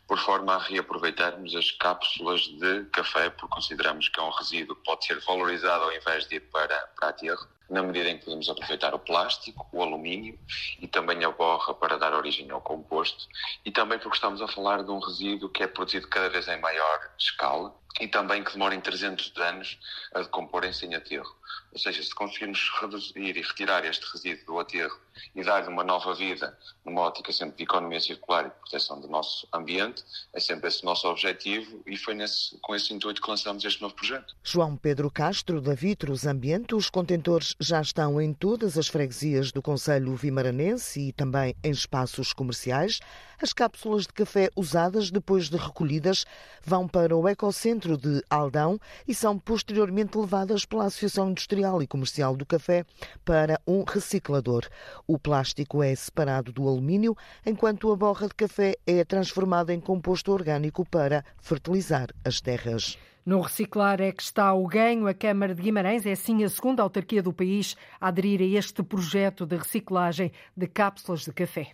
por 0.08 0.18
forma 0.18 0.56
a 0.56 0.60
reaproveitarmos 0.60 1.54
as 1.58 1.72
cápsulas 1.72 2.44
de 2.44 2.86
café, 2.86 3.30
porque 3.32 3.54
consideramos 3.54 4.08
que 4.08 4.18
é 4.18 4.24
um 4.24 4.30
resíduo 4.30 4.78
que 4.78 4.84
pode 4.86 5.06
ser 5.06 5.20
valorizado 5.20 5.84
ao 5.84 5.94
invés 5.94 6.26
de 6.30 6.36
ir 6.36 6.42
para, 6.52 6.78
para 6.98 7.10
aterro, 7.10 7.48
na 7.72 7.82
medida 7.82 8.10
em 8.10 8.18
que 8.18 8.26
podemos 8.26 8.50
aproveitar 8.50 8.94
o 8.94 9.00
plástico, 9.00 9.66
o 9.72 9.82
alumínio 9.82 10.38
e 10.80 10.88
também 10.88 11.24
a 11.24 11.32
borra 11.32 11.74
para 11.74 11.98
dar 11.98 12.14
origem 12.14 12.52
ao 12.52 12.62
composto, 12.62 13.28
e 13.66 13.72
também 13.72 13.98
porque 13.98 14.18
estamos 14.18 14.42
a 14.42 14.48
falar 14.48 14.84
de 14.84 14.92
um 14.92 15.00
resíduo 15.00 15.50
que 15.50 15.64
é 15.64 15.68
produzido 15.68 16.08
cada 16.10 16.30
vez 16.30 16.48
em 16.50 16.60
maior 16.60 17.00
escala 17.18 17.74
e 18.00 18.08
também 18.08 18.44
que 18.44 18.54
demora 18.54 18.76
em 18.76 18.82
300 18.82 19.34
anos 19.38 19.80
a 20.14 20.22
decomporem-se 20.22 20.86
em 20.86 20.96
aterro. 20.96 21.36
Ou 21.72 21.80
seja, 21.80 22.04
se 22.04 22.14
conseguirmos 22.14 22.70
reduzir 22.82 23.38
e 23.38 23.42
retirar 23.42 23.86
este 23.86 24.06
resíduo 24.12 24.46
do 24.46 24.60
aterro 24.60 25.00
e 25.36 25.44
dar-lhe 25.44 25.68
uma 25.68 25.84
nova 25.84 26.14
vida 26.14 26.58
numa 26.86 27.02
ótica 27.02 27.32
sempre 27.32 27.58
de 27.58 27.64
economia 27.64 28.00
circular 28.00 28.46
e 28.46 28.50
proteção 28.50 29.00
do 29.00 29.08
nosso 29.08 29.48
ambiente, 29.54 30.04
é 30.34 30.40
sempre 30.40 30.68
esse 30.68 30.84
o 30.84 30.86
nosso 30.86 31.08
objetivo 31.08 31.82
e 31.86 31.98
foi 31.98 32.14
nesse, 32.14 32.58
com 32.60 32.76
esse 32.76 32.94
intuito 32.94 33.22
que 33.22 33.30
lançamos 33.30 33.64
este 33.64 33.82
novo 33.82 33.96
projeto. 33.96 34.36
João 34.44 34.76
Pedro 34.76 35.10
Castro, 35.10 35.62
da 35.62 35.74
Vitros 35.74 36.26
Ambiente, 36.26 36.76
os 36.76 36.90
contentores 36.90 37.56
já 37.60 37.82
estão 37.82 38.22
em 38.22 38.34
todas 38.34 38.78
as 38.78 38.88
freguesias 38.88 39.52
do 39.52 39.62
Conselho 39.62 40.16
Vimaranense 40.16 41.00
e 41.00 41.14
também 41.14 41.56
em 41.64 41.72
espaços 41.72 42.34
comerciais. 42.34 43.00
As 43.42 43.54
cápsulas 43.54 44.04
de 44.04 44.14
café 44.14 44.52
usadas, 44.56 45.10
depois 45.10 45.50
de 45.50 45.58
recolhidas, 45.58 46.26
vão 46.64 46.88
para 46.88 47.18
o 47.18 47.28
Ecocentro 47.28 47.98
de 47.98 48.24
Aldão 48.30 48.80
e 49.08 49.16
são 49.16 49.40
posteriormente 49.40 50.16
levadas 50.16 50.64
pela 50.64 50.86
Associação 50.86 51.32
Industrial 51.32 51.82
e 51.82 51.88
Comercial 51.88 52.36
do 52.36 52.46
Café 52.46 52.86
para 53.26 53.60
um 53.66 53.84
reciclador. 53.84 54.68
O 55.08 55.18
plástico 55.18 55.82
é 55.82 55.96
separado 55.96 56.52
do 56.52 56.68
alumínio, 56.68 57.18
enquanto 57.44 57.92
a 57.92 57.96
borra 57.96 58.28
de 58.28 58.36
café 58.36 58.76
é 58.86 59.04
transformada 59.04 59.74
em 59.74 59.80
composto 59.80 60.32
orgânico 60.32 60.88
para 60.88 61.26
fertilizar 61.40 62.10
as 62.24 62.42
terras. 62.42 62.96
No 63.26 63.42
reciclar 63.42 64.00
é 64.02 64.12
que 64.12 64.22
está 64.22 64.54
o 64.54 64.68
ganho. 64.68 65.08
A 65.08 65.16
Câmara 65.16 65.56
de 65.56 65.64
Guimarães 65.64 66.06
é 66.06 66.14
sim 66.14 66.44
a 66.44 66.50
segunda 66.50 66.84
autarquia 66.84 67.24
do 67.24 67.34
país 67.34 67.76
a 68.00 68.10
aderir 68.10 68.40
a 68.40 68.60
este 68.60 68.84
projeto 68.84 69.48
de 69.48 69.58
reciclagem 69.58 70.32
de 70.56 70.68
cápsulas 70.68 71.22
de 71.22 71.34
café. 71.34 71.72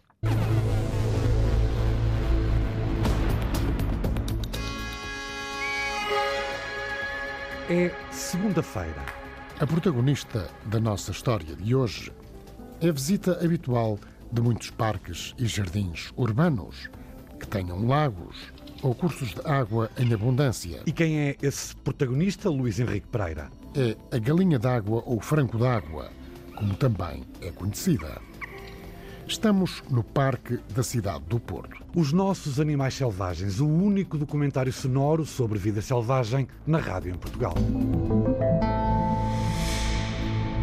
É 7.70 7.92
segunda-feira. 8.12 9.06
A 9.60 9.68
protagonista 9.68 10.48
da 10.68 10.80
nossa 10.80 11.12
história 11.12 11.54
de 11.54 11.76
hoje 11.76 12.14
é 12.80 12.88
a 12.88 12.94
visita 12.94 13.44
habitual 13.44 14.00
de 14.32 14.42
muitos 14.42 14.70
parques 14.70 15.36
e 15.38 15.46
jardins 15.46 16.14
urbanos 16.16 16.90
que 17.38 17.46
tenham 17.46 17.86
lagos 17.86 18.38
ou 18.82 18.96
cursos 18.96 19.34
de 19.34 19.42
água 19.46 19.92
em 19.98 20.14
abundância. 20.14 20.82
E 20.86 20.94
quem 20.94 21.20
é 21.20 21.36
esse 21.42 21.76
protagonista, 21.76 22.50
Luís 22.50 22.80
Henrique 22.80 23.08
Pereira? 23.08 23.50
É 23.76 23.98
a 24.16 24.18
galinha 24.18 24.58
d'água 24.58 25.04
ou 25.06 25.20
franco 25.20 25.58
d'água, 25.58 26.10
como 26.56 26.74
também 26.76 27.26
é 27.42 27.52
conhecida. 27.52 28.22
Estamos 29.28 29.84
no 29.92 30.04
Parque 30.04 30.58
da 30.74 30.82
Cidade 30.82 31.26
do 31.28 31.38
Porto. 31.38 31.84
Os 31.94 32.14
Nossos 32.14 32.62
Animais 32.62 32.94
Selvagens, 32.94 33.60
o 33.60 33.68
único 33.68 34.18
documentário 34.18 34.72
sonoro 34.72 35.26
sobre 35.26 35.60
vida 35.60 35.82
selvagem 35.82 36.48
na 36.66 36.78
rádio 36.78 37.12
em 37.12 37.18
Portugal. 37.18 37.54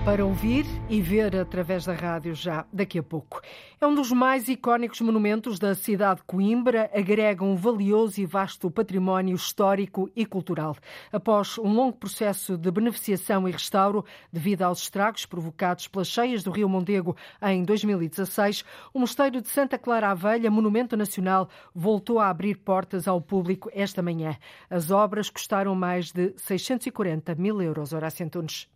Para 0.04 0.22
ouvir 0.22 0.66
e 0.90 1.00
ver 1.00 1.34
através 1.34 1.86
da 1.86 1.94
rádio 1.94 2.34
já 2.34 2.66
daqui 2.70 2.98
a 2.98 3.02
pouco. 3.02 3.40
É 3.80 3.86
um 3.86 3.94
dos 3.94 4.12
mais 4.12 4.48
icónicos 4.48 5.00
monumentos 5.00 5.58
da 5.58 5.74
cidade 5.74 6.20
de 6.20 6.26
Coimbra, 6.26 6.90
agrega 6.92 7.42
um 7.42 7.56
valioso 7.56 8.20
e 8.20 8.26
vasto 8.26 8.70
património 8.70 9.34
histórico 9.34 10.10
e 10.14 10.26
cultural. 10.26 10.76
Após 11.10 11.56
um 11.56 11.72
longo 11.72 11.96
processo 11.96 12.58
de 12.58 12.70
beneficiação 12.70 13.48
e 13.48 13.52
restauro, 13.52 14.04
devido 14.30 14.62
aos 14.62 14.82
estragos 14.82 15.24
provocados 15.24 15.88
pelas 15.88 16.08
cheias 16.08 16.42
do 16.42 16.50
Rio 16.50 16.68
Mondego 16.68 17.16
em 17.40 17.64
2016, 17.64 18.62
o 18.92 19.00
Mosteiro 19.00 19.40
de 19.40 19.48
Santa 19.48 19.78
Clara 19.78 20.10
à 20.10 20.14
Velha, 20.14 20.50
monumento 20.50 20.98
nacional, 20.98 21.48
voltou 21.74 22.20
a 22.20 22.28
abrir 22.28 22.58
portas 22.58 23.08
ao 23.08 23.22
público 23.22 23.70
esta 23.72 24.02
manhã. 24.02 24.36
As 24.68 24.90
obras 24.90 25.30
custaram 25.30 25.74
mais 25.74 26.12
de 26.12 26.34
640 26.36 27.34
mil 27.36 27.62
euros. 27.62 27.94
Horácio 27.94 28.26
Antunes. 28.26 28.73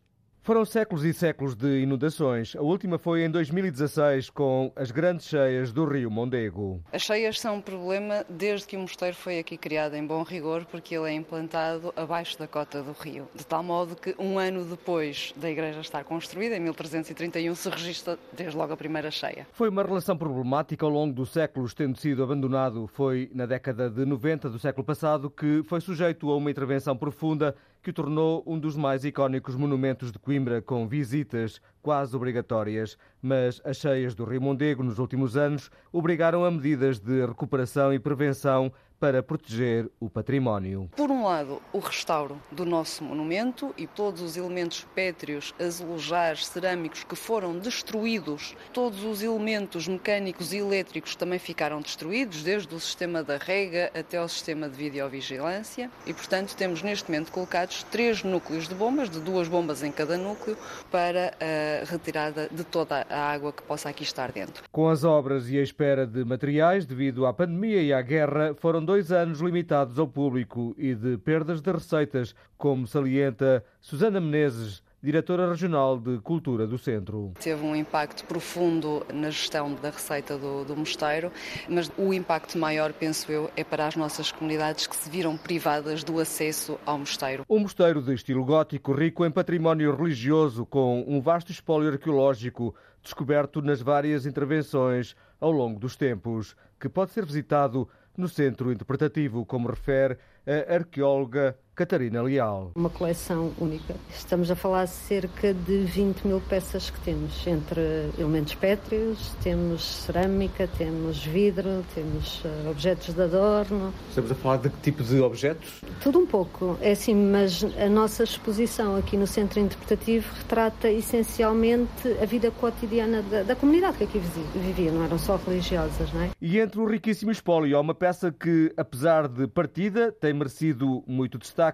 Foram 0.49 0.65
séculos 0.65 1.05
e 1.05 1.13
séculos 1.13 1.55
de 1.55 1.83
inundações. 1.83 2.57
A 2.57 2.63
última 2.63 2.99
foi 2.99 3.23
em 3.23 3.31
2016, 3.31 4.31
com 4.31 4.73
as 4.75 4.91
grandes 4.91 5.27
cheias 5.27 5.73
do 5.73 5.85
rio 5.85 6.11
Mondego. 6.11 6.81
As 6.91 7.03
cheias 7.03 7.39
são 7.39 7.57
um 7.57 7.61
problema 7.61 8.25
desde 8.31 8.67
que 8.67 8.75
o 8.75 8.81
mosteiro 8.81 9.15
foi 9.15 9.39
aqui 9.39 9.59
criado 9.59 9.93
em 9.93 10.07
bom 10.07 10.23
rigor, 10.23 10.65
porque 10.65 10.97
ele 10.97 11.11
é 11.11 11.13
implantado 11.13 11.93
abaixo 11.95 12.39
da 12.39 12.49
cota 12.49 12.83
do 12.83 12.93
rio. 12.93 13.29
De 13.35 13.47
tal 13.47 13.63
modo 13.63 13.95
que 13.95 14.15
um 14.19 14.39
ano 14.39 14.65
depois 14.65 15.35
da 15.37 15.51
igreja 15.51 15.81
estar 15.81 16.03
construída, 16.05 16.57
em 16.57 16.61
1331, 16.61 17.55
se 17.55 17.69
registra 17.69 18.19
desde 18.33 18.57
logo 18.57 18.73
a 18.73 18.77
primeira 18.79 19.11
cheia. 19.11 19.47
Foi 19.53 19.69
uma 19.69 19.83
relação 19.83 20.17
problemática 20.17 20.87
ao 20.87 20.91
longo 20.91 21.13
dos 21.13 21.31
séculos, 21.31 21.75
tendo 21.75 21.99
sido 21.99 22.23
abandonado. 22.23 22.87
Foi 22.87 23.31
na 23.35 23.45
década 23.45 23.91
de 23.91 24.07
90 24.07 24.49
do 24.49 24.59
século 24.59 24.83
passado 24.83 25.29
que 25.29 25.63
foi 25.65 25.83
sujeito 25.83 26.31
a 26.31 26.37
uma 26.39 26.51
intervenção 26.51 26.97
profunda 26.97 27.55
que 27.83 27.93
tornou 27.93 28.43
um 28.47 28.59
dos 28.59 28.77
mais 28.77 29.05
icónicos 29.05 29.55
monumentos 29.55 30.11
de 30.11 30.19
Coimbra, 30.19 30.61
com 30.61 30.87
visitas 30.87 31.61
quase 31.81 32.14
obrigatórias. 32.14 32.99
Mas 33.23 33.61
as 33.64 33.77
cheias 33.77 34.14
do 34.14 34.25
Rio 34.25 34.41
Mondego 34.41 34.83
nos 34.83 34.99
últimos 34.99 35.37
anos 35.37 35.71
obrigaram 35.93 36.45
a 36.45 36.51
medidas 36.51 36.99
de 36.99 37.25
recuperação 37.25 37.93
e 37.93 37.99
prevenção 37.99 38.73
para 38.99 39.23
proteger 39.23 39.89
o 40.01 40.11
património. 40.11 40.91
Por 40.97 41.11
um 41.11 41.25
lado, 41.25 41.63
o 41.73 41.79
restauro 41.79 42.41
do 42.51 42.65
nosso 42.65 43.05
monumento 43.05 43.73
e 43.77 43.87
todos 43.87 44.21
os 44.21 44.37
elementos 44.37 44.87
pétreos, 44.95 45.55
azulejares, 45.61 46.47
cerâmicos 46.47 47.05
que 47.05 47.15
foram 47.15 47.59
destruídos, 47.59 48.57
todos 48.73 49.05
os 49.05 49.23
elementos 49.23 49.87
mecânicos 49.87 50.53
e 50.53 50.59
elétricos 50.59 51.15
também 51.15 51.39
ficaram 51.39 51.81
destruídos, 51.81 52.43
desde 52.43 52.75
o 52.75 52.81
sistema 52.81 53.23
da 53.23 53.37
rega 53.37 53.91
até 53.95 54.19
ao 54.19 54.29
sistema 54.29 54.69
de 54.69 54.77
videovigilância 54.77 55.91
e, 56.07 56.13
portanto, 56.13 56.57
temos 56.57 56.83
neste 56.83 57.11
momento 57.11 57.31
colocados 57.31 57.83
três 57.85 58.23
núcleos 58.23 58.69
de 58.69 58.75
bombas, 58.75 59.09
de 59.09 59.21
duas 59.21 59.49
bombas 59.49 59.83
em 59.83 59.93
cada 59.93 60.17
núcleo, 60.17 60.57
para 60.91 61.35
a 61.41 61.85
retirada 61.85 62.49
de 62.51 62.65
toda 62.65 63.07
a 63.09 63.33
água 63.33 63.53
que 63.53 63.63
possa 63.63 63.89
aqui 63.89 64.03
estar 64.03 64.33
dentro. 64.33 64.65
Com 64.73 64.89
as 64.89 65.05
obras 65.05 65.49
e 65.51 65.59
a 65.59 65.63
espera 65.63 66.07
de 66.07 66.25
materiais 66.25 66.85
devido 66.85 67.27
à 67.27 67.33
pandemia 67.33 67.83
e 67.83 67.93
à 67.93 68.03
guerra, 68.03 68.55
foram 68.55 68.85
dois 68.88 69.12
anos 69.12 69.40
limitados 69.40 69.98
ao 69.98 70.09
público 70.09 70.74
e 70.79 70.94
de 70.94 71.18
perdas 71.18 71.61
de 71.61 71.70
receitas, 71.70 72.35
como 72.57 72.87
salienta 72.87 73.62
Susana 73.83 74.18
Menezes, 74.18 74.83
diretora 75.03 75.46
regional 75.46 75.98
de 75.98 76.18
Cultura 76.20 76.66
do 76.66 76.79
Centro. 76.79 77.35
Teve 77.38 77.62
um 77.66 77.77
impacto 77.77 78.24
profundo 78.24 79.07
na 79.12 79.29
gestão 79.29 79.74
da 79.74 79.90
receita 79.90 80.38
do, 80.38 80.64
do, 80.64 80.74
mosteiro, 80.74 81.31
mas 81.68 81.92
o 81.98 82.14
impacto 82.14 82.57
maior, 82.57 82.94
penso 82.94 83.31
eu, 83.31 83.51
é 83.55 83.62
para 83.62 83.87
as 83.87 83.94
nossas 83.94 84.33
comunidades 84.33 84.87
que 84.87 84.96
se 84.96 85.11
viram 85.11 85.37
privadas 85.37 86.03
do 86.03 86.18
acesso 86.18 86.81
ao 86.87 86.96
mosteiro. 86.96 87.44
Um 87.46 87.59
mosteiro 87.59 88.01
de 88.01 88.14
estilo 88.14 88.42
gótico, 88.42 88.94
rico 88.94 89.22
em 89.27 89.31
património 89.31 89.94
religioso, 89.94 90.64
com 90.64 91.05
um 91.07 91.20
vasto 91.20 91.53
espólio 91.53 91.92
arqueológico, 91.92 92.74
descoberto 93.03 93.61
nas 93.61 93.83
várias 93.83 94.24
intervenções 94.24 95.14
ao 95.38 95.53
longo 95.53 95.79
dos 95.79 95.94
tempos, 95.94 96.57
que 96.81 96.88
pode 96.88 97.11
ser 97.11 97.27
visitado 97.27 97.87
no 98.19 98.29
centro 98.29 98.71
interpretativo, 98.71 99.47
como 99.47 99.69
refere 99.69 100.19
a 100.47 100.75
arqueóloga 100.75 101.57
Catarina 101.79 102.21
Leal. 102.23 102.73
Uma 102.75 102.91
coleção 102.91 103.53
única. 103.57 103.95
Estamos 104.12 104.51
a 104.51 104.57
falar 104.57 104.87
de 104.87 104.91
cerca 104.91 105.55
de 105.55 105.85
20 105.85 106.27
mil 106.27 106.41
peças 106.41 106.91
que 106.91 106.99
temos, 107.03 107.47
entre 107.47 108.11
elementos 108.19 108.57
pétreos, 108.57 109.33
temos 109.45 109.85
cerâmica, 109.85 110.69
temos 110.77 111.25
vidro, 111.25 111.85
temos 111.95 112.45
uh, 112.45 112.69
objetos 112.69 113.14
de 113.14 113.23
adorno. 113.23 113.95
Estamos 114.09 114.33
a 114.33 114.35
falar 114.35 114.57
de 114.57 114.71
que 114.71 114.81
tipo 114.81 115.05
de 115.05 115.21
objetos? 115.21 115.81
Tudo 116.03 116.19
um 116.19 116.27
pouco. 116.27 116.77
É 116.81 116.91
assim, 116.91 117.14
mas 117.14 117.62
a 117.62 117.88
nossa 117.88 118.25
exposição 118.25 118.97
aqui 118.97 119.17
no 119.17 119.29
Centro 119.29 119.61
Interpretativo 119.61 120.35
retrata 120.37 120.91
essencialmente 120.91 122.09
a 122.21 122.27
vida 122.27 122.51
cotidiana 122.51 123.23
da, 123.23 123.45
da 123.45 123.55
comunidade 123.55 123.99
que 123.99 124.05
aqui 124.05 124.19
vivia, 124.19 124.91
não 124.91 125.05
eram 125.05 125.17
só 125.17 125.37
religiosas, 125.37 126.12
não 126.12 126.23
é? 126.23 126.31
E 126.41 126.59
entre 126.59 126.81
o 126.81 126.87
riquíssimo 126.87 127.31
espólio 127.31 127.77
há 127.77 127.81
uma 127.81 127.95
peça 127.95 128.33
que, 128.33 128.73
apesar 128.77 129.29
de 129.29 129.47
partida, 129.47 130.11
tem 130.11 130.35
merecido 130.35 131.05
muito 131.07 131.38
destaque 131.38 131.68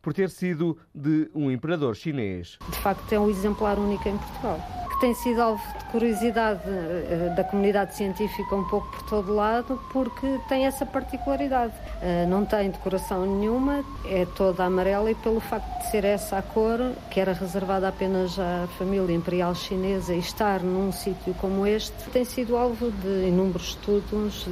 por 0.00 0.12
ter 0.12 0.30
sido 0.30 0.78
de 0.94 1.30
um 1.34 1.50
imperador 1.50 1.96
chinês. 1.96 2.58
De 2.70 2.78
facto, 2.78 3.12
é 3.12 3.18
um 3.18 3.28
exemplar 3.28 3.78
único 3.78 4.08
em 4.08 4.16
Portugal 4.16 4.85
que 4.96 5.00
tem 5.00 5.14
sido 5.14 5.40
alvo 5.40 5.62
de 5.78 5.84
curiosidade 5.86 6.62
eh, 6.66 7.32
da 7.36 7.44
comunidade 7.44 7.94
científica 7.94 8.54
um 8.56 8.64
pouco 8.64 8.88
por 8.88 9.02
todo 9.02 9.34
lado, 9.34 9.80
porque 9.92 10.38
tem 10.48 10.66
essa 10.66 10.84
particularidade. 10.86 11.74
Eh, 12.02 12.26
não 12.26 12.44
tem 12.44 12.70
decoração 12.70 13.26
nenhuma, 13.26 13.84
é 14.06 14.26
toda 14.36 14.64
amarela 14.64 15.10
e 15.10 15.14
pelo 15.14 15.40
facto 15.40 15.66
de 15.78 15.90
ser 15.90 16.04
essa 16.04 16.38
a 16.38 16.42
cor, 16.42 16.78
que 17.10 17.20
era 17.20 17.32
reservada 17.32 17.88
apenas 17.88 18.38
à 18.38 18.66
família 18.78 19.14
imperial 19.14 19.54
chinesa 19.54 20.14
e 20.14 20.18
estar 20.18 20.60
num 20.60 20.90
sítio 20.92 21.34
como 21.34 21.66
este, 21.66 22.10
tem 22.10 22.24
sido 22.24 22.56
alvo 22.56 22.90
de 22.90 23.28
inúmeros 23.28 23.68
estudos 23.68 24.46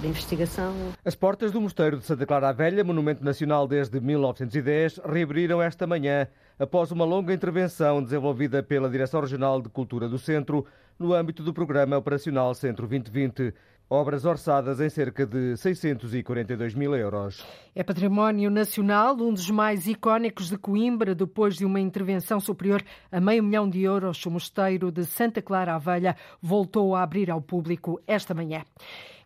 de 0.00 0.06
investigação. 0.06 0.74
As 1.04 1.14
portas 1.14 1.52
do 1.52 1.60
Mosteiro 1.60 1.98
de 1.98 2.06
Santa 2.06 2.26
Clara 2.26 2.48
a 2.48 2.52
Velha, 2.52 2.82
monumento 2.82 3.24
nacional 3.24 3.66
desde 3.68 4.00
1910, 4.00 5.00
reabriram 5.04 5.60
esta 5.62 5.86
manhã 5.86 6.26
após 6.60 6.92
uma 6.92 7.06
longa 7.06 7.32
intervenção 7.32 8.02
desenvolvida 8.02 8.62
pela 8.62 8.90
Direção 8.90 9.22
Regional 9.22 9.62
de 9.62 9.70
Cultura 9.70 10.06
do 10.06 10.18
Centro 10.18 10.66
no 10.98 11.14
âmbito 11.14 11.42
do 11.42 11.54
Programa 11.54 11.96
Operacional 11.96 12.54
Centro 12.54 12.86
2020. 12.86 13.54
Obras 13.88 14.26
orçadas 14.26 14.78
em 14.78 14.88
cerca 14.90 15.26
de 15.26 15.56
642 15.56 16.74
mil 16.74 16.94
euros. 16.94 17.44
É 17.74 17.82
património 17.82 18.48
nacional, 18.48 19.16
um 19.16 19.32
dos 19.32 19.50
mais 19.50 19.88
icónicos 19.88 20.48
de 20.48 20.58
Coimbra, 20.58 21.12
depois 21.12 21.56
de 21.56 21.64
uma 21.64 21.80
intervenção 21.80 22.38
superior 22.38 22.84
a 23.10 23.20
meio 23.20 23.42
milhão 23.42 23.68
de 23.68 23.80
euros. 23.80 24.24
O 24.26 24.30
Mosteiro 24.30 24.92
de 24.92 25.04
Santa 25.06 25.42
Clara 25.42 25.74
à 25.74 25.78
Velha 25.78 26.14
voltou 26.40 26.94
a 26.94 27.02
abrir 27.02 27.30
ao 27.30 27.40
público 27.40 28.00
esta 28.06 28.34
manhã. 28.34 28.62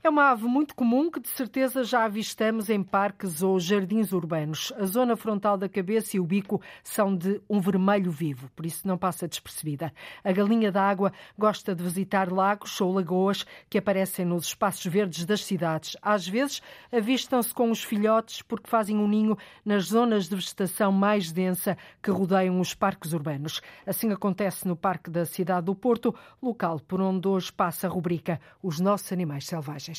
É 0.06 0.10
uma 0.10 0.32
ave 0.32 0.44
muito 0.44 0.74
comum 0.74 1.10
que 1.10 1.18
de 1.18 1.30
certeza 1.30 1.82
já 1.82 2.04
avistamos 2.04 2.68
em 2.68 2.82
parques 2.82 3.42
ou 3.42 3.58
jardins 3.58 4.12
urbanos. 4.12 4.70
A 4.76 4.84
zona 4.84 5.16
frontal 5.16 5.56
da 5.56 5.66
cabeça 5.66 6.18
e 6.18 6.20
o 6.20 6.26
bico 6.26 6.60
são 6.82 7.16
de 7.16 7.40
um 7.48 7.58
vermelho 7.58 8.10
vivo, 8.10 8.50
por 8.54 8.66
isso 8.66 8.86
não 8.86 8.98
passa 8.98 9.26
despercebida. 9.26 9.90
A 10.22 10.30
galinha 10.30 10.70
d'água 10.70 11.10
gosta 11.38 11.74
de 11.74 11.82
visitar 11.82 12.30
lagos 12.30 12.78
ou 12.82 12.92
lagoas 12.92 13.46
que 13.70 13.78
aparecem 13.78 14.26
nos 14.26 14.44
espaços 14.44 14.84
verdes 14.84 15.24
das 15.24 15.42
cidades. 15.42 15.96
Às 16.02 16.28
vezes 16.28 16.60
avistam-se 16.92 17.54
com 17.54 17.70
os 17.70 17.82
filhotes 17.82 18.42
porque 18.42 18.68
fazem 18.68 18.98
um 18.98 19.08
ninho 19.08 19.38
nas 19.64 19.84
zonas 19.84 20.28
de 20.28 20.36
vegetação 20.36 20.92
mais 20.92 21.32
densa 21.32 21.78
que 22.02 22.10
rodeiam 22.10 22.60
os 22.60 22.74
parques 22.74 23.14
urbanos. 23.14 23.62
Assim 23.86 24.12
acontece 24.12 24.68
no 24.68 24.76
Parque 24.76 25.08
da 25.08 25.24
Cidade 25.24 25.64
do 25.64 25.74
Porto, 25.74 26.14
local 26.42 26.78
por 26.78 27.00
onde 27.00 27.26
hoje 27.26 27.50
passa 27.50 27.86
a 27.86 27.90
rubrica 27.90 28.38
Os 28.62 28.78
Nossos 28.78 29.10
Animais 29.10 29.46
Selvagens. 29.46 29.93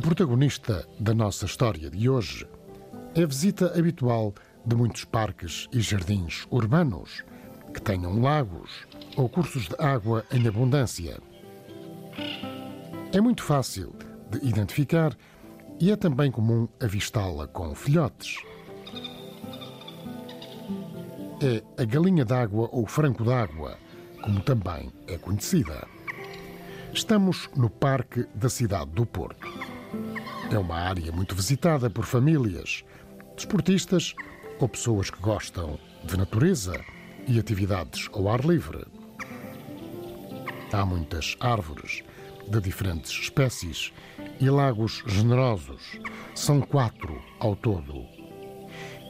A 0.00 0.02
protagonista 0.02 0.88
da 0.98 1.12
nossa 1.12 1.44
história 1.44 1.90
de 1.90 2.08
hoje 2.08 2.48
é 3.14 3.22
a 3.22 3.26
visita 3.26 3.78
habitual 3.78 4.34
de 4.64 4.74
muitos 4.74 5.04
parques 5.04 5.68
e 5.70 5.80
jardins 5.82 6.46
urbanos 6.50 7.22
que 7.74 7.82
tenham 7.82 8.18
lagos 8.18 8.86
ou 9.14 9.28
cursos 9.28 9.68
de 9.68 9.76
água 9.78 10.24
em 10.32 10.48
abundância. 10.48 11.20
É 13.12 13.20
muito 13.20 13.42
fácil 13.42 13.94
de 14.30 14.38
identificar 14.48 15.14
e 15.78 15.90
é 15.90 15.96
também 15.96 16.30
comum 16.30 16.66
avistá-la 16.82 17.46
com 17.46 17.74
filhotes. 17.74 18.38
É 21.42 21.62
a 21.76 21.84
galinha 21.84 22.24
d'água 22.24 22.70
ou 22.72 22.86
franco 22.86 23.22
d'água, 23.22 23.76
como 24.22 24.40
também 24.40 24.90
é 25.06 25.18
conhecida. 25.18 25.86
Estamos 26.90 27.50
no 27.54 27.68
Parque 27.68 28.24
da 28.34 28.48
Cidade 28.48 28.92
do 28.92 29.04
Porto. 29.04 29.59
É 30.50 30.58
uma 30.58 30.74
área 30.74 31.12
muito 31.12 31.32
visitada 31.32 31.88
por 31.88 32.04
famílias, 32.04 32.84
desportistas 33.36 34.16
ou 34.58 34.68
pessoas 34.68 35.08
que 35.08 35.20
gostam 35.20 35.78
de 36.02 36.16
natureza 36.16 36.84
e 37.28 37.38
atividades 37.38 38.08
ao 38.12 38.28
ar 38.28 38.44
livre. 38.44 38.84
Há 40.72 40.84
muitas 40.84 41.36
árvores 41.38 42.02
de 42.48 42.60
diferentes 42.60 43.12
espécies 43.12 43.92
e 44.40 44.50
lagos 44.50 45.04
generosos. 45.06 46.00
São 46.34 46.60
quatro 46.60 47.22
ao 47.38 47.54
todo. 47.54 48.04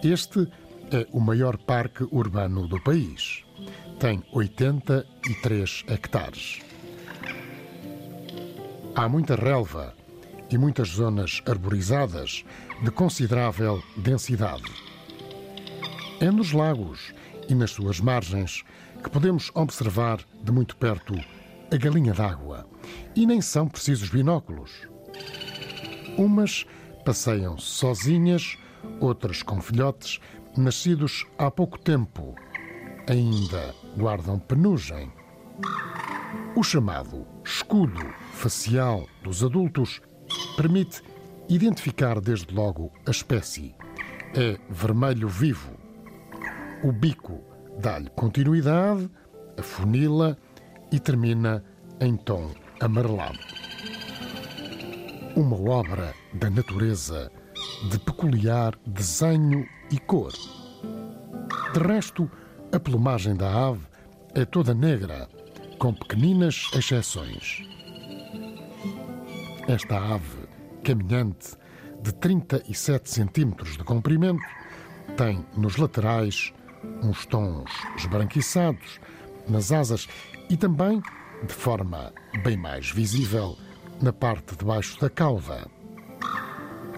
Este 0.05 0.47
é 0.93 1.07
o 1.11 1.21
maior 1.21 1.57
parque 1.57 2.07
urbano 2.11 2.69
do 2.69 2.79
país. 2.83 3.45
Tem 3.99 4.23
83 4.33 5.85
hectares. 5.89 6.61
Há 8.95 9.09
muita 9.09 9.37
relva 9.37 9.95
e 10.51 10.59
muitas 10.59 10.89
zonas 10.89 11.43
arborizadas 11.47 12.45
de 12.83 12.91
considerável 12.91 13.83
densidade. 13.97 14.71
É 16.21 16.31
nos 16.31 16.53
lagos 16.53 17.13
e 17.49 17.55
nas 17.55 17.71
suas 17.71 18.01
margens 18.01 18.63
que 19.03 19.11
podemos 19.11 19.51
observar 19.55 20.21
de 20.43 20.53
muito 20.53 20.77
perto 20.77 21.15
a 21.73 21.77
galinha 21.77 22.13
d'água. 22.13 22.67
E 23.15 23.27
nem 23.27 23.41
são 23.41 23.69
precisos 23.69 24.09
binóculos. 24.09 24.71
Umas 26.19 26.67
passeiam 27.05 27.57
sozinhas, 27.57 28.59
outras 29.01 29.43
com 29.43 29.61
filhotes, 29.61 30.21
nascidos 30.57 31.25
há 31.39 31.51
pouco 31.51 31.79
tempo. 31.79 32.35
Ainda 33.09 33.75
guardam 33.97 34.39
penugem. 34.39 35.13
O 36.55 36.63
chamado 36.63 37.27
escudo 37.45 38.05
facial 38.33 39.07
dos 39.23 39.43
adultos 39.43 40.01
permite 40.57 41.03
identificar 41.49 42.21
desde 42.21 42.55
logo 42.55 42.93
a 43.07 43.11
espécie. 43.11 43.75
É 44.35 44.59
vermelho 44.69 45.29
vivo. 45.29 45.73
O 46.83 46.93
bico 46.93 47.43
dá-lhe 47.79 48.09
continuidade, 48.11 49.11
afunila 49.59 50.39
e 50.93 50.99
termina 50.99 51.65
em 52.01 52.17
tom 52.17 52.51
amarelado. 52.81 53.39
Uma 55.37 55.61
obra 55.61 56.15
da 56.35 56.51
natureza 56.51 57.31
de 57.91 57.99
peculiar 57.99 58.79
desenho 58.87 59.67
e 59.91 59.99
cor. 59.99 60.33
De 61.73 61.81
resto, 61.81 62.31
a 62.73 62.79
plumagem 62.79 63.37
da 63.37 63.69
ave 63.69 63.87
é 64.35 64.45
toda 64.45 64.75
negra, 64.75 65.29
com 65.79 65.93
pequeninas 65.93 66.69
exceções. 66.75 67.70
Esta 69.71 70.15
ave 70.15 70.49
caminhante 70.83 71.57
de 72.03 72.13
37 72.15 73.09
centímetros 73.09 73.77
de 73.77 73.85
comprimento 73.85 74.43
tem 75.17 75.47
nos 75.57 75.77
laterais 75.77 76.53
uns 77.05 77.25
tons 77.25 77.71
esbranquiçados, 77.97 78.99
nas 79.49 79.71
asas 79.71 80.09
e 80.49 80.57
também, 80.57 81.01
de 81.47 81.55
forma 81.55 82.13
bem 82.43 82.57
mais 82.57 82.91
visível, 82.91 83.57
na 84.03 84.13
parte 84.13 84.57
de 84.57 84.65
baixo 84.65 84.99
da 84.99 85.09
cauda. 85.09 85.69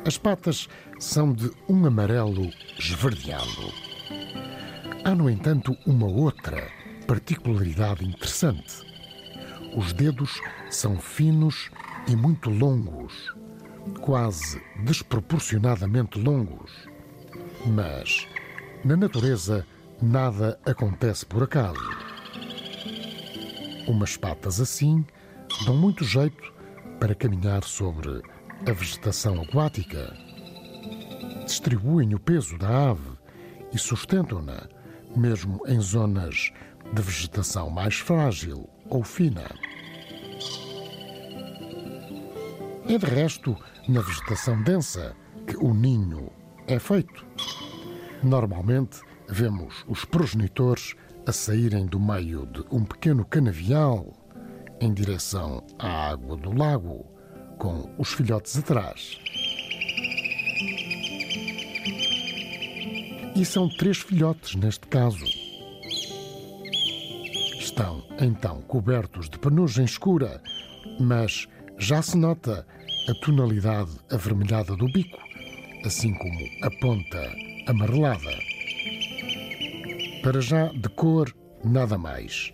As 0.07 0.17
patas 0.17 0.67
são 0.99 1.31
de 1.31 1.51
um 1.69 1.85
amarelo 1.85 2.49
esverdeado. 2.79 3.71
Há, 5.05 5.15
no 5.15 5.29
entanto, 5.29 5.77
uma 5.87 6.07
outra 6.07 6.71
particularidade 7.07 8.03
interessante. 8.03 8.81
Os 9.77 9.93
dedos 9.93 10.41
são 10.71 10.99
finos 10.99 11.71
e 12.09 12.17
muito 12.17 12.51
longos, 12.51 13.35
quase 14.01 14.61
desproporcionadamente 14.85 16.19
longos. 16.19 16.88
Mas, 17.67 18.27
na 18.85 18.97
natureza, 18.97 19.67
nada 20.01 20.59
acontece 20.67 21.25
por 21.25 21.43
acaso. 21.43 21.81
Umas 23.87 24.17
patas 24.17 24.61
assim 24.61 25.05
dão 25.65 25.77
muito 25.77 26.05
jeito 26.05 26.53
para 26.99 27.15
caminhar 27.15 27.65
sobre 27.65 28.23
a 28.69 28.73
vegetação 28.73 29.41
aquática. 29.43 30.17
Distribuem 31.45 32.15
o 32.15 32.19
peso 32.19 32.57
da 32.59 32.91
ave 32.91 33.11
e 33.73 33.79
sustentam-na, 33.79 34.69
mesmo 35.17 35.61
em 35.67 35.81
zonas 35.81 36.53
de 36.93 37.03
vegetação 37.03 37.71
mais 37.71 37.97
frágil 37.97 38.69
ou 38.88 39.03
fina. 39.03 39.51
É 42.88 42.99
de 42.99 43.07
resto 43.07 43.57
na 43.88 44.01
vegetação 44.01 44.61
densa 44.62 45.14
que 45.47 45.57
o 45.57 45.73
ninho 45.73 46.31
é 46.66 46.79
feito. 46.79 47.25
Normalmente 48.23 49.01
vemos 49.29 49.85
os 49.87 50.05
progenitores 50.05 50.95
a 51.27 51.33
saírem 51.33 51.87
do 51.87 52.01
meio 52.01 52.45
de 52.47 52.64
um 52.71 52.85
pequeno 52.85 53.25
canavial 53.25 54.12
em 54.81 54.92
direção 54.92 55.64
à 55.79 56.11
água 56.11 56.37
do 56.37 56.53
lago, 56.53 57.07
com 57.59 57.88
os 57.97 58.12
filhotes 58.12 58.59
atrás. 58.59 59.18
E 63.37 63.45
são 63.45 63.68
três 63.68 63.99
filhotes 63.99 64.57
neste 64.57 64.88
caso. 64.88 65.25
Estão 67.59 68.05
então 68.21 68.61
cobertos 68.62 69.31
de 69.31 69.38
penugem 69.38 69.85
escura, 69.85 70.42
mas 71.01 71.47
já 71.79 72.03
se 72.03 72.17
nota 72.17 72.67
a 73.09 73.15
tonalidade 73.25 73.91
avermelhada 74.11 74.77
do 74.77 74.87
bico, 74.87 75.19
assim 75.85 76.15
como 76.15 76.39
a 76.63 76.71
ponta 76.81 77.33
amarelada. 77.67 78.31
Para 80.23 80.41
já 80.41 80.69
de 80.69 80.89
cor, 80.91 81.35
nada 81.65 81.99
mais. 81.99 82.53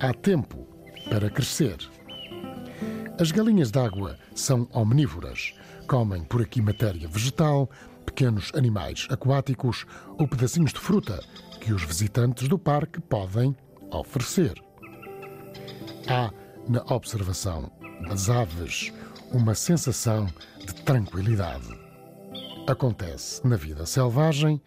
Há 0.00 0.12
tempo 0.12 0.66
para 1.10 1.30
crescer. 1.30 1.76
As 3.20 3.32
galinhas 3.32 3.72
d'água 3.72 4.16
são 4.34 4.68
omnívoras. 4.72 5.52
Comem 5.88 6.22
por 6.22 6.40
aqui 6.40 6.62
matéria 6.62 7.08
vegetal, 7.08 7.68
pequenos 8.06 8.52
animais 8.54 9.08
aquáticos 9.10 9.84
ou 10.18 10.28
pedacinhos 10.28 10.72
de 10.72 10.78
fruta 10.78 11.20
que 11.60 11.72
os 11.72 11.82
visitantes 11.82 12.46
do 12.46 12.58
parque 12.58 13.00
podem 13.00 13.56
oferecer. 13.90 14.54
Há 16.06 16.32
na 16.68 16.82
observação 16.94 17.72
das 18.06 18.28
aves 18.28 18.92
uma 19.32 19.54
sensação 19.54 20.26
de 20.58 20.74
tranquilidade. 20.84 21.68
Acontece 22.66 23.46
na 23.46 23.56
vida 23.56 23.86
selvagem 23.86 24.60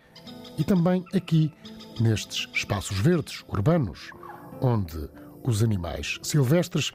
e 0.57 0.63
também 0.63 1.03
aqui, 1.13 1.51
nestes 1.99 2.47
espaços 2.53 2.97
verdes 2.99 3.43
urbanos, 3.47 4.11
onde 4.61 5.09
os 5.43 5.63
animais 5.63 6.19
silvestres 6.21 6.91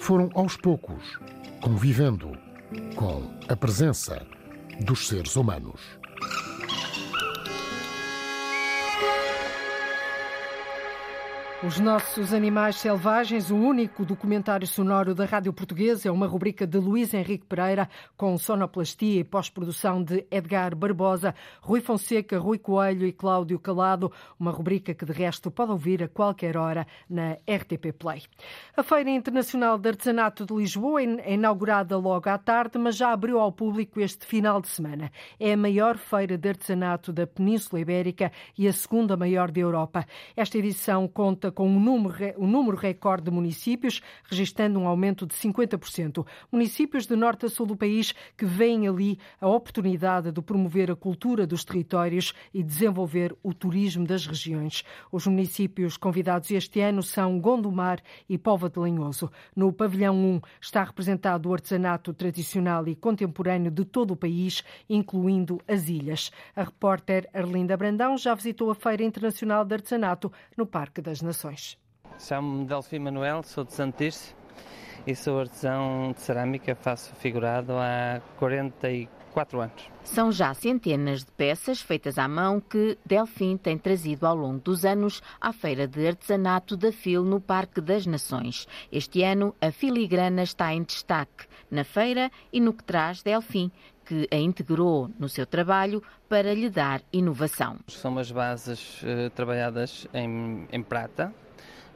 foram 0.00 0.30
aos 0.34 0.56
poucos 0.56 1.18
convivendo 1.60 2.32
com 2.94 3.30
a 3.48 3.56
presença 3.56 4.24
dos 4.80 5.08
seres 5.08 5.36
humanos. 5.36 5.80
Os 11.60 11.80
nossos 11.80 12.32
animais 12.32 12.76
selvagens, 12.76 13.50
o 13.50 13.56
único 13.56 14.04
documentário 14.04 14.64
sonoro 14.64 15.12
da 15.12 15.24
Rádio 15.24 15.52
Portuguesa, 15.52 16.08
é 16.08 16.12
uma 16.12 16.28
rubrica 16.28 16.64
de 16.64 16.78
Luís 16.78 17.12
Henrique 17.12 17.46
Pereira, 17.46 17.90
com 18.16 18.38
sonoplastia 18.38 19.18
e 19.18 19.24
pós-produção 19.24 20.00
de 20.00 20.24
Edgar 20.30 20.76
Barbosa, 20.76 21.34
Rui 21.60 21.80
Fonseca, 21.80 22.38
Rui 22.38 22.58
Coelho 22.58 23.04
e 23.04 23.12
Cláudio 23.12 23.58
Calado, 23.58 24.12
uma 24.38 24.52
rubrica 24.52 24.94
que 24.94 25.04
de 25.04 25.10
resto 25.10 25.50
pode 25.50 25.72
ouvir 25.72 26.00
a 26.00 26.06
qualquer 26.06 26.56
hora 26.56 26.86
na 27.10 27.32
RTP 27.32 27.92
Play. 27.98 28.22
A 28.76 28.84
Feira 28.84 29.10
Internacional 29.10 29.78
de 29.78 29.88
Artesanato 29.88 30.46
de 30.46 30.54
Lisboa 30.54 31.02
é 31.02 31.34
inaugurada 31.34 31.98
logo 31.98 32.30
à 32.30 32.38
tarde, 32.38 32.78
mas 32.78 32.96
já 32.96 33.12
abriu 33.12 33.40
ao 33.40 33.50
público 33.50 34.00
este 34.00 34.24
final 34.24 34.60
de 34.60 34.68
semana. 34.68 35.10
É 35.40 35.54
a 35.54 35.56
maior 35.56 35.98
feira 35.98 36.38
de 36.38 36.48
artesanato 36.48 37.12
da 37.12 37.26
Península 37.26 37.80
Ibérica 37.80 38.30
e 38.56 38.68
a 38.68 38.72
segunda 38.72 39.16
maior 39.16 39.50
da 39.50 39.58
Europa. 39.58 40.06
Esta 40.36 40.56
edição 40.56 41.08
conta 41.08 41.47
com 41.50 41.68
um 41.68 41.80
número, 41.80 42.14
um 42.38 42.46
número 42.46 42.76
recorde 42.76 43.24
de 43.24 43.30
municípios, 43.30 44.00
registrando 44.24 44.78
um 44.78 44.86
aumento 44.86 45.26
de 45.26 45.34
50%. 45.34 46.26
Municípios 46.50 47.06
de 47.06 47.16
norte 47.16 47.46
a 47.46 47.48
sul 47.48 47.66
do 47.66 47.76
país 47.76 48.14
que 48.36 48.44
veem 48.44 48.88
ali 48.88 49.18
a 49.40 49.48
oportunidade 49.48 50.30
de 50.30 50.42
promover 50.42 50.90
a 50.90 50.96
cultura 50.96 51.46
dos 51.46 51.64
territórios 51.64 52.32
e 52.52 52.62
desenvolver 52.62 53.34
o 53.42 53.52
turismo 53.54 54.06
das 54.06 54.26
regiões. 54.26 54.84
Os 55.10 55.26
municípios 55.26 55.96
convidados 55.96 56.50
este 56.50 56.80
ano 56.80 57.02
são 57.02 57.40
Gondomar 57.40 58.00
e 58.28 58.36
Póvoa 58.36 58.70
de 58.70 58.78
Lanhoso. 58.78 59.30
No 59.54 59.72
pavilhão 59.72 60.16
1 60.16 60.40
está 60.60 60.84
representado 60.84 61.48
o 61.48 61.54
artesanato 61.54 62.12
tradicional 62.12 62.86
e 62.88 62.94
contemporâneo 62.94 63.70
de 63.70 63.84
todo 63.84 64.12
o 64.12 64.16
país, 64.16 64.62
incluindo 64.88 65.60
as 65.66 65.88
ilhas. 65.88 66.30
A 66.54 66.64
repórter 66.64 67.28
Arlinda 67.32 67.76
Brandão 67.76 68.16
já 68.16 68.34
visitou 68.34 68.70
a 68.70 68.74
Feira 68.74 69.02
Internacional 69.02 69.64
de 69.64 69.74
Artesanato 69.74 70.32
no 70.56 70.66
Parque 70.66 71.00
das 71.00 71.22
Nações. 71.22 71.37
Chamo-me 72.18 72.64
Delfim 72.66 72.98
Manuel, 72.98 73.42
sou 73.42 73.64
de 73.64 73.72
Santirce 73.72 74.34
e 75.06 75.14
sou 75.14 75.38
artesão 75.38 76.12
de 76.12 76.20
cerâmica, 76.20 76.74
faço 76.74 77.14
figurado 77.14 77.72
há 77.74 78.20
44 78.38 79.18
quatro 79.38 79.60
anos. 79.60 79.88
São 80.02 80.32
já 80.32 80.52
centenas 80.54 81.20
de 81.20 81.30
peças 81.30 81.80
feitas 81.80 82.18
à 82.18 82.26
mão 82.26 82.60
que 82.60 82.98
Delfim 83.06 83.56
tem 83.56 83.78
trazido 83.78 84.26
ao 84.26 84.34
longo 84.34 84.58
dos 84.58 84.84
anos 84.84 85.22
à 85.40 85.52
Feira 85.52 85.86
de 85.86 86.08
Artesanato 86.08 86.76
da 86.76 86.90
FIL 86.90 87.22
no 87.22 87.40
Parque 87.40 87.80
das 87.80 88.04
Nações. 88.04 88.66
Este 88.90 89.22
ano, 89.22 89.54
a 89.60 89.70
filigrana 89.70 90.42
está 90.42 90.72
em 90.72 90.82
destaque 90.82 91.46
na 91.70 91.84
feira 91.84 92.30
e 92.52 92.60
no 92.60 92.72
que 92.72 92.82
traz 92.82 93.22
Delfim, 93.22 93.70
que 94.08 94.26
a 94.30 94.36
integrou 94.36 95.10
no 95.18 95.28
seu 95.28 95.44
trabalho 95.44 96.02
para 96.30 96.54
lhe 96.54 96.70
dar 96.70 97.02
inovação. 97.12 97.76
São 97.88 98.10
umas 98.10 98.32
bases 98.32 99.02
uh, 99.02 99.28
trabalhadas 99.34 100.06
em, 100.14 100.66
em 100.72 100.82
prata 100.82 101.30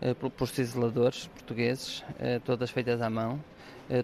uh, 0.02 0.30
por, 0.30 0.46
ciseladores 0.46 1.26
portugueses, 1.28 2.00
uh, 2.00 2.38
todas 2.44 2.70
feitas 2.70 3.00
à 3.00 3.08
mão 3.08 3.40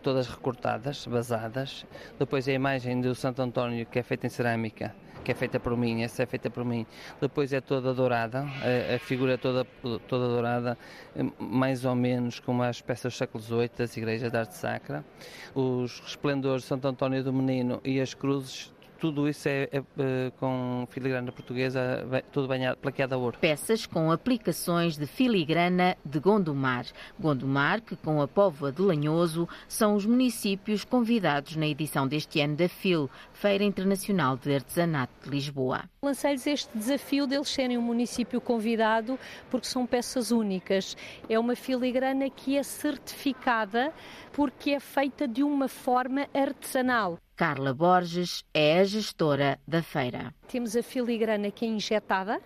todas 0.02 0.26
recortadas, 0.26 1.06
basadas. 1.06 1.86
Depois 2.18 2.46
a 2.46 2.52
imagem 2.52 3.00
do 3.00 3.14
Santo 3.14 3.40
António, 3.40 3.86
que 3.86 3.98
é 3.98 4.02
feita 4.02 4.26
em 4.26 4.28
cerâmica, 4.28 4.94
que 5.24 5.32
é 5.32 5.34
feita 5.34 5.58
por 5.60 5.76
mim, 5.76 6.02
essa 6.02 6.22
é 6.22 6.26
feita 6.26 6.50
por 6.50 6.64
mim. 6.64 6.86
Depois 7.20 7.52
é 7.52 7.60
toda 7.60 7.92
dourada, 7.94 8.40
a, 8.40 8.96
a 8.96 8.98
figura 8.98 9.34
é 9.34 9.36
toda, 9.36 9.64
toda 10.06 10.28
dourada, 10.28 10.78
mais 11.38 11.84
ou 11.84 11.94
menos 11.94 12.40
como 12.40 12.62
as 12.62 12.80
peças 12.80 13.12
do 13.12 13.16
século 13.16 13.42
XVIII 13.42 13.70
das 13.76 13.96
igrejas 13.96 14.30
de 14.30 14.38
arte 14.38 14.54
sacra. 14.54 15.04
Os 15.54 16.00
resplendores 16.00 16.62
de 16.62 16.68
Santo 16.68 16.88
António 16.88 17.22
do 17.22 17.32
Menino 17.32 17.80
e 17.84 18.00
as 18.00 18.14
cruzes 18.14 18.72
tudo 18.98 19.28
isso 19.28 19.48
é, 19.48 19.68
é, 19.72 19.76
é 19.76 20.32
com 20.38 20.86
filigrana 20.90 21.30
portuguesa, 21.32 22.06
tudo 22.32 22.48
banhado, 22.48 22.78
plaqueado 22.78 23.14
a 23.14 23.18
ouro. 23.18 23.38
Peças 23.40 23.86
com 23.86 24.10
aplicações 24.10 24.96
de 24.96 25.06
filigrana 25.06 25.96
de 26.04 26.18
Gondomar. 26.18 26.86
Gondomar, 27.18 27.80
que 27.80 27.96
com 27.96 28.20
a 28.20 28.28
Póvoa 28.28 28.72
de 28.72 28.82
Lanhoso 28.82 29.48
são 29.68 29.94
os 29.94 30.04
municípios 30.04 30.84
convidados 30.84 31.56
na 31.56 31.66
edição 31.66 32.06
deste 32.06 32.40
ano 32.40 32.56
da 32.56 32.68
FIL, 32.68 33.08
Feira 33.32 33.64
Internacional 33.64 34.36
de 34.36 34.54
Artesanato 34.54 35.12
de 35.24 35.30
Lisboa. 35.30 35.84
Lancei-lhes 36.02 36.46
este 36.46 36.76
desafio 36.76 37.26
deles 37.26 37.48
serem 37.48 37.78
um 37.78 37.82
município 37.82 38.40
convidado 38.40 39.18
porque 39.50 39.66
são 39.66 39.86
peças 39.86 40.30
únicas. 40.30 40.96
É 41.28 41.38
uma 41.38 41.56
filigrana 41.56 42.30
que 42.30 42.56
é 42.56 42.62
certificada 42.62 43.92
porque 44.38 44.70
é 44.70 44.78
feita 44.78 45.26
de 45.26 45.42
uma 45.42 45.66
forma 45.66 46.28
artesanal. 46.32 47.18
Carla 47.34 47.74
Borges 47.74 48.44
é 48.54 48.78
a 48.78 48.84
gestora 48.84 49.58
da 49.66 49.82
feira. 49.82 50.32
Temos 50.46 50.76
a 50.76 50.82
filigrana 50.82 51.50
que 51.50 51.64
é 51.64 51.68
injetada, 51.68 52.40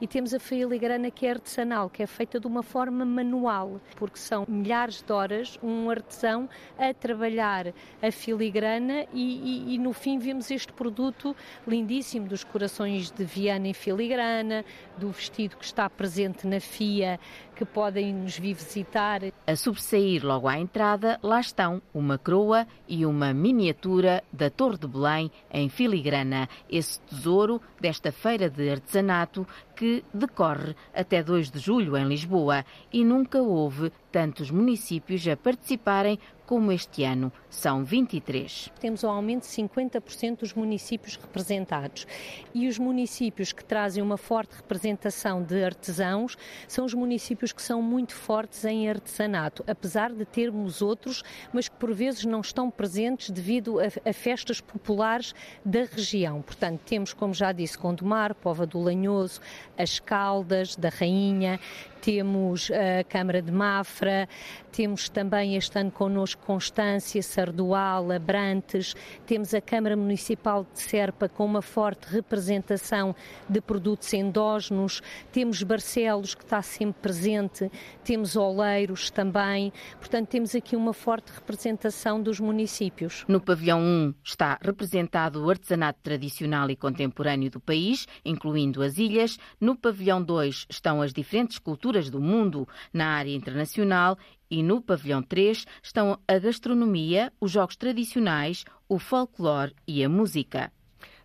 e 0.00 0.06
temos 0.06 0.32
a 0.32 0.40
filigrana 0.40 1.10
que 1.10 1.26
é 1.26 1.30
artesanal, 1.30 1.90
que 1.90 2.02
é 2.02 2.06
feita 2.06 2.40
de 2.40 2.46
uma 2.46 2.62
forma 2.62 3.04
manual, 3.04 3.80
porque 3.96 4.18
são 4.18 4.44
milhares 4.48 5.02
de 5.02 5.12
horas 5.12 5.58
um 5.62 5.90
artesão 5.90 6.48
a 6.78 6.92
trabalhar 6.94 7.72
a 8.02 8.10
filigrana 8.10 9.06
e, 9.12 9.70
e, 9.70 9.74
e 9.74 9.78
no 9.78 9.92
fim 9.92 10.18
vemos 10.18 10.50
este 10.50 10.72
produto 10.72 11.34
lindíssimo 11.66 12.26
dos 12.26 12.44
corações 12.44 13.10
de 13.10 13.24
Viana 13.24 13.68
em 13.68 13.74
filigrana, 13.74 14.64
do 14.96 15.10
vestido 15.10 15.56
que 15.56 15.64
está 15.64 15.88
presente 15.88 16.46
na 16.46 16.60
FIA 16.60 17.18
que 17.60 17.64
podem 17.66 18.14
nos 18.14 18.38
vir 18.38 18.54
visitar. 18.54 19.20
A 19.46 19.54
sobressair 19.54 20.24
logo 20.24 20.48
à 20.48 20.58
entrada, 20.58 21.20
lá 21.22 21.38
estão 21.40 21.82
uma 21.92 22.16
croa 22.16 22.66
e 22.88 23.04
uma 23.04 23.34
miniatura 23.34 24.24
da 24.32 24.48
Torre 24.48 24.78
de 24.78 24.88
Belém 24.88 25.30
em 25.52 25.68
filigrana, 25.68 26.48
esse 26.70 26.98
tesouro 27.02 27.60
desta 27.78 28.10
feira 28.10 28.48
de 28.48 28.70
artesanato 28.70 29.46
que 29.80 30.04
decorre 30.12 30.76
até 30.94 31.22
2 31.22 31.50
de 31.50 31.58
julho 31.58 31.96
em 31.96 32.06
Lisboa 32.06 32.66
e 32.92 33.02
nunca 33.02 33.40
houve 33.40 33.90
tantos 34.10 34.50
municípios 34.50 35.26
a 35.28 35.36
participarem 35.36 36.18
como 36.50 36.72
este 36.72 37.04
ano 37.04 37.32
são 37.48 37.84
23. 37.84 38.72
Temos 38.80 39.04
um 39.04 39.08
aumento 39.08 39.42
de 39.42 39.50
50% 39.50 40.38
dos 40.38 40.52
municípios 40.52 41.14
representados. 41.14 42.08
E 42.52 42.66
os 42.66 42.76
municípios 42.76 43.52
que 43.52 43.64
trazem 43.64 44.02
uma 44.02 44.16
forte 44.16 44.56
representação 44.56 45.44
de 45.44 45.62
artesãos 45.62 46.36
são 46.66 46.84
os 46.84 46.92
municípios 46.92 47.52
que 47.52 47.62
são 47.62 47.80
muito 47.80 48.16
fortes 48.16 48.64
em 48.64 48.90
artesanato, 48.90 49.62
apesar 49.64 50.12
de 50.12 50.24
termos 50.24 50.82
outros, 50.82 51.22
mas 51.52 51.68
que 51.68 51.76
por 51.76 51.94
vezes 51.94 52.24
não 52.24 52.40
estão 52.40 52.68
presentes 52.68 53.30
devido 53.30 53.78
a, 53.78 53.84
a 54.10 54.12
festas 54.12 54.60
populares 54.60 55.32
da 55.64 55.84
região. 55.84 56.42
Portanto, 56.42 56.80
temos, 56.84 57.12
como 57.12 57.32
já 57.32 57.52
disse, 57.52 57.78
Gondomar, 57.78 58.34
Pova 58.34 58.66
do 58.66 58.80
Lanhoso, 58.80 59.40
as 59.78 60.00
Caldas, 60.00 60.74
da 60.74 60.88
Rainha, 60.88 61.60
temos 62.00 62.70
a 62.70 63.04
Câmara 63.04 63.42
de 63.42 63.52
Mafra, 63.52 64.28
temos 64.72 65.08
também 65.08 65.56
este 65.56 65.78
ano 65.78 65.90
connosco 65.90 66.42
Constância, 66.44 67.22
Sardual, 67.22 68.10
Abrantes, 68.10 68.94
temos 69.26 69.52
a 69.52 69.60
Câmara 69.60 69.96
Municipal 69.96 70.66
de 70.72 70.80
Serpa 70.80 71.28
com 71.28 71.44
uma 71.44 71.62
forte 71.62 72.06
representação 72.06 73.14
de 73.48 73.60
produtos 73.60 74.12
endógenos, 74.14 75.02
temos 75.32 75.62
Barcelos 75.62 76.34
que 76.34 76.44
está 76.44 76.62
sempre 76.62 77.02
presente, 77.02 77.70
temos 78.04 78.36
Oleiros 78.36 79.10
também, 79.10 79.72
portanto 79.98 80.28
temos 80.28 80.54
aqui 80.54 80.76
uma 80.76 80.92
forte 80.92 81.32
representação 81.32 82.22
dos 82.22 82.40
municípios. 82.40 83.24
No 83.28 83.40
pavilhão 83.40 83.80
1 83.80 84.14
está 84.24 84.58
representado 84.62 85.44
o 85.44 85.50
artesanato 85.50 85.98
tradicional 86.02 86.70
e 86.70 86.76
contemporâneo 86.76 87.50
do 87.50 87.60
país, 87.60 88.06
incluindo 88.24 88.82
as 88.82 88.98
ilhas. 88.98 89.38
No 89.60 89.76
pavilhão 89.76 90.22
2 90.22 90.66
estão 90.70 91.02
as 91.02 91.12
diferentes 91.12 91.58
culturas 91.58 91.89
do 92.10 92.20
mundo 92.20 92.68
na 92.92 93.08
área 93.08 93.34
internacional 93.34 94.16
e 94.50 94.62
no 94.62 94.80
pavilhão 94.80 95.22
3 95.22 95.66
estão 95.82 96.18
a 96.26 96.38
gastronomia, 96.38 97.32
os 97.40 97.50
jogos 97.50 97.76
tradicionais, 97.76 98.64
o 98.88 98.98
folclore 98.98 99.74
e 99.86 100.04
a 100.04 100.08
música. 100.08 100.72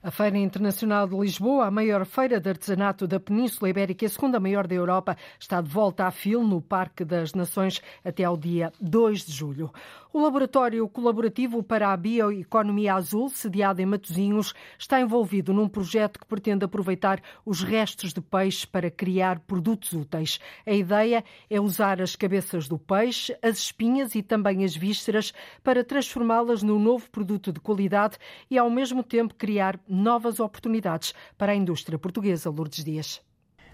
A 0.02 0.12
Feira 0.12 0.38
Internacional 0.38 1.08
de 1.08 1.16
Lisboa, 1.18 1.66
a 1.66 1.72
maior 1.72 2.06
feira 2.06 2.40
de 2.40 2.48
artesanato 2.48 3.08
da 3.08 3.20
Península 3.20 3.70
Ibérica 3.70 4.06
e 4.06 4.08
a 4.08 4.10
segunda 4.10 4.40
maior 4.40 4.68
da 4.68 4.76
Europa, 4.76 5.18
está 5.40 5.60
de 5.60 5.70
volta 5.70 6.06
à 6.06 6.12
FIL 6.12 6.44
no 6.44 6.62
Parque 6.62 7.04
das 7.04 7.34
Nações 7.34 7.82
até 8.04 8.24
ao 8.24 8.38
dia 8.38 8.72
2 8.80 9.26
de 9.26 9.32
julho. 9.32 9.74
O 10.16 10.22
Laboratório 10.22 10.88
Colaborativo 10.88 11.62
para 11.62 11.92
a 11.92 11.98
Bioeconomia 11.98 12.94
Azul, 12.94 13.28
sediado 13.28 13.82
em 13.82 13.86
Matosinhos, 13.86 14.54
está 14.80 15.02
envolvido 15.02 15.54
num 15.54 15.68
projeto 15.68 16.18
que 16.18 16.26
pretende 16.26 16.64
aproveitar 16.64 17.22
os 17.46 17.62
restos 17.62 18.14
de 18.14 18.22
peixe 18.22 18.66
para 18.66 18.90
criar 18.90 19.42
produtos 19.42 19.92
úteis. 19.92 20.40
A 20.66 20.72
ideia 20.72 21.22
é 21.50 21.60
usar 21.60 22.02
as 22.02 22.16
cabeças 22.16 22.70
do 22.70 22.80
peixe, 22.80 23.38
as 23.42 23.58
espinhas 23.58 24.16
e 24.16 24.24
também 24.24 24.64
as 24.64 24.74
vísceras 24.74 25.34
para 25.62 25.84
transformá-las 25.84 26.64
num 26.64 26.80
novo 26.80 27.10
produto 27.10 27.52
de 27.52 27.60
qualidade 27.60 28.18
e, 28.50 28.58
ao 28.58 28.70
mesmo 28.70 29.04
tempo, 29.04 29.36
criar 29.36 29.78
novas 29.86 30.40
oportunidades 30.40 31.14
para 31.38 31.52
a 31.52 31.56
indústria 31.56 32.00
portuguesa. 32.00 32.50
Lourdes 32.50 32.86
Dias. 32.86 33.22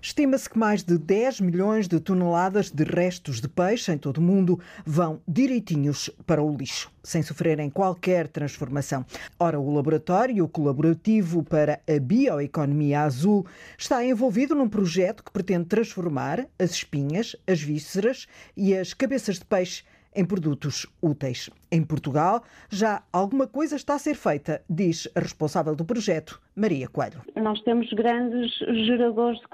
Estima-se 0.03 0.49
que 0.49 0.57
mais 0.57 0.81
de 0.81 0.97
10 0.97 1.41
milhões 1.41 1.87
de 1.87 1.99
toneladas 1.99 2.71
de 2.71 2.83
restos 2.83 3.39
de 3.39 3.47
peixe 3.47 3.91
em 3.91 3.99
todo 3.99 4.17
o 4.17 4.21
mundo 4.21 4.59
vão 4.83 5.21
direitinhos 5.27 6.09
para 6.25 6.41
o 6.41 6.57
lixo, 6.57 6.91
sem 7.03 7.21
sofrerem 7.21 7.69
qualquer 7.69 8.27
transformação. 8.27 9.05
Ora, 9.37 9.59
o 9.59 9.71
Laboratório 9.71 10.47
Colaborativo 10.47 11.43
para 11.43 11.79
a 11.87 11.99
Bioeconomia 11.99 13.01
Azul 13.01 13.45
está 13.77 14.03
envolvido 14.03 14.55
num 14.55 14.67
projeto 14.67 15.23
que 15.23 15.31
pretende 15.31 15.65
transformar 15.65 16.47
as 16.57 16.71
espinhas, 16.71 17.35
as 17.45 17.61
vísceras 17.61 18.25
e 18.57 18.75
as 18.75 18.95
cabeças 18.95 19.37
de 19.37 19.45
peixe 19.45 19.83
em 20.15 20.25
produtos 20.25 20.85
úteis. 21.01 21.49
Em 21.71 21.83
Portugal, 21.83 22.41
já 22.69 23.03
alguma 23.11 23.47
coisa 23.47 23.75
está 23.75 23.95
a 23.95 23.99
ser 23.99 24.15
feita, 24.15 24.61
diz 24.69 25.07
a 25.15 25.19
responsável 25.19 25.75
do 25.75 25.85
projeto, 25.85 26.41
Maria 26.55 26.87
Coelho. 26.87 27.21
Nós 27.35 27.61
temos 27.61 27.91
grandes 27.93 28.51
geradores 28.85 29.39
de 29.39 29.47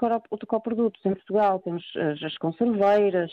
coprodutos 0.46 1.00
em 1.04 1.14
Portugal, 1.14 1.60
temos 1.60 1.84
as 2.24 2.36
conserveiras, 2.38 3.30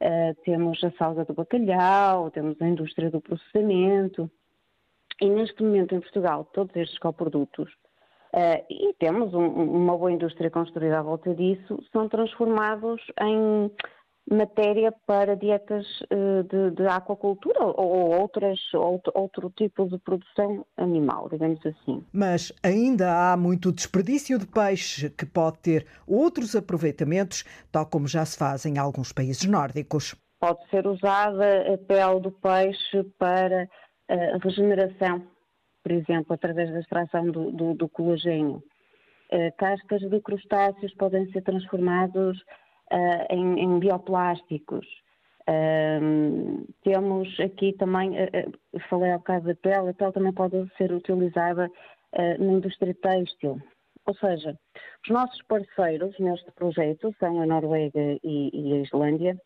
eh, 0.00 0.34
temos 0.44 0.82
a 0.84 0.90
salga 0.92 1.24
do 1.24 1.32
bacalhau, 1.32 2.30
temos 2.30 2.60
a 2.60 2.68
indústria 2.68 3.10
do 3.10 3.20
processamento. 3.20 4.30
E 5.20 5.28
neste 5.28 5.62
momento 5.62 5.94
em 5.94 6.00
Portugal, 6.00 6.44
todos 6.52 6.74
estes 6.74 6.98
coprodutos, 6.98 7.70
uh, 8.34 8.64
e 8.68 8.92
temos 8.98 9.32
um, 9.32 9.46
uma 9.46 9.96
boa 9.96 10.10
indústria 10.10 10.50
construída 10.50 10.98
à 10.98 11.02
volta 11.02 11.32
disso, 11.34 11.78
são 11.92 12.08
transformados 12.08 13.00
em 13.20 13.70
matéria 14.30 14.92
para 15.06 15.36
dietas 15.36 15.86
eh, 16.10 16.42
de, 16.44 16.70
de 16.76 16.86
aquacultura 16.86 17.62
ou 17.62 18.20
outras, 18.20 18.58
outro, 18.72 19.12
outro 19.14 19.50
tipo 19.50 19.86
de 19.86 19.98
produção 19.98 20.64
animal, 20.76 21.28
digamos 21.30 21.60
assim. 21.66 22.02
Mas 22.12 22.52
ainda 22.62 23.32
há 23.32 23.36
muito 23.36 23.70
desperdício 23.70 24.38
de 24.38 24.46
peixe 24.46 25.10
que 25.10 25.26
pode 25.26 25.58
ter 25.58 25.86
outros 26.06 26.56
aproveitamentos, 26.56 27.44
tal 27.70 27.86
como 27.86 28.08
já 28.08 28.24
se 28.24 28.38
faz 28.38 28.64
em 28.64 28.78
alguns 28.78 29.12
países 29.12 29.44
nórdicos. 29.44 30.14
Pode 30.40 30.68
ser 30.70 30.86
usada 30.86 31.74
a 31.74 31.78
pele 31.78 32.20
do 32.20 32.32
peixe 32.32 33.04
para 33.18 33.68
a 34.08 34.38
regeneração, 34.42 35.22
por 35.82 35.92
exemplo, 35.92 36.34
através 36.34 36.70
da 36.72 36.80
extração 36.80 37.26
do, 37.30 37.50
do, 37.50 37.74
do 37.74 37.88
colagênio. 37.88 38.62
Eh, 39.30 39.50
cascas 39.52 40.00
de 40.00 40.20
crustáceos 40.20 40.94
podem 40.94 41.30
ser 41.32 41.42
transformados 41.42 42.38
uh, 42.92 43.26
em, 43.30 43.60
em, 43.60 43.78
bioplásticos. 43.78 44.86
Um, 45.46 46.64
temos 46.82 47.38
aqui 47.38 47.74
também, 47.74 48.12
uh, 48.12 48.80
falei 48.88 49.12
há 49.12 49.18
bocado 49.18 49.46
da 49.46 49.54
pele, 49.54 49.90
a 49.90 49.94
pele 49.94 50.12
também 50.12 50.32
pode 50.32 50.70
ser 50.76 50.92
utilizada 50.92 51.70
uh, 52.12 52.44
na 52.44 52.52
indústria 52.52 52.94
têxtil. 52.94 53.60
Ou 54.06 54.14
seja, 54.14 54.58
os 55.02 55.10
nossos 55.10 55.40
parceiros 55.42 56.18
neste 56.18 56.50
projeto 56.52 57.14
são 57.18 57.40
a 57.40 57.46
Noruega 57.46 58.18
e, 58.22 58.50
e 58.52 58.72
a 58.74 58.76
Islândia 58.82 59.40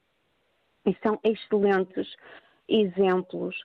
e 0.85 0.97
são 1.03 1.19
excelentes 1.23 2.09
exemplos 2.69 3.57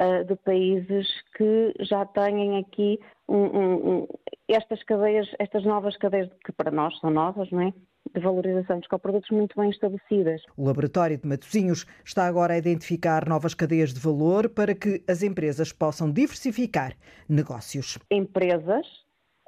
uh, 0.00 0.24
de 0.24 0.36
países 0.36 1.08
que 1.36 1.74
já 1.80 2.04
têm 2.04 2.58
aqui 2.58 2.98
um, 3.28 3.36
um, 3.36 3.74
um, 3.74 4.08
estas 4.48 4.82
cadeias, 4.84 5.28
estas 5.38 5.64
novas 5.64 5.96
cadeias 5.96 6.30
que 6.44 6.52
para 6.52 6.70
nós 6.70 6.98
são 6.98 7.10
novas, 7.10 7.50
não 7.50 7.60
é? 7.62 7.72
De 8.14 8.20
valorização 8.20 8.78
dos 8.78 8.88
coprodutos 8.88 9.30
muito 9.30 9.58
bem 9.58 9.70
estabelecidas. 9.70 10.42
O 10.56 10.66
Laboratório 10.66 11.18
de 11.18 11.26
Matosinhos 11.26 11.86
está 12.04 12.26
agora 12.26 12.54
a 12.54 12.58
identificar 12.58 13.28
novas 13.28 13.54
cadeias 13.54 13.92
de 13.92 14.00
valor 14.00 14.48
para 14.48 14.74
que 14.74 15.02
as 15.08 15.22
empresas 15.22 15.72
possam 15.72 16.10
diversificar 16.10 16.94
negócios. 17.28 17.98
Empresas 18.10 18.86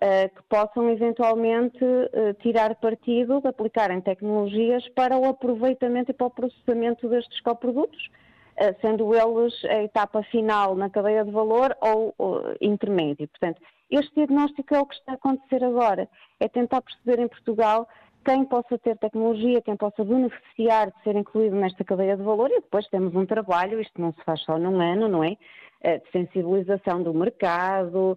uh, 0.02 0.34
que 0.34 0.42
possam 0.48 0.90
eventualmente 0.90 1.84
uh, 1.84 2.34
tirar 2.40 2.74
partido 2.76 3.40
de 3.40 3.48
aplicarem 3.48 4.00
tecnologias 4.00 4.88
para 4.90 5.16
o 5.16 5.24
aproveitamento 5.26 6.10
e 6.10 6.14
para 6.14 6.26
o 6.26 6.30
processamento 6.30 7.08
destes 7.08 7.40
coprodutos 7.40 8.10
eh, 8.56 8.72
sendo 8.80 9.12
eles 9.12 9.52
a 9.64 9.82
etapa 9.82 10.22
final 10.30 10.76
na 10.76 10.88
cadeia 10.88 11.24
de 11.24 11.30
valor 11.32 11.76
ou, 11.80 12.14
ou 12.16 12.54
intermédio. 12.60 13.26
Portanto, 13.26 13.60
este 13.90 14.14
diagnóstico 14.14 14.74
é 14.74 14.78
o 14.78 14.86
que 14.86 14.94
está 14.94 15.12
a 15.12 15.14
acontecer 15.16 15.64
agora, 15.64 16.08
é 16.38 16.48
tentar 16.48 16.80
perceber 16.80 17.20
em 17.20 17.28
Portugal 17.28 17.88
quem 18.24 18.44
possa 18.44 18.78
ter 18.78 18.96
tecnologia, 18.98 19.62
quem 19.62 19.76
possa 19.76 20.04
beneficiar 20.04 20.90
de 20.90 21.02
ser 21.02 21.16
incluído 21.16 21.56
nesta 21.56 21.84
cadeia 21.84 22.16
de 22.16 22.22
valor 22.22 22.50
e 22.50 22.60
depois 22.60 22.86
temos 22.88 23.14
um 23.14 23.26
trabalho, 23.26 23.80
isto 23.80 24.00
não 24.00 24.12
se 24.12 24.24
faz 24.24 24.40
só 24.40 24.58
num 24.58 24.80
ano, 24.80 25.08
não 25.08 25.22
é? 25.22 25.36
De 25.82 26.10
sensibilização 26.10 27.02
do 27.02 27.12
mercado, 27.12 28.16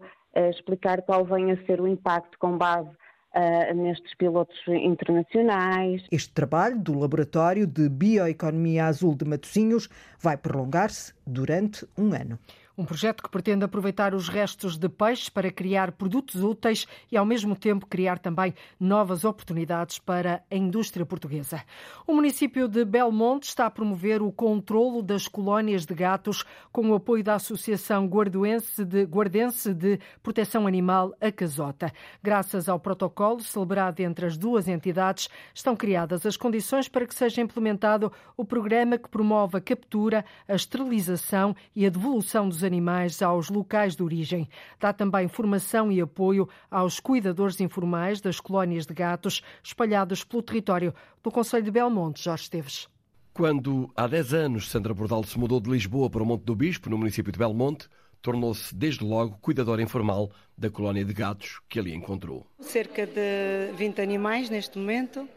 explicar 0.50 1.02
qual 1.02 1.26
vem 1.26 1.52
a 1.52 1.66
ser 1.66 1.82
o 1.82 1.88
impacto 1.88 2.38
com 2.40 2.58
base 2.58 2.90
uh, 2.90 3.74
nestes 3.76 4.16
pilotos 4.16 4.58
internacionais. 4.68 6.04
Este 6.12 6.34
trabalho 6.34 6.80
do 6.80 6.98
Laboratório 6.98 7.66
de 7.68 7.90
Bioeconomia 7.90 8.86
Azul 8.86 9.16
de 9.16 9.26
Matosinhos 9.26 9.90
vai 10.20 10.38
prolongar-se 10.38 11.14
durante 11.26 11.86
um 11.98 12.14
ano. 12.14 12.40
Um 12.78 12.86
projeto 12.86 13.24
que 13.24 13.30
pretende 13.30 13.66
aproveitar 13.66 14.14
os 14.14 14.30
restos 14.30 14.78
de 14.78 14.88
peixe 14.88 15.32
para 15.32 15.50
criar 15.50 15.94
produtos 15.94 16.44
úteis 16.44 16.86
e, 17.12 17.18
ao 17.18 17.26
mesmo 17.26 17.56
tempo, 17.56 17.88
criar 17.88 18.20
também 18.20 18.54
novas 18.80 19.26
oportunidades 19.26 19.98
para 19.98 20.44
a 20.52 20.56
indústria 20.56 21.04
portuguesa. 21.04 21.64
O 22.06 22.14
município 22.14 22.68
de 22.68 22.86
Belmonte 22.86 23.48
está 23.48 23.66
a 23.66 23.72
promover 23.72 24.22
o 24.22 24.32
controlo 24.32 25.02
das 25.02 25.28
colónias 25.28 25.88
de 25.88 25.96
gatos 25.96 26.46
com 26.72 26.92
o 26.92 26.94
apoio 26.94 27.24
da 27.24 27.34
Associação 27.34 28.06
Guardense 28.06 28.86
de, 28.86 29.06
Guardense 29.06 29.74
de 29.74 30.00
Proteção 30.22 30.68
Animal, 30.68 31.16
a 31.20 31.32
Casota. 31.32 31.92
Graças 32.22 32.70
ao 32.70 32.80
protocolo 32.80 33.40
celebrado 33.40 34.02
entre 34.02 34.28
as 34.28 34.38
duas 34.38 34.68
entidades, 34.68 35.30
estão 35.52 35.76
criadas 35.76 36.28
as 36.28 36.38
condições 36.38 36.88
para 36.88 37.08
que 37.08 37.16
seja 37.16 37.42
implementado 37.42 38.12
o 38.36 38.46
programa 38.46 39.00
que 39.00 39.10
promove 39.10 39.58
a 39.58 39.62
captura, 39.62 40.24
a 40.48 40.54
esterilização 40.54 41.56
e 41.76 41.84
a 41.84 41.90
devolução 41.90 42.48
dos 42.48 42.67
animais 42.68 43.22
aos 43.22 43.50
locais 43.50 43.96
de 43.96 44.04
origem. 44.04 44.48
Dá 44.80 44.94
também 44.94 45.28
formação 45.28 45.92
e 45.92 46.00
apoio 46.00 46.48
aos 46.70 47.00
cuidadores 47.00 47.60
informais 47.60 48.22
das 48.22 48.40
colónias 48.40 48.86
de 48.86 48.94
gatos 48.94 49.42
espalhados 49.64 50.24
pelo 50.24 50.44
território 50.44 50.94
do 51.24 51.32
Conselho 51.32 51.64
de 51.64 51.72
Belmonte. 51.72 52.24
Jorge 52.24 52.44
Esteves. 52.44 52.88
Quando, 53.34 53.92
há 53.96 54.08
10 54.08 54.34
anos, 54.34 54.70
Sandra 54.70 54.94
Bordal 54.94 55.24
se 55.24 55.38
mudou 55.38 55.60
de 55.60 55.70
Lisboa 55.70 56.10
para 56.10 56.24
o 56.24 56.26
Monte 56.26 56.44
do 56.44 56.56
Bispo, 56.56 56.90
no 56.90 56.98
município 56.98 57.32
de 57.32 57.38
Belmonte, 57.38 57.88
tornou-se 58.22 58.76
desde 58.76 59.04
logo 59.06 59.38
cuidadora 59.42 59.82
informal 59.82 60.32
da 60.58 60.70
colónia 60.70 61.06
de 61.06 61.14
gatos 61.14 61.62
que 61.70 61.80
ali 61.80 61.94
encontrou. 61.94 62.46
Cerca 62.60 63.06
de 63.06 63.72
20 63.76 64.02
animais 64.02 64.50
neste 64.50 64.78
momento. 64.78 65.28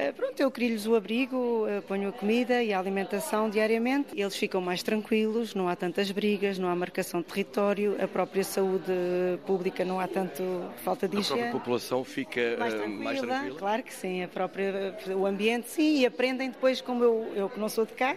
Eh, 0.00 0.12
pronto, 0.12 0.40
eu 0.40 0.50
crio-lhes 0.50 0.86
o 0.86 0.94
abrigo, 0.94 1.66
eh, 1.68 1.82
ponho 1.82 2.08
a 2.08 2.12
comida 2.12 2.62
e 2.62 2.72
a 2.72 2.78
alimentação 2.78 3.50
diariamente. 3.50 4.18
Eles 4.18 4.34
ficam 4.34 4.58
mais 4.58 4.82
tranquilos, 4.82 5.54
não 5.54 5.68
há 5.68 5.76
tantas 5.76 6.10
brigas, 6.10 6.58
não 6.58 6.70
há 6.70 6.74
marcação 6.74 7.20
de 7.20 7.26
território, 7.26 8.02
a 8.02 8.08
própria 8.08 8.42
saúde 8.42 8.90
pública 9.44 9.84
não 9.84 10.00
há 10.00 10.08
tanto 10.08 10.42
falta 10.82 11.06
de 11.06 11.18
higiene. 11.18 11.40
A 11.40 11.44
própria 11.44 11.60
população 11.60 12.02
fica 12.02 12.56
mais 12.58 12.72
tranquila, 12.72 13.04
mais 13.04 13.20
tranquila? 13.20 13.58
Claro 13.58 13.82
que 13.82 13.92
sim, 13.92 14.22
a 14.22 14.28
própria, 14.28 14.96
o 15.14 15.26
ambiente 15.26 15.68
sim, 15.68 15.98
e 15.98 16.06
aprendem 16.06 16.48
depois, 16.48 16.80
como 16.80 17.04
eu, 17.04 17.32
eu 17.36 17.50
que 17.50 17.60
não 17.60 17.68
sou 17.68 17.84
de 17.84 17.92
cá, 17.92 18.16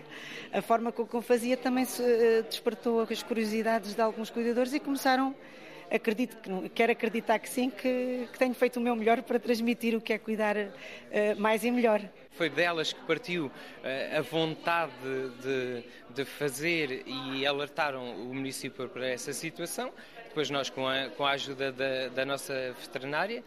a 0.54 0.62
forma 0.62 0.90
como 0.90 1.10
eu 1.12 1.22
fazia 1.22 1.58
também 1.58 1.86
despertou 2.48 3.02
as 3.02 3.22
curiosidades 3.22 3.94
de 3.94 4.02
alguns 4.02 4.30
cuidadores 4.30 4.74
e 4.74 4.80
começaram 4.80 5.36
acredito 5.94 6.36
que 6.38 6.70
quero 6.70 6.92
acreditar 6.92 7.38
que 7.40 7.48
sim, 7.48 7.70
que, 7.70 8.28
que, 8.32 8.40
tenho 8.40 8.54
feito 8.54 8.78
o 8.78 8.82
meu 8.82 8.96
melhor 8.96 9.22
para 9.22 9.40
transmitir 9.40 9.96
o 9.96 10.02
que 10.02 10.12
é 10.12 10.18
cuidar 10.18 10.58
uh, 10.58 10.70
mais 11.38 11.64
e 11.64 11.72
melhor. 11.72 12.02
Foi 12.32 12.50
delas 12.50 12.92
que 12.92 13.02
partiu 13.06 13.46
uh, 13.46 14.18
a 14.18 14.22
vontade 14.22 14.92
de, 15.42 15.84
de 16.16 16.26
fazer 16.26 17.04
e 17.06 17.46
alertaram 17.46 18.16
o 18.16 18.34
município 18.34 18.90
para 18.90 19.08
essa 19.08 19.32
situação 19.32 19.92
depois 20.34 20.50
nós, 20.50 20.68
com 20.68 20.88
a, 20.88 21.10
com 21.10 21.24
a 21.28 21.32
ajuda 21.34 21.72
da, 21.72 22.08
da, 22.08 22.26
nossa 22.26 22.74
veterinária, 22.82 23.44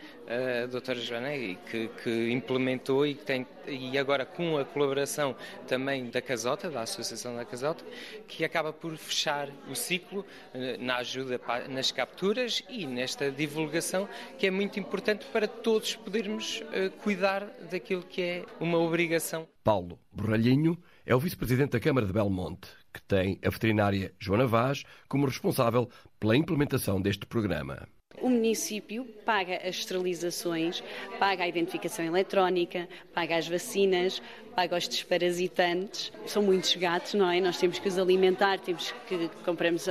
a 0.62 0.66
doutora 0.66 1.00
Joana, 1.00 1.30
que, 1.68 1.88
que 2.00 2.30
implementou 2.30 3.04
e, 3.04 3.16
tem, 3.16 3.44
e 3.66 3.98
agora 3.98 4.24
com 4.24 4.56
a 4.56 4.64
colaboração 4.64 5.34
também 5.66 6.08
da 6.08 6.22
Casota, 6.22 6.70
da 6.70 6.82
Associação 6.82 7.34
da 7.34 7.44
Casota, 7.44 7.84
que 8.28 8.44
acaba 8.44 8.72
por 8.72 8.96
fechar 8.96 9.48
o 9.68 9.74
ciclo 9.74 10.24
eh, 10.54 10.76
na 10.78 10.98
ajuda 10.98 11.40
nas 11.68 11.90
capturas 11.90 12.62
e 12.68 12.86
nesta 12.86 13.32
divulgação, 13.32 14.08
que 14.38 14.46
é 14.46 14.50
muito 14.52 14.78
importante 14.78 15.26
para 15.32 15.48
todos 15.48 15.96
podermos 15.96 16.62
eh, 16.72 16.88
cuidar 17.02 17.48
daquilo 17.68 18.04
que 18.04 18.22
é 18.22 18.44
uma 18.60 18.78
obrigação. 18.78 19.48
Paulo 19.64 19.98
Borralhinho 20.12 20.80
é 21.04 21.16
o 21.16 21.18
vice-presidente 21.18 21.72
da 21.72 21.80
Câmara 21.80 22.06
de 22.06 22.12
Belmonte, 22.12 22.68
que 22.96 23.02
tem 23.02 23.38
a 23.44 23.50
veterinária 23.50 24.12
Joana 24.18 24.46
Vaz 24.46 24.82
como 25.06 25.26
responsável 25.26 25.88
pela 26.18 26.36
implementação 26.36 27.00
deste 27.00 27.26
programa. 27.26 27.86
O 28.22 28.30
município 28.30 29.04
paga 29.26 29.56
as 29.56 29.76
esterilizações, 29.76 30.82
paga 31.18 31.44
a 31.44 31.48
identificação 31.48 32.02
eletrónica, 32.02 32.88
paga 33.12 33.36
as 33.36 33.46
vacinas, 33.46 34.22
paga 34.54 34.78
os 34.78 34.88
desparasitantes. 34.88 36.10
São 36.24 36.42
muitos 36.42 36.74
gatos, 36.76 37.12
não 37.12 37.30
é? 37.30 37.38
Nós 37.42 37.58
temos 37.58 37.78
que 37.78 37.86
os 37.86 37.98
alimentar, 37.98 38.58
temos 38.60 38.94
que 39.06 39.28
compramos 39.44 39.86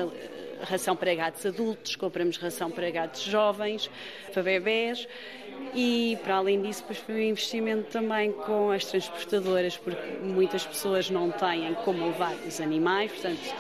ração 0.61 0.95
para 0.95 1.13
gatos 1.13 1.45
adultos, 1.45 1.95
compramos 1.95 2.37
ração 2.37 2.71
para 2.71 2.89
gatos 2.89 3.21
jovens, 3.21 3.91
para 4.33 4.41
bebés 4.41 5.07
e, 5.75 6.17
para 6.23 6.37
além 6.37 6.61
disso, 6.61 6.81
depois 6.81 6.99
foi 6.99 7.15
um 7.15 7.29
investimento 7.29 7.91
também 7.91 8.31
com 8.31 8.71
as 8.71 8.85
transportadoras, 8.85 9.77
porque 9.77 10.19
muitas 10.23 10.65
pessoas 10.65 11.09
não 11.09 11.29
têm 11.29 11.73
como 11.83 12.05
levar 12.05 12.33
os 12.47 12.61
animais, 12.61 13.11
portanto, 13.11 13.53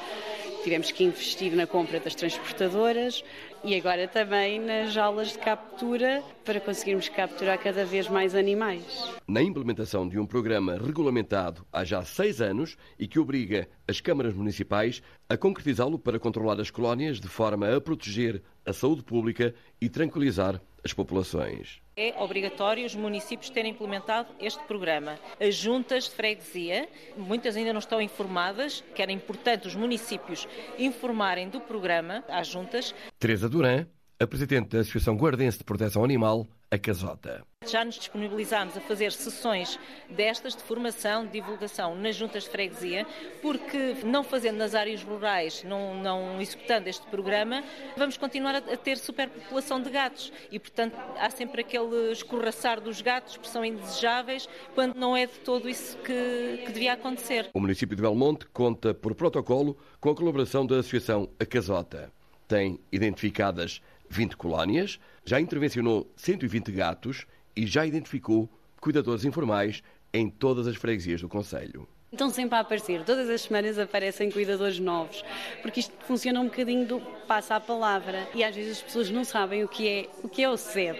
tivemos 0.63 0.89
que 0.91 1.03
investir 1.03 1.53
na 1.53 1.67
compra 1.67 1.99
das 1.99 2.15
transportadoras 2.15 3.23
e 3.63 3.75
agora 3.75 4.07
também 4.07 4.59
nas 4.59 4.93
jaulas 4.93 5.33
de 5.33 5.37
captura 5.37 6.23
para 6.43 6.59
conseguirmos 6.59 7.07
capturar 7.09 7.59
cada 7.59 7.85
vez 7.85 8.07
mais 8.07 8.33
animais. 8.33 8.83
Na 9.27 9.43
implementação 9.43 10.07
de 10.07 10.17
um 10.17 10.25
programa 10.25 10.77
regulamentado 10.77 11.63
há 11.71 11.83
já 11.83 12.03
seis 12.03 12.41
anos 12.41 12.77
e 12.97 13.07
que 13.07 13.19
obriga 13.19 13.67
as 13.87 14.01
câmaras 14.01 14.33
municipais 14.33 15.03
a 15.29 15.37
concretizá-lo 15.37 15.99
para 15.99 16.17
controlar 16.17 16.59
as 16.59 16.71
colónias 16.71 17.19
de 17.19 17.27
forma 17.27 17.75
a 17.75 17.81
proteger 17.81 18.41
a 18.65 18.73
saúde 18.73 19.03
pública 19.03 19.53
e 19.79 19.87
tranquilizar 19.87 20.59
as 20.83 20.93
populações. 20.93 21.84
É 21.97 22.13
obrigatório 22.21 22.85
os 22.85 22.93
municípios 22.93 23.49
terem 23.49 23.71
implementado 23.71 24.27
este 24.37 24.61
programa. 24.65 25.17
As 25.39 25.55
juntas 25.55 26.03
de 26.03 26.09
freguesia, 26.09 26.89
muitas 27.15 27.55
ainda 27.55 27.71
não 27.71 27.79
estão 27.79 28.01
informadas, 28.01 28.83
que 28.93 29.01
era 29.01 29.13
importante 29.13 29.65
os 29.65 29.75
municípios 29.75 30.45
informarem 30.77 31.47
do 31.47 31.61
programa 31.61 32.21
às 32.27 32.47
juntas. 32.47 32.93
Teresa 33.17 33.47
Duran, 33.47 33.87
a 34.19 34.27
presidente 34.27 34.71
da 34.71 34.79
Associação 34.79 35.15
Guardense 35.15 35.59
de 35.59 35.63
Proteção 35.63 36.03
Animal, 36.03 36.45
a 36.75 36.79
Casota. 36.79 37.43
Já 37.65 37.83
nos 37.83 37.95
disponibilizámos 37.95 38.77
a 38.77 38.81
fazer 38.81 39.11
sessões 39.11 39.79
destas 40.09 40.55
de 40.55 40.61
formação, 40.61 41.25
de 41.25 41.31
divulgação 41.31 41.95
nas 41.95 42.15
juntas 42.15 42.43
de 42.43 42.49
freguesia, 42.49 43.07
porque 43.41 43.95
não 44.03 44.23
fazendo 44.23 44.57
nas 44.57 44.75
áreas 44.75 45.01
rurais, 45.01 45.63
não, 45.63 45.95
não 45.95 46.39
executando 46.39 46.87
este 46.87 47.07
programa, 47.07 47.63
vamos 47.97 48.17
continuar 48.17 48.55
a, 48.55 48.61
ter 48.61 48.97
superpopulação 48.97 49.81
de 49.81 49.89
gatos 49.89 50.31
e, 50.51 50.59
portanto, 50.59 50.95
há 51.17 51.29
sempre 51.31 51.61
aquele 51.61 52.11
escorraçar 52.11 52.79
dos 52.79 53.01
gatos 53.01 53.37
que 53.37 53.47
são 53.47 53.65
indesejáveis, 53.65 54.47
quando 54.75 54.93
não 54.95 55.17
é 55.17 55.25
de 55.25 55.39
todo 55.39 55.67
isso 55.67 55.97
que, 55.99 56.63
que 56.65 56.71
devia 56.71 56.93
acontecer. 56.93 57.49
O 57.53 57.59
município 57.59 57.95
de 57.95 58.01
Belmonte 58.01 58.45
conta 58.53 58.93
por 58.93 59.15
protocolo 59.15 59.75
com 59.99 60.09
a 60.09 60.15
colaboração 60.15 60.65
da 60.67 60.79
Associação 60.79 61.29
A 61.39 61.45
Casota. 61.45 62.11
Tem 62.47 62.79
identificadas 62.91 63.81
20 64.09 64.37
colónias, 64.37 64.99
já 65.25 65.39
intervencionou 65.39 66.11
120 66.15 66.71
gatos 66.71 67.25
e 67.55 67.65
já 67.65 67.85
identificou 67.85 68.49
cuidadores 68.79 69.25
informais 69.25 69.81
em 70.13 70.29
todas 70.29 70.67
as 70.67 70.75
freguesias 70.75 71.21
do 71.21 71.29
Conselho. 71.29 71.87
Estão 72.11 72.29
sempre 72.29 72.55
a 72.55 72.61
aparecer, 72.61 73.03
todas 73.03 73.29
as 73.29 73.41
semanas 73.41 73.77
aparecem 73.77 74.31
cuidadores 74.31 74.79
novos, 74.79 75.23
porque 75.61 75.81
isto 75.81 75.93
funciona 76.05 76.39
um 76.39 76.45
bocadinho 76.45 76.87
do 76.87 77.01
passa 77.27 77.55
a 77.55 77.59
palavra 77.59 78.27
e 78.33 78.43
às 78.43 78.55
vezes 78.55 78.77
as 78.77 78.83
pessoas 78.83 79.09
não 79.09 79.25
sabem 79.25 79.63
o 79.63 79.67
que 79.67 79.87
é 79.87 80.09
o 80.23 80.29
que 80.29 80.43
é 80.43 80.49
o 80.49 80.55
SEB 80.55 80.97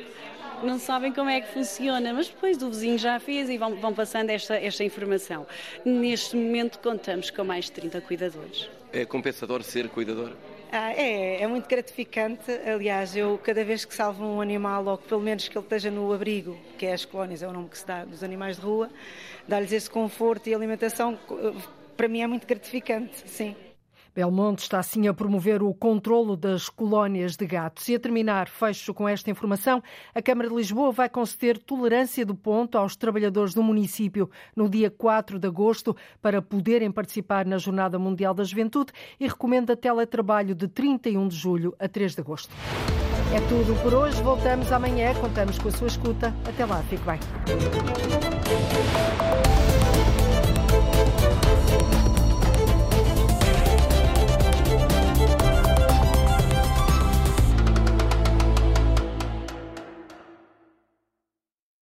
não 0.63 0.79
sabem 0.79 1.11
como 1.11 1.29
é 1.29 1.41
que 1.41 1.51
funciona, 1.53 2.13
mas 2.13 2.27
depois 2.27 2.61
o 2.61 2.69
vizinho 2.69 2.97
já 2.97 3.19
fez 3.19 3.49
e 3.49 3.57
vão, 3.57 3.75
vão 3.75 3.93
passando 3.93 4.29
esta, 4.29 4.55
esta 4.55 4.83
informação. 4.83 5.45
Neste 5.83 6.35
momento 6.35 6.79
contamos 6.79 7.29
com 7.29 7.43
mais 7.43 7.65
de 7.65 7.73
30 7.73 8.01
cuidadores. 8.01 8.69
É 8.91 9.05
compensador 9.05 9.63
ser 9.63 9.89
cuidador? 9.89 10.31
Ah, 10.77 10.91
é, 10.91 11.41
é 11.41 11.47
muito 11.47 11.69
gratificante. 11.69 12.51
Aliás, 12.51 13.15
eu 13.15 13.39
cada 13.41 13.63
vez 13.63 13.85
que 13.85 13.95
salvo 13.95 14.25
um 14.25 14.41
animal, 14.41 14.85
ou 14.85 14.97
que 14.97 15.07
pelo 15.07 15.21
menos 15.21 15.47
que 15.47 15.57
ele 15.57 15.63
esteja 15.63 15.89
no 15.89 16.11
abrigo, 16.11 16.57
que 16.77 16.85
é 16.85 16.91
as 16.91 17.05
colónias, 17.05 17.41
é 17.41 17.47
o 17.47 17.53
nome 17.53 17.69
que 17.69 17.77
se 17.77 17.87
dá 17.87 18.03
dos 18.03 18.21
animais 18.21 18.57
de 18.57 18.63
rua, 18.63 18.89
dar-lhes 19.47 19.71
esse 19.71 19.89
conforto 19.89 20.49
e 20.49 20.53
alimentação, 20.53 21.17
para 21.95 22.09
mim 22.09 22.21
é 22.21 22.27
muito 22.27 22.45
gratificante, 22.45 23.23
sim. 23.25 23.55
Belmonte 24.15 24.63
está 24.63 24.79
assim 24.79 25.09
a 25.09 25.13
promover 25.13 25.61
o 25.61 25.73
controlo 25.73 26.37
das 26.37 26.69
colónias 26.69 27.35
de 27.35 27.45
gatos. 27.45 27.89
E 27.89 27.95
a 27.95 27.99
terminar, 27.99 28.47
fecho 28.47 28.93
com 28.93 29.09
esta 29.09 29.29
informação, 29.29 29.83
a 30.13 30.21
Câmara 30.21 30.47
de 30.47 30.55
Lisboa 30.55 30.93
vai 30.93 31.09
conceder 31.09 31.57
tolerância 31.57 32.25
do 32.25 32.33
ponto 32.33 32.77
aos 32.77 32.95
trabalhadores 32.95 33.53
do 33.53 33.61
município 33.61 34.29
no 34.55 34.69
dia 34.69 34.89
4 34.89 35.37
de 35.37 35.47
agosto 35.47 35.93
para 36.21 36.41
poderem 36.41 36.89
participar 36.89 37.45
na 37.45 37.57
Jornada 37.57 37.99
Mundial 37.99 38.33
da 38.33 38.45
Juventude 38.45 38.93
e 39.19 39.27
recomenda 39.27 39.75
teletrabalho 39.75 40.55
de 40.55 40.69
31 40.69 41.27
de 41.27 41.35
julho 41.35 41.75
a 41.77 41.89
3 41.89 42.15
de 42.15 42.21
agosto. 42.21 42.55
É 43.33 43.39
tudo 43.49 43.75
por 43.83 43.93
hoje. 43.93 44.23
Voltamos 44.23 44.71
amanhã. 44.71 45.13
Contamos 45.15 45.59
com 45.59 45.67
a 45.67 45.71
sua 45.71 45.87
escuta. 45.87 46.33
Até 46.47 46.65
lá. 46.65 46.81
Fique 46.83 47.03
bem. 47.03 47.19